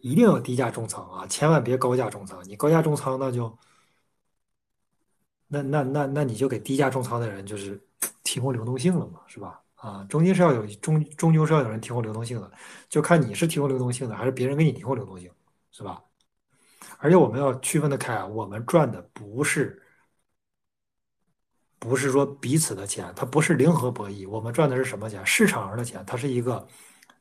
[0.00, 2.40] 一定要低价重仓啊，千万别高价重仓。
[2.48, 3.58] 你高价重仓，那就
[5.48, 7.82] 那那那那你就给低价重仓的人就是
[8.22, 9.60] 提供流动性了嘛，是吧？
[9.74, 12.52] 啊，中间是要有终终究是要有人提供流动性的，
[12.88, 15.28] 就看你是提供流动性的，还是别人给你提供流动性，
[15.72, 16.00] 是吧？
[16.98, 19.82] 而且我们要区分的开啊，我们赚的不是
[21.78, 25.24] 不是说彼此的钱，它不是零和博弈，我们赚的是什么钱？
[25.24, 26.66] 市场上的钱，它是一个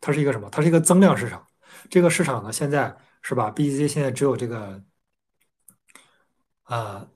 [0.01, 0.49] 它是一个什么？
[0.49, 1.45] 它是一个增量市场。
[1.89, 4.81] 这个市场呢，现在是吧？BTC 现在只有这个，
[6.65, 7.07] 呃，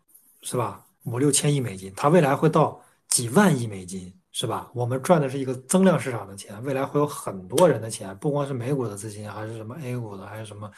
[0.41, 0.85] 是吧？
[1.03, 4.69] 五六千亿美金，它未来会到几万亿美金，是吧？
[4.73, 10.71] 我们赚的是一个增量市场的钱，未来会有很多人的钱，不光是美股的资金，还是什么 A 股的，还是什么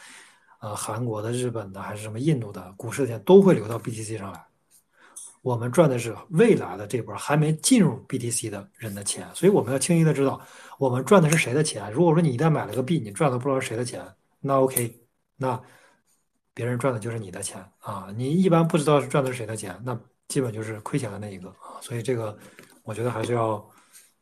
[0.60, 4.44] 呃韩国的、日本的还是什么印度的股市的钱都会流到 BTC 上来。
[5.44, 10.40] 我们赚的是未来的这波还没进入 BTC 的人的钱，所以我们要清晰的知道
[10.78, 11.92] 我们赚的是谁的钱。
[11.92, 14.02] 如果说你一旦买了个币，你赚的不知道是谁的钱，
[14.40, 14.90] 那 OK，
[15.36, 15.60] 那
[16.54, 18.08] 别人赚的就是你的钱啊。
[18.16, 19.94] 你一般不知道是赚的是谁的钱，那
[20.28, 21.76] 基本就是亏钱的那一个啊。
[21.82, 22.34] 所以这个
[22.82, 23.62] 我觉得还是要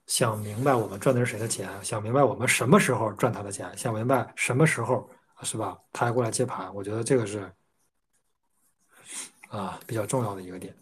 [0.09, 5.09] 想明白我们赚的是谁的钱，想明白我们什么时候赚他的钱，想明白什么时候
[5.45, 5.79] 是吧？
[5.93, 7.49] 他还过来接盘，我觉得这个是
[9.51, 10.75] 啊比较重要的一个点。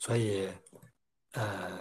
[0.00, 0.48] 所以，
[1.32, 1.80] 呃，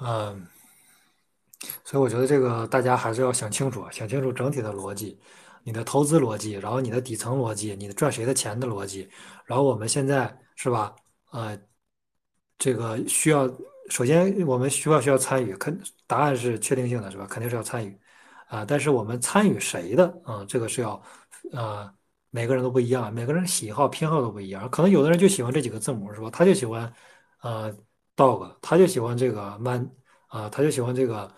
[0.00, 0.46] 嗯，
[1.84, 5.20] 所以我觉得这个大家还是要想清楚，想清楚整体的逻辑，
[5.62, 9.08] 你的投资逻辑，然后你的底层逻辑，你赚谁的钱的逻辑，
[9.44, 10.96] 然后我们现在是吧？
[11.30, 11.58] 呃，
[12.58, 13.46] 这个需要
[13.90, 17.26] 首先我们需要需要参与，肯答案是确定性的，是吧？
[17.26, 17.98] 肯定是要参与
[18.48, 20.44] 啊，但是我们参与谁的啊？
[20.48, 21.02] 这个是要。
[21.52, 21.92] 呃，
[22.30, 24.68] 每个人都不一样，每个人喜好偏好都不一样。
[24.70, 26.30] 可能有的人就喜欢这几个字母，是吧？
[26.30, 26.92] 他就喜欢
[27.42, 27.74] 呃
[28.16, 29.90] dog，他就喜欢这个 man
[30.28, 31.30] 啊，他就喜欢这个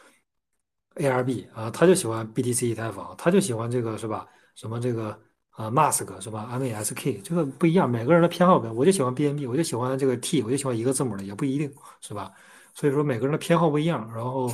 [0.97, 4.27] ARB 啊，他就喜欢 BTC 以太坊，他就喜欢这个是吧？
[4.55, 5.19] 什么这个
[5.51, 8.77] 啊 mask 是吧？MASK 这个不一样，每个人的偏好不一样。
[8.77, 12.33] 我就喜欢 BNB，我就喜欢这个 T，我就喜欢一个字母的，也不一定是吧？
[12.75, 14.51] 所以说每个人的偏好不一样，然后。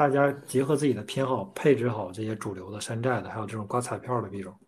[0.00, 4.58] 大家结合自己的偏好，配置好这些主流的山寨的，还有这种刮彩票的币种，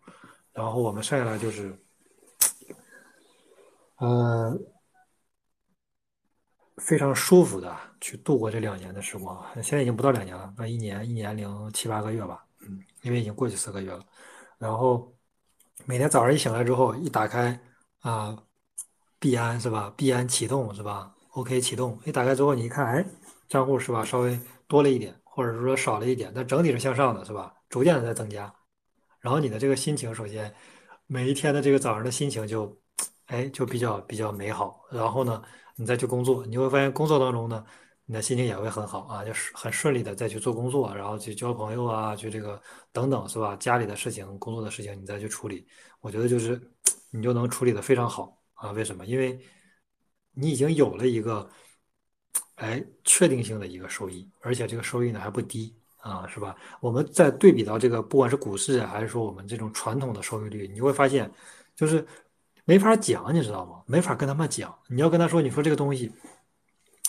[0.53, 1.75] 然后我们剩下来就是，
[3.97, 4.55] 呃，
[6.77, 9.43] 非常舒服的去度过这两年的时光。
[9.63, 14.05] 现在已经不到两年了，那一年一年零七八个月吧，嗯，因为已经过去四个月了。
[14.59, 15.17] 然后
[15.87, 17.59] 每天早上一醒来之后，一打开
[18.01, 18.37] 啊，
[19.19, 19.89] 币安是吧？
[19.97, 23.03] 币安启动是吧？OK 启动，一打开之后你一看，哎，
[23.49, 24.05] 账户是吧？
[24.05, 24.39] 稍微
[24.69, 25.19] 多了一点。
[25.35, 27.55] 或者是说少了一点，但整体是向上的，是吧？
[27.71, 28.55] 逐渐的在增加，
[29.19, 30.55] 然后你的这个心情，首先
[31.07, 32.79] 每一天的这个早上的心情就，
[33.27, 34.85] 哎，就比较比较美好。
[34.91, 35.43] 然后呢，
[35.75, 37.65] 你再去工作，你会发现工作当中呢，
[38.05, 42.61] 你的心情也会很好啊，就是很顺利的再去做工作，然后去交朋友啊，去这个
[42.93, 43.57] 等等，是吧？
[43.57, 45.67] 家里的事情、工作的事情，你再去处理，
[46.03, 46.61] 我觉得就是
[47.11, 48.71] 你就能处理的非常好啊。
[48.73, 49.07] 为什么？
[49.07, 49.41] 因为
[50.33, 51.49] 你已经有了一个。
[52.63, 56.55] 哎，确定性的一个收益，而且这个收益呢还不低啊，是吧？
[56.81, 61.29] 我们再对比到这个，不管是股市还是说我们这种传统的收益率，你会发现，
[61.75, 62.07] 就是
[62.65, 63.83] 没法讲，你知道吗？
[63.85, 64.73] 没法跟他们讲。
[64.87, 66.13] 你要跟他说，你说这个东西，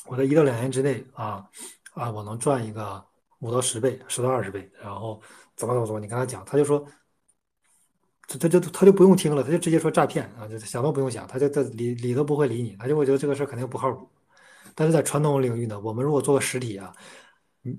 [0.08, 1.48] 我在一到两年之内啊
[1.94, 3.06] 啊，我能赚一个
[3.38, 5.22] 五到十倍、十到二十倍，然后
[5.56, 6.84] 怎么怎么怎么，你跟他讲，他就说，
[8.28, 14.10] 他他就他就不用听了，他就直接说诈骗啊，就想都不用想，他就他理理都不会理你，他就会觉得这个事儿肯定不靠谱。
[14.76, 16.94] 但是在传统领域呢，我们如果做个实体啊，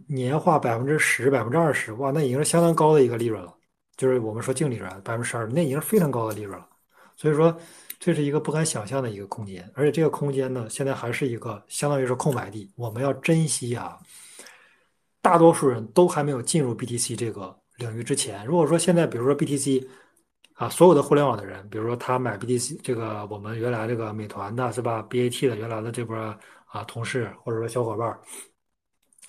[0.07, 3.55] 年化百分之十、百分之二十，哇，那已经是相当高的一个利润了。
[3.97, 6.69] 就是我们说净利润百分之十二，那已经是非常高的利润了。
[7.17, 7.57] 所以说，
[8.01, 9.71] 这是一个不敢想象的一个空间。
[9.75, 13.97] 而且这个空间呢，现在还是一个相当于是空白地，我们要珍惜啊。
[15.23, 19.87] 大多数人都还没有进入 BTC 这个领域之前，如果说现在，比如说 BTC
[20.55, 26.17] 啊，所有的互联网的人，比如说他买 BTC 这个我们原来这个美团的是吧？BAT 的原来的这波。
[26.75, 28.19] 啊，同事或者说小伙伴、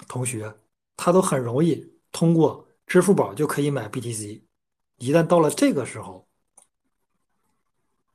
[0.08, 0.52] 同学，
[0.98, 4.42] 他都很容易通过支付宝就可以买 BTC。
[4.98, 6.28] 一旦到了这个时候，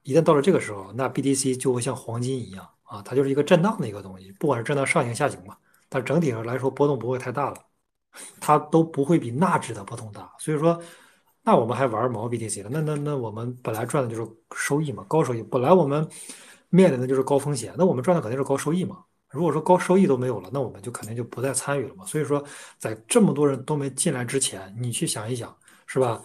[0.02, 5.56] 一旦到了这个时候，那 BTC 就会像黄金一样啊，它就是一个震荡的一个东西，不管是震荡上行下行吧，
[5.88, 7.56] 但整体上来说波动不会太大了，
[8.40, 10.34] 它都不会比纳指的波动大。
[10.40, 10.82] 所以说，
[11.42, 12.68] 那我们还玩毛 BTC 了？
[12.72, 15.40] 那那那我们本来赚的就是收益嘛，高收益。
[15.44, 16.04] 本来我们
[16.68, 19.04] 面临的就是高风险，那我们赚的肯定是高收益嘛。
[19.30, 22.04] 如果说高收益都没有了，那我们就肯定就不再参与了嘛。
[22.04, 22.44] 所以说，
[22.78, 26.20] 在这么多人都没进来之前，你去想一想，是吧？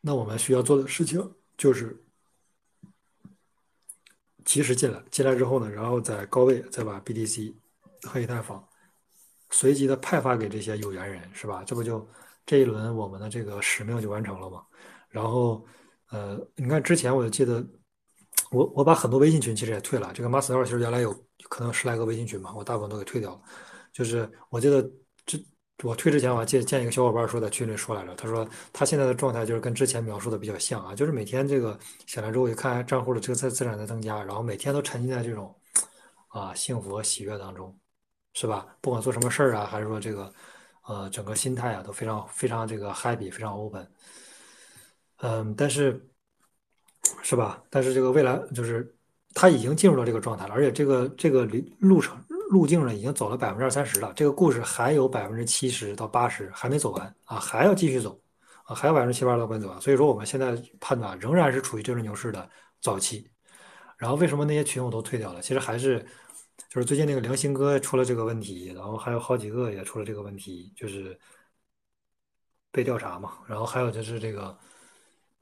[0.00, 2.04] 那我们需要做的事情就是
[4.44, 7.54] 及时进来，进来之后呢，然后在高位再把 BTC
[8.02, 8.64] 和以太坊
[9.50, 11.64] 随机的派发给这些有缘人，是吧？
[11.64, 12.08] 这不就
[12.46, 14.64] 这一轮我们的这个使命就完成了吗？
[15.08, 15.66] 然后，
[16.10, 17.66] 呃，你看之前我就记得。
[18.50, 21.12] 我我把很多微信群其实也退了，这个 Master 其实原来有
[21.48, 23.40] 可能十来个微信群嘛，我大部分都给退掉了。
[23.92, 24.82] 就是我记得
[25.26, 25.38] 这
[25.82, 35.54] 我退之前，我还见见一个小伙伴说在群里说来着，他说他现在的状态就是跟之前描述的比较像啊，就是每天这个醒来之后一看账户的这个资资产在增加，然后每天都沉浸在这种
[36.28, 37.78] 啊幸福和喜悦当中，
[38.34, 38.66] 是吧？
[38.80, 40.32] 不管做什么事儿啊，还是说这个
[40.86, 43.86] 呃整个心态啊都非常非常这个 happy，非常 open。
[45.18, 46.07] 嗯，但是。
[47.22, 47.62] 是吧？
[47.70, 48.94] 但是这个未来就是
[49.34, 51.48] 他已经进入了这个状态了，而且这个这个
[51.78, 52.16] 路程
[52.50, 58.18] 路径呢已经走了百分之二三十了，这个故事还有百分之七十到八十还没走完啊，还要继续走
[58.64, 59.80] 啊，还有百分之七八十到没走完。
[59.80, 62.48] 所以说我们现在判断仍然是处于这轮牛市的
[62.80, 63.28] 早期。
[63.96, 65.42] 然后为什么那些群我都退掉了？
[65.42, 66.00] 其实还是
[66.68, 71.18] 就是最近那个良心哥出了这个问题，然后还有好几个也出了这个问题，就是
[72.72, 73.38] 被调查嘛。
[73.46, 74.58] 然后还有就是这个，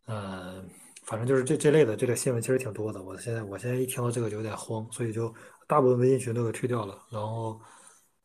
[0.07, 0.69] 嗯。
[1.07, 5.33] 反正就是这这类的这个新闻其实挺多的，我现在我现在一听到这个就有点慌，所以就
[5.67, 7.61] 大部分微信群都给退掉了，然后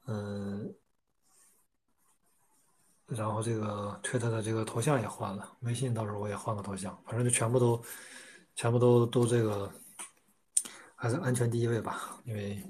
[0.08, 0.74] 嗯，
[3.06, 7.82] 然后这个推特的这个头像也换了，微信到时候我也换个头像，反正就全部都
[8.56, 9.72] 全部都都这个
[10.96, 12.62] 还是安全第一位吧，因为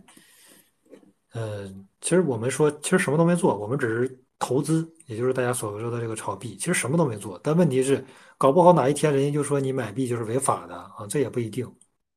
[1.34, 4.24] 嗯，其实我们说其实什么都没做，我们只是。
[4.44, 7.40] 投资，也就是大家所说的这个炒币，其实什么都没做。
[7.44, 8.04] 但问题是，
[8.42, 11.64] 搞不好哪一天人家就说你买币就是违法的啊，这也不一定，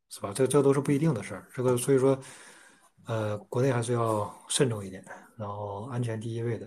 [0.09, 0.33] 是吧？
[0.35, 1.47] 这这都是不一定的事儿。
[1.53, 2.19] 这个所以说，
[3.05, 5.05] 呃，国内还是要慎重一点，
[5.37, 6.67] 然后安全第一位的。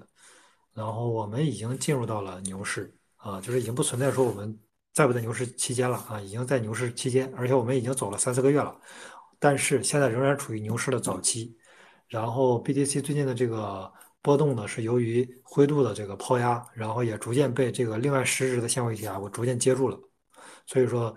[0.75, 4.55] 然后我们已经进入到了牛市啊，就是已经不存在说我们
[4.93, 8.79] 在不在牛市期间了啊，已经在牛市期间，而且我们已经走了三四个月了，
[9.39, 11.57] 但是现在仍然处于牛市的早期。
[12.07, 13.91] 然后 BTC 最近的这个。
[14.22, 19.98] 波动呢，是由于灰度的这个抛压，然后也逐渐被这个另外十只的现货 ETF 我逐渐接住了。
[20.65, 21.15] 所以说，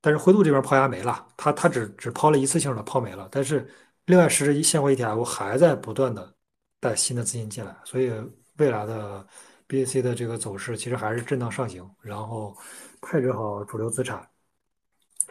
[0.00, 3.70] 但是灰度这边抛压没了，它它只只抛了一次性的抛没了，但是
[4.06, 6.34] 另外十只现货 ETF 还在不断的
[6.80, 8.12] 带新的资金进来，所以
[8.56, 9.24] 未来的
[9.68, 11.88] BAC 的这个走势其实还是震荡上行。
[12.00, 12.56] 然后
[13.00, 14.28] 配置好主流资产，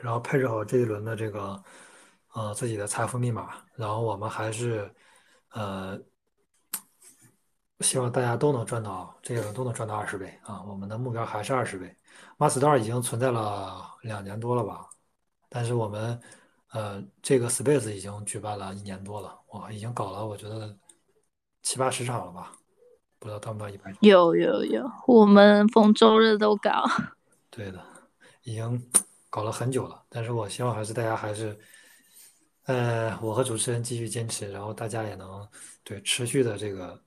[0.01, 1.61] 然后配置好这一轮的这个
[2.33, 4.89] 呃自己的财富密码，然后我们还是
[5.49, 5.99] 呃。
[7.79, 10.63] 希望大家都能赚到这个，都能赚到二十倍啊！
[10.63, 11.93] 我们的目标还是二十倍。
[12.37, 14.87] Master 已经存在了两年多了吧？
[15.49, 16.21] 但是我们，
[16.71, 20.73] 呃，这个 Space 已经举办了一年多了，哇，已经搞了，我觉得
[21.61, 22.53] 七八十场了吧？
[23.19, 23.97] 不知道到不到一百场？
[24.01, 26.85] 有有有，我们逢周日都搞。
[27.49, 27.83] 对的，
[28.43, 28.81] 已经
[29.29, 30.01] 搞了很久了。
[30.07, 31.59] 但是我希望还是大家还是，
[32.65, 35.45] 呃，我和主持人继续坚持，然后大家也能
[35.83, 36.97] 对持续的这个。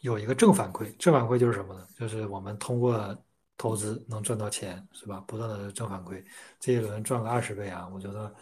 [0.00, 1.86] 有一个正反馈，正反馈就是什么呢？
[1.96, 3.16] 就是我们通过
[3.56, 5.20] 投资能赚到钱，是吧？
[5.26, 6.24] 不断的正反馈，
[6.58, 8.34] 这一轮赚个二十倍啊，我觉得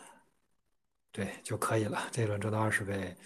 [1.11, 2.01] 对就可以了。
[2.13, 3.17] 这一轮赚到二十倍，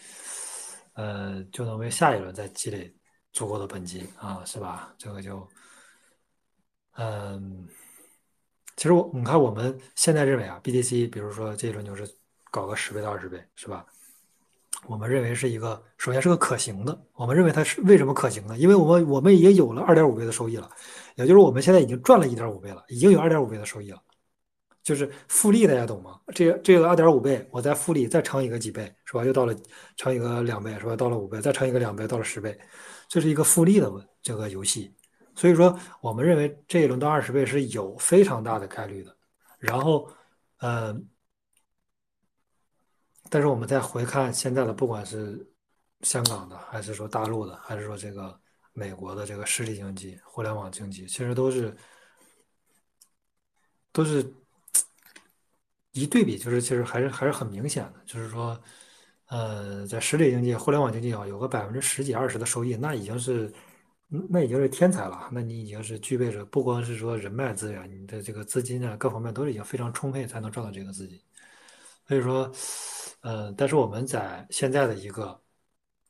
[0.94, 2.94] 呃，就能为下一轮再积累
[3.32, 4.94] 足够的本金啊，是吧？
[4.96, 5.46] 这个就，
[6.92, 7.68] 嗯，
[8.76, 12.08] 其实我你看，我们现在认为啊，BTC，比如说这一轮就是
[12.50, 13.84] 搞个十倍到二十倍，是吧？
[14.86, 17.00] 我们认为是一个，首先是个可行的。
[17.14, 18.58] 我们认为它是为什么可行呢？
[18.58, 20.68] 因为我们我们也有了二点五倍的收益了，
[21.14, 24.02] 也就是我们现在已经赚了一点五倍了，已经有二点五倍的收益了。
[24.82, 26.18] 就是复利，大家懂吗？
[26.34, 29.24] 这个这个二点五倍，我再复利再乘一个几倍，是吧？
[29.24, 29.54] 又到了
[29.96, 30.96] 乘一个两倍，是吧？
[30.96, 32.58] 到了五倍，再乘一个两倍，到了十倍，
[33.08, 33.88] 这是一个复利的
[34.20, 34.92] 这个游戏。
[35.36, 39.16] 所以说，我们认为这一轮到二十倍是有非常大的概率的。
[39.60, 40.08] 然后，
[40.60, 41.06] 嗯。
[43.32, 45.42] 但是我们再回看现在的，不管是
[46.02, 48.38] 香港的，还是说大陆的，还是说这个
[48.74, 51.74] 美国的这个实体经济、互联网经济，其实都是
[53.90, 54.30] 都是
[55.92, 58.62] 一对比，就是其实还是还是很明显的，就是说，
[59.28, 63.50] 呃，在实体经济、互联网经济啊，有个百分之十几二十的收益，那已经是
[64.28, 71.18] 那已经是天才了，那你已经是具备着不光是说人脉资源，你的这个资金啊，各方面都是已经非常充沛，才能赚到这个资金，
[72.06, 72.52] 所以说。
[73.22, 75.40] 嗯，但是我们在现在的一个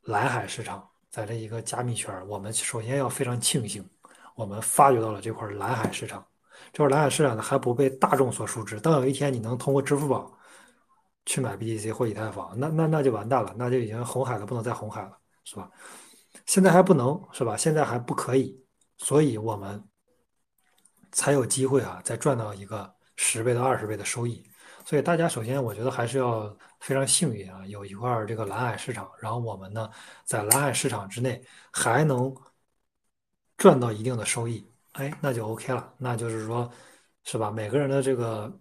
[0.03, 3.89] 蓝海市场，在这一个加密圈我们首先要非常庆幸，
[4.35, 6.27] 我们发掘到了这块蓝海市场。
[6.73, 8.81] 这块蓝海市场呢还不被大众所熟知。
[8.81, 10.33] 当有一天你能通过支付宝
[11.27, 15.71] 去买 BTC 或以太坊，那那那就完蛋了，那就已经红海了，不能再红海了，是吧？
[16.47, 17.57] 现在还不能，是吧？
[17.57, 18.59] 现在还不可以，
[18.97, 19.83] 所以我们
[21.13, 24.43] 才有机会啊，再赚到一个十倍到二十倍的收益。
[24.85, 29.89] 所以大家首先，我觉得还是要非常幸运啊，有一块这个蓝海市场，然后我们呢
[30.25, 31.43] 在蓝海市场之内
[31.73, 32.35] 还能
[33.57, 35.95] 赚到一定的收益，哎，那就 OK 了。
[35.99, 36.71] 那就是说，
[37.25, 37.51] 是吧？
[37.51, 38.53] 每个人的这个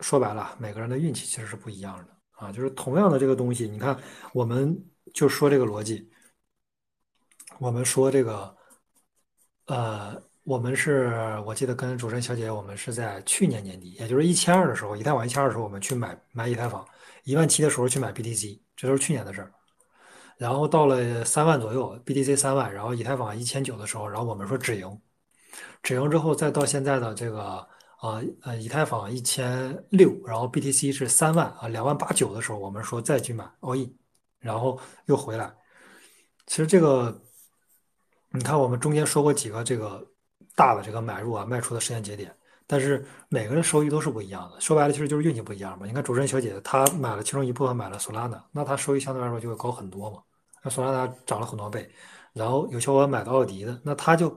[0.00, 2.52] 说白了，每个人的运气其实是不一样的啊。
[2.52, 3.96] 就是同样的这个东西，你看，
[4.32, 4.76] 我们
[5.12, 6.10] 就说这个逻辑，
[7.58, 8.56] 我们说这个，
[9.66, 10.22] 呃。
[10.44, 11.10] 我们是
[11.46, 16.86] 我记得跟主持人小姐，我们是在去年年底，也就是一千二的时候，以太坊一千二的时候，我们去买买以太坊，
[17.24, 19.50] 一万七的时候去买 BTC，这都是去年的事儿。
[20.36, 25.00] 然后到了三万左右，BTC 三万，然后以太坊一千九的时候，然后我们说止盈，
[25.82, 27.66] 止盈之后再到现在的这个
[27.98, 33.90] 啊，呃，以太坊一千六，然后 BTC 是三万啊，两万八九的时候，我们说再去买 all in，
[34.40, 35.54] 然后又回来。
[36.46, 37.22] 其实这个，
[38.32, 40.06] 你看我们中间说过几个这个
[40.54, 42.34] 大的这个买入啊卖出的时间节点，
[42.66, 44.60] 但是每个人收益都是不一样的。
[44.60, 45.86] 说白了，其实就是运气不一样嘛。
[45.86, 50.22] 你看主持人小姐姐她买了其中一部分买了索拉纳，那她收益相对来说就会高很多嘛。
[50.62, 51.90] 那索拉纳涨了很多倍，
[52.32, 54.30] 然后有小伙伴买个奥迪的，那他就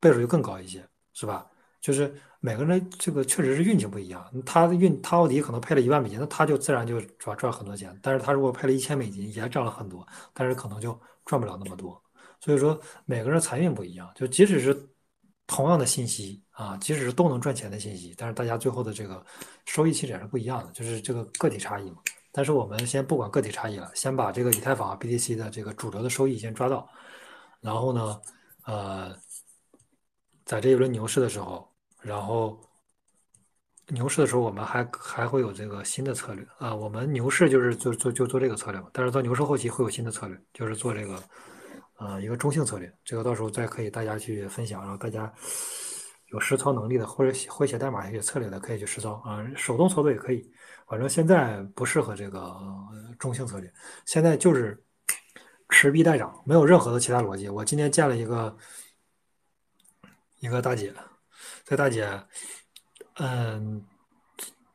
[0.00, 1.46] 倍数就更高一些，是吧？
[1.80, 7.96] 就是每个人这个确实是运气不一样，他的运他奥迪可能配了一万美金，那他就自然就赚赚很多钱。
[8.02, 12.00] 但是他如果配了一千美金，也涨了很多，但是可能就赚不了那么多。
[12.40, 14.74] 所以说每个人财运不一样，就即使是
[15.46, 19.24] 同样的信息啊，即使是都能赚钱的信息，但是大家最后的这个
[19.66, 21.96] 收益其实也是不一样的，就是这个个体差异嘛。
[22.30, 26.88] 但是我们先不管个体差异了，先把这个以太坊 BTC 的这个主流的收益先抓到，
[27.60, 28.20] 然后呢，
[28.64, 29.16] 呃，
[30.44, 31.68] 在这一轮牛市的时候。
[32.02, 32.58] 然后
[33.90, 36.74] 牛市的时候，我们还还会有这个新的策略啊。
[36.74, 38.88] 我们牛市就是做做就做这个策略嘛。
[38.92, 41.22] 但是到牛市后期会有新的策略，就是做这个
[42.04, 42.92] 呃一个中性策略。
[43.04, 45.32] 这个到时候再可以大家去分享，然后大家
[46.26, 49.46] 有实操能力的或者会写代码写策略的可以去实操啊。
[49.56, 50.52] 手动操作也可以，
[50.88, 52.56] 反正现在不适合这个
[53.18, 53.72] 中性策略。
[54.06, 54.82] 现在就是
[55.68, 57.48] 持币待涨，没有任何的其他逻辑。
[57.48, 58.56] 我今天见了一个
[60.40, 60.92] 一个大姐。
[61.64, 62.06] 这大姐，
[63.14, 63.82] 嗯，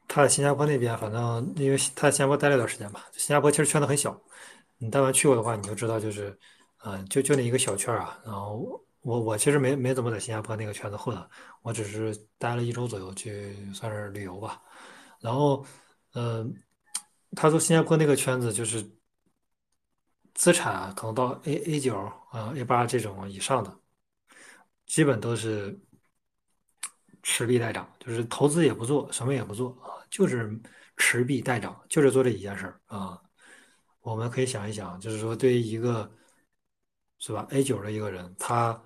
[0.07, 3.05] 她在新加坡那边，反正因为她在新加坡待了一段时间吧。
[3.13, 4.19] 新加坡其实圈子很小，
[4.77, 6.37] 你但凡去过的话，你就知道，就是，
[6.87, 8.19] 嗯，就就那一个小圈啊。
[8.23, 11.15] 然后我我其实没没怎么在新加坡那个圈子混，
[11.61, 14.61] 我只是待了一周左右去算是旅游吧。
[15.19, 15.65] 然后，
[16.13, 16.53] 嗯，
[17.35, 18.83] 他说新加坡那个圈子就是
[20.33, 21.97] 资产可能到 A A 九
[22.31, 23.79] 啊 A 八这种以上的，
[24.85, 25.77] 基本都是。
[27.23, 30.57] 持币待涨，就是投资也不做，什么也不做啊，就是
[30.95, 33.21] 持币待涨，就是做这一件事儿啊。
[33.99, 36.09] 我们可以想一想，就是说对于一个
[37.19, 38.81] 是吧 A 九的一个人，他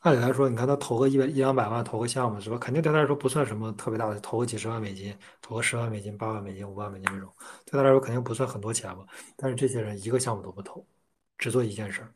[0.00, 7.30] 按理来说，你看他投个一百一两百万投个项目是吧，肯定对他来说不算什么特别大的，投个几十万美金，投个十万美金、八万美金、五万美金这种，
[7.66, 9.04] 对他来说肯定不算很多钱吧。
[9.36, 10.82] 但是这些人一个项目都不投，
[11.36, 12.14] 只做一件事儿，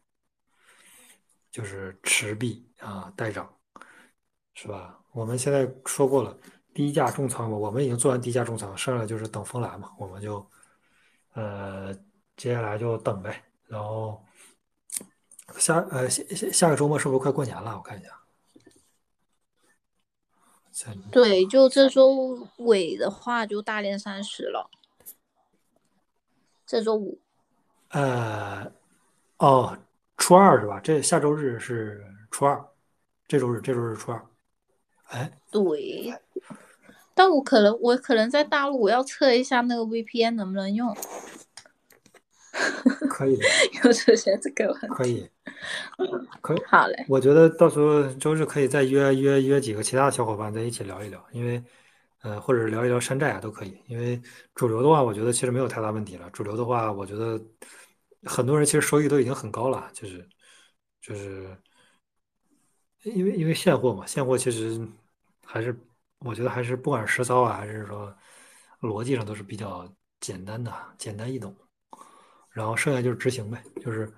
[1.51, 3.55] 就是持币啊待涨，
[4.55, 4.98] 是吧？
[5.12, 6.35] 我们现在说过了，
[6.72, 10.44] 低价重仓嘛，我们已经做完低价重仓，剩下就是等风来嘛，我们就，
[11.35, 11.94] 呃，
[12.36, 13.44] 接下来就等呗。
[13.66, 14.23] 然后
[15.59, 17.76] 下呃下下下个周末是不是快过年了？
[17.76, 18.10] 我看一下。
[21.12, 24.68] 对，就这周尾的话就大年三十了，
[26.66, 27.20] 这周五。
[27.90, 28.72] 呃，
[29.36, 29.78] 哦，
[30.16, 30.81] 初二是吧？
[30.81, 32.66] 这下周日是初二，
[33.28, 34.26] 这周日这周日初二。
[35.06, 36.12] 哎，对，
[37.14, 40.93] 但我可能我可能在大陆，我要测一下那个 VPN 能不能用。
[43.10, 43.44] 可以的，
[43.85, 44.89] 又出现这个问题。
[44.89, 45.28] 可以，
[46.40, 46.62] 可以。
[46.66, 51.62] 好嘞，我觉得到时候周日可以再约约约几个其他的小伙伴在一起聊一聊，因为，
[52.22, 53.76] 呃，或者聊一聊山寨啊都可以。
[53.86, 54.20] 因为
[54.55, 56.31] 主流的话，我觉得其实没有太大问题了。
[56.31, 57.40] 主流的话，我觉得
[58.24, 60.28] 很多人其实收益都已经很高了，就是
[61.01, 61.56] 就是。
[63.02, 64.81] 因为因为现货嘛，现货其实
[65.44, 65.78] 还是
[66.20, 68.10] 我觉得还是不管实操啊，还是说
[68.81, 69.86] 逻辑上都是比较
[70.20, 71.55] 简单的，简单易懂。
[72.55, 74.10] 然后剩下就是执行呗，就是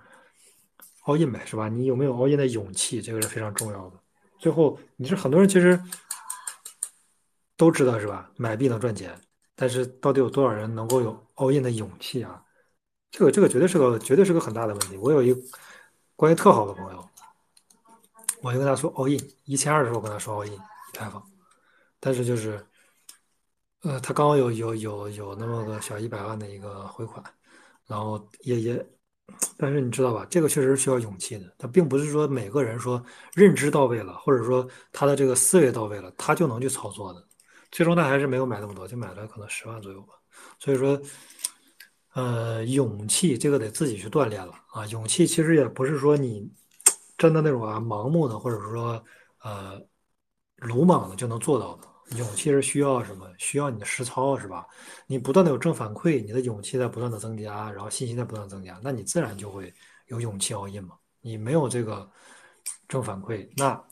[1.07, 1.69] all in 呗，是吧？
[1.69, 3.99] 你有没有 all in 的勇气，这个是非常重要的。
[4.39, 5.83] 最后，你是很多人其实
[7.57, 8.31] 都知道是吧？
[8.37, 9.19] 买币能赚钱，
[9.57, 12.41] 但是到底有多少人能够有 all in 的勇气啊？
[13.11, 14.97] 这个这个绝对是个绝对是个很大的问题。
[14.99, 15.35] 我有一
[16.15, 17.09] 关系特好的朋友。
[18.43, 20.59] 我就跟他说 all in 一千二的时候，跟他说 all in 以
[20.93, 21.21] 太坊，
[21.99, 22.65] 但是就是，
[23.83, 27.25] 呃，他刚刚有有有有那么个小一百万的一个回款，
[27.87, 28.87] 然后也也，
[29.57, 31.55] 但是你知道吧，这个确实需要勇气的。
[31.59, 33.03] 他并不是说每个人说
[33.35, 37.27] 认知到位了，或者说他的这个思维到位了，他就能去操作的。
[37.71, 40.15] 最终他还是没有买那么多，就买了可能十万左右吧。
[40.59, 41.01] 所以说，
[42.15, 44.87] 呃，勇气这个得自己去锻炼了啊。
[44.87, 46.51] 勇气其实也不是说你。
[47.19, 49.03] 真的那种啊，盲目的或者说
[49.43, 49.81] 呃
[50.57, 53.29] 鲁莽的就能做到的勇气是需要什么？
[53.39, 54.67] 需要你的实操是吧？
[55.07, 59.75] 你不断的有正反馈，你的勇气在不断的增加，然后信心在不断增加，那你自然就会
[60.07, 60.97] 有勇气 all in 嘛。
[61.21, 62.09] 你没有这个
[62.87, 63.83] 正反馈，那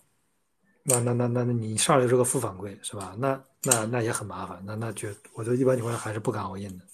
[0.84, 3.16] 那那那那那你上来这个负反馈是吧？
[3.18, 6.84] 那那那也很麻烦，那那就我觉得一般情况下还是不敢 all in 的。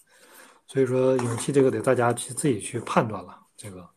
[0.67, 3.89] 所以说勇气这个得大家去自己去判断了这个。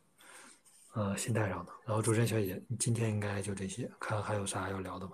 [0.95, 1.71] 呃，心态上的。
[1.85, 5.13] 然后主持人小姐姐，你今天应该就这些，看还有啥要聊的吗？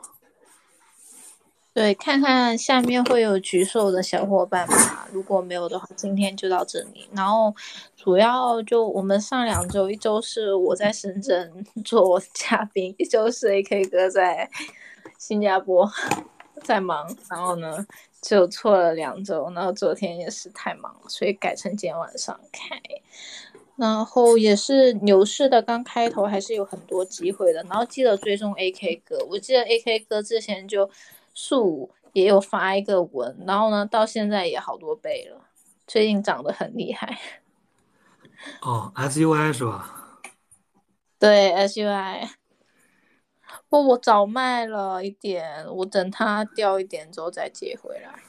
[1.71, 5.07] 对，看看下面会有举手的小伙伴吗？
[5.13, 7.07] 如果没有的话，今天就到这里。
[7.13, 7.55] 然后
[7.95, 14.49] 主要就我们上两周，一周是我在深圳做嘉宾，一周是 AK 哥在
[15.19, 15.89] 新加坡
[16.63, 17.15] 在忙。
[17.29, 17.85] 然后呢，
[18.19, 19.49] 就错了两周。
[19.55, 22.81] 然后昨天也是太忙了，所以改成今天晚上开。
[23.77, 27.63] 然后也是牛市的刚开头，还是有很多机会的。
[27.63, 30.89] 然后记得追踪 AK 哥，我记得 AK 哥之前就。
[31.33, 35.41] 树也有发一个文，然后呢，到现在也好多倍了，
[35.87, 37.19] 最近涨得很厉害。
[38.61, 40.19] 哦，SUI 是吧？
[41.19, 42.29] 对，SUI。
[43.67, 48.19] 不，我早卖了一点，我等它掉一点之后再接回来。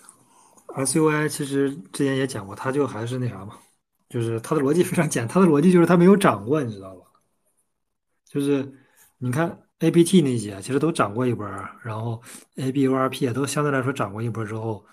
[0.84, 3.58] SUI 其实之前也讲过，它就还是那啥嘛，
[4.08, 7.06] 就是它的逻辑非常简单，它的逻辑就是它没有涨过，你知道吧？
[8.24, 8.72] 就是
[9.18, 9.58] 你看。
[9.80, 11.46] A B T 那些其实都涨过一波，
[11.82, 12.22] 然后
[12.56, 14.84] A B U R P 也都相对来说涨过一波之后，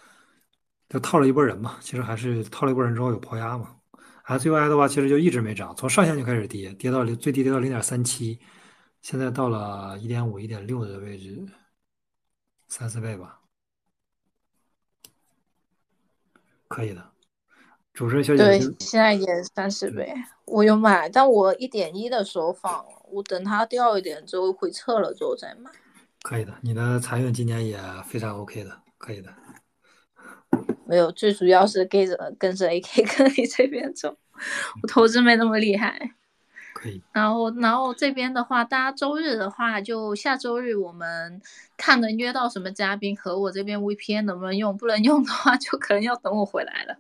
[0.88, 1.78] 就套了一波人嘛。
[1.82, 3.76] 其实还是套了一波人之后有抛压嘛。
[4.24, 8.40] S U I 的话，其实就一直没涨，从上限就开始跌，跌到零最低跌到零点三七，
[9.02, 11.46] 现在到了一点五、一点六的位置，
[12.70, 13.42] 三四倍吧，
[16.70, 17.12] 可以的。
[17.94, 20.14] 主持人小姐对，现在也三十倍，
[20.46, 22.86] 我有买，但我一点一的时候放。
[23.12, 25.70] 我等它掉一点之后回撤了之后再买，
[26.22, 26.54] 可以的。
[26.62, 29.34] 你的财运今年也非常 OK 的，可以的。
[30.86, 34.18] 没有，最主要是跟着跟着 AK 跟你这边走，
[34.82, 36.16] 我投资没那么厉害。
[36.88, 37.02] 可以。
[37.12, 41.42] 然后，然后这边的话，大家周日的话，就下周日我们
[41.76, 46.96] 看能约到什么嘉宾和我这边 VPN 能不能用，不能用的话，就可能要等我回来了。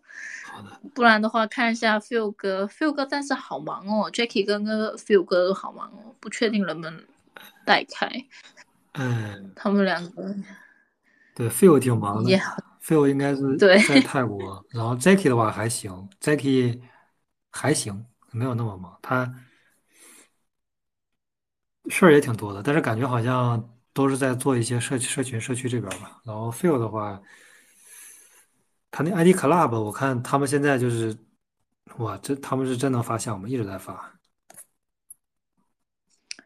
[0.51, 7.03] 好的不然的话，看一下 Phil 哥，Phil 哥暂时好忙哦，Jackie 哥跟 Phil 哥都好忙哦，不确定能不能
[7.65, 8.09] 带开。
[8.93, 10.35] 嗯，他们两个。
[11.35, 12.31] 对，Phil 挺忙的
[12.84, 14.65] ，Phil 应该是 在泰国。
[14.69, 16.81] 然后 Jackie 的话还行，Jackie
[17.51, 19.31] 还行，没有那么忙，他
[21.89, 26.22] 事儿也挺多的，但是感觉好像都是在做一些社社群社区这边吧。
[26.26, 27.22] 然后 Phil 的话。
[28.89, 31.15] 他那 ID Club，我看他们现在就是，
[31.97, 34.14] 哇，这他们是真能发项目，一直在发。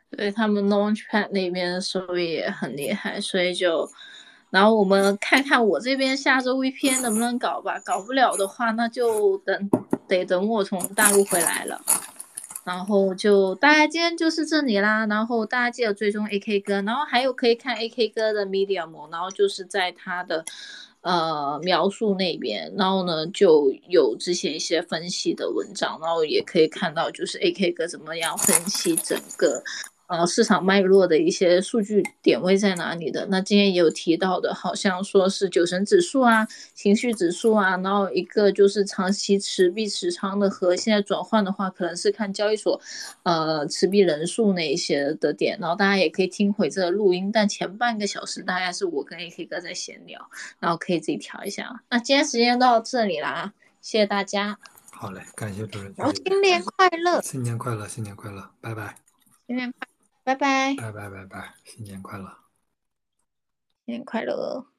[0.09, 3.89] 对他们 Launchpad 那边收益也很厉害，所以就，
[4.49, 9.69] 然后我们看看我这边下周 VPN 能不能搞吧，搞不了的话，那就等
[10.07, 11.79] 得等我从大陆回来了。
[12.63, 20.45] 然后就大家今天就是这里啦，然后大家记得追踪 AK 哥，然后还有可以看 AK 哥的 Medium，然后就是在他的。
[21.03, 29.63] 呃，描述那边，然后呢，就有之前一些分析的文章，然后也可以看到，就是 AK 哥怎么样分析整个。
[30.11, 33.25] 呃，市场脉络的一些数据点位在哪里的？
[33.27, 42.81] 那今天也有提到的，好像说是九神指数啊、情绪指数啊，然后一个就是长期持币持仓的和现在转换的话，可能是看交易所，
[43.23, 45.57] 呃，持币人数那一些的点。
[45.61, 50.29] 然后大家也可以听回这个录音，但前半个小时大概是我跟 AK 哥在闲聊，
[50.59, 51.81] 然后可以自己调一下。
[51.89, 54.59] 那今天时间到这里啦，谢谢大家。
[54.91, 55.95] 好嘞，感谢主任。
[56.25, 57.21] 新年快乐！
[57.21, 58.97] 新年快乐，新年快乐，拜拜。
[59.47, 59.90] 新年快。
[60.23, 62.37] 拜拜，拜拜拜拜，新年快乐，
[63.85, 64.70] 新年快乐。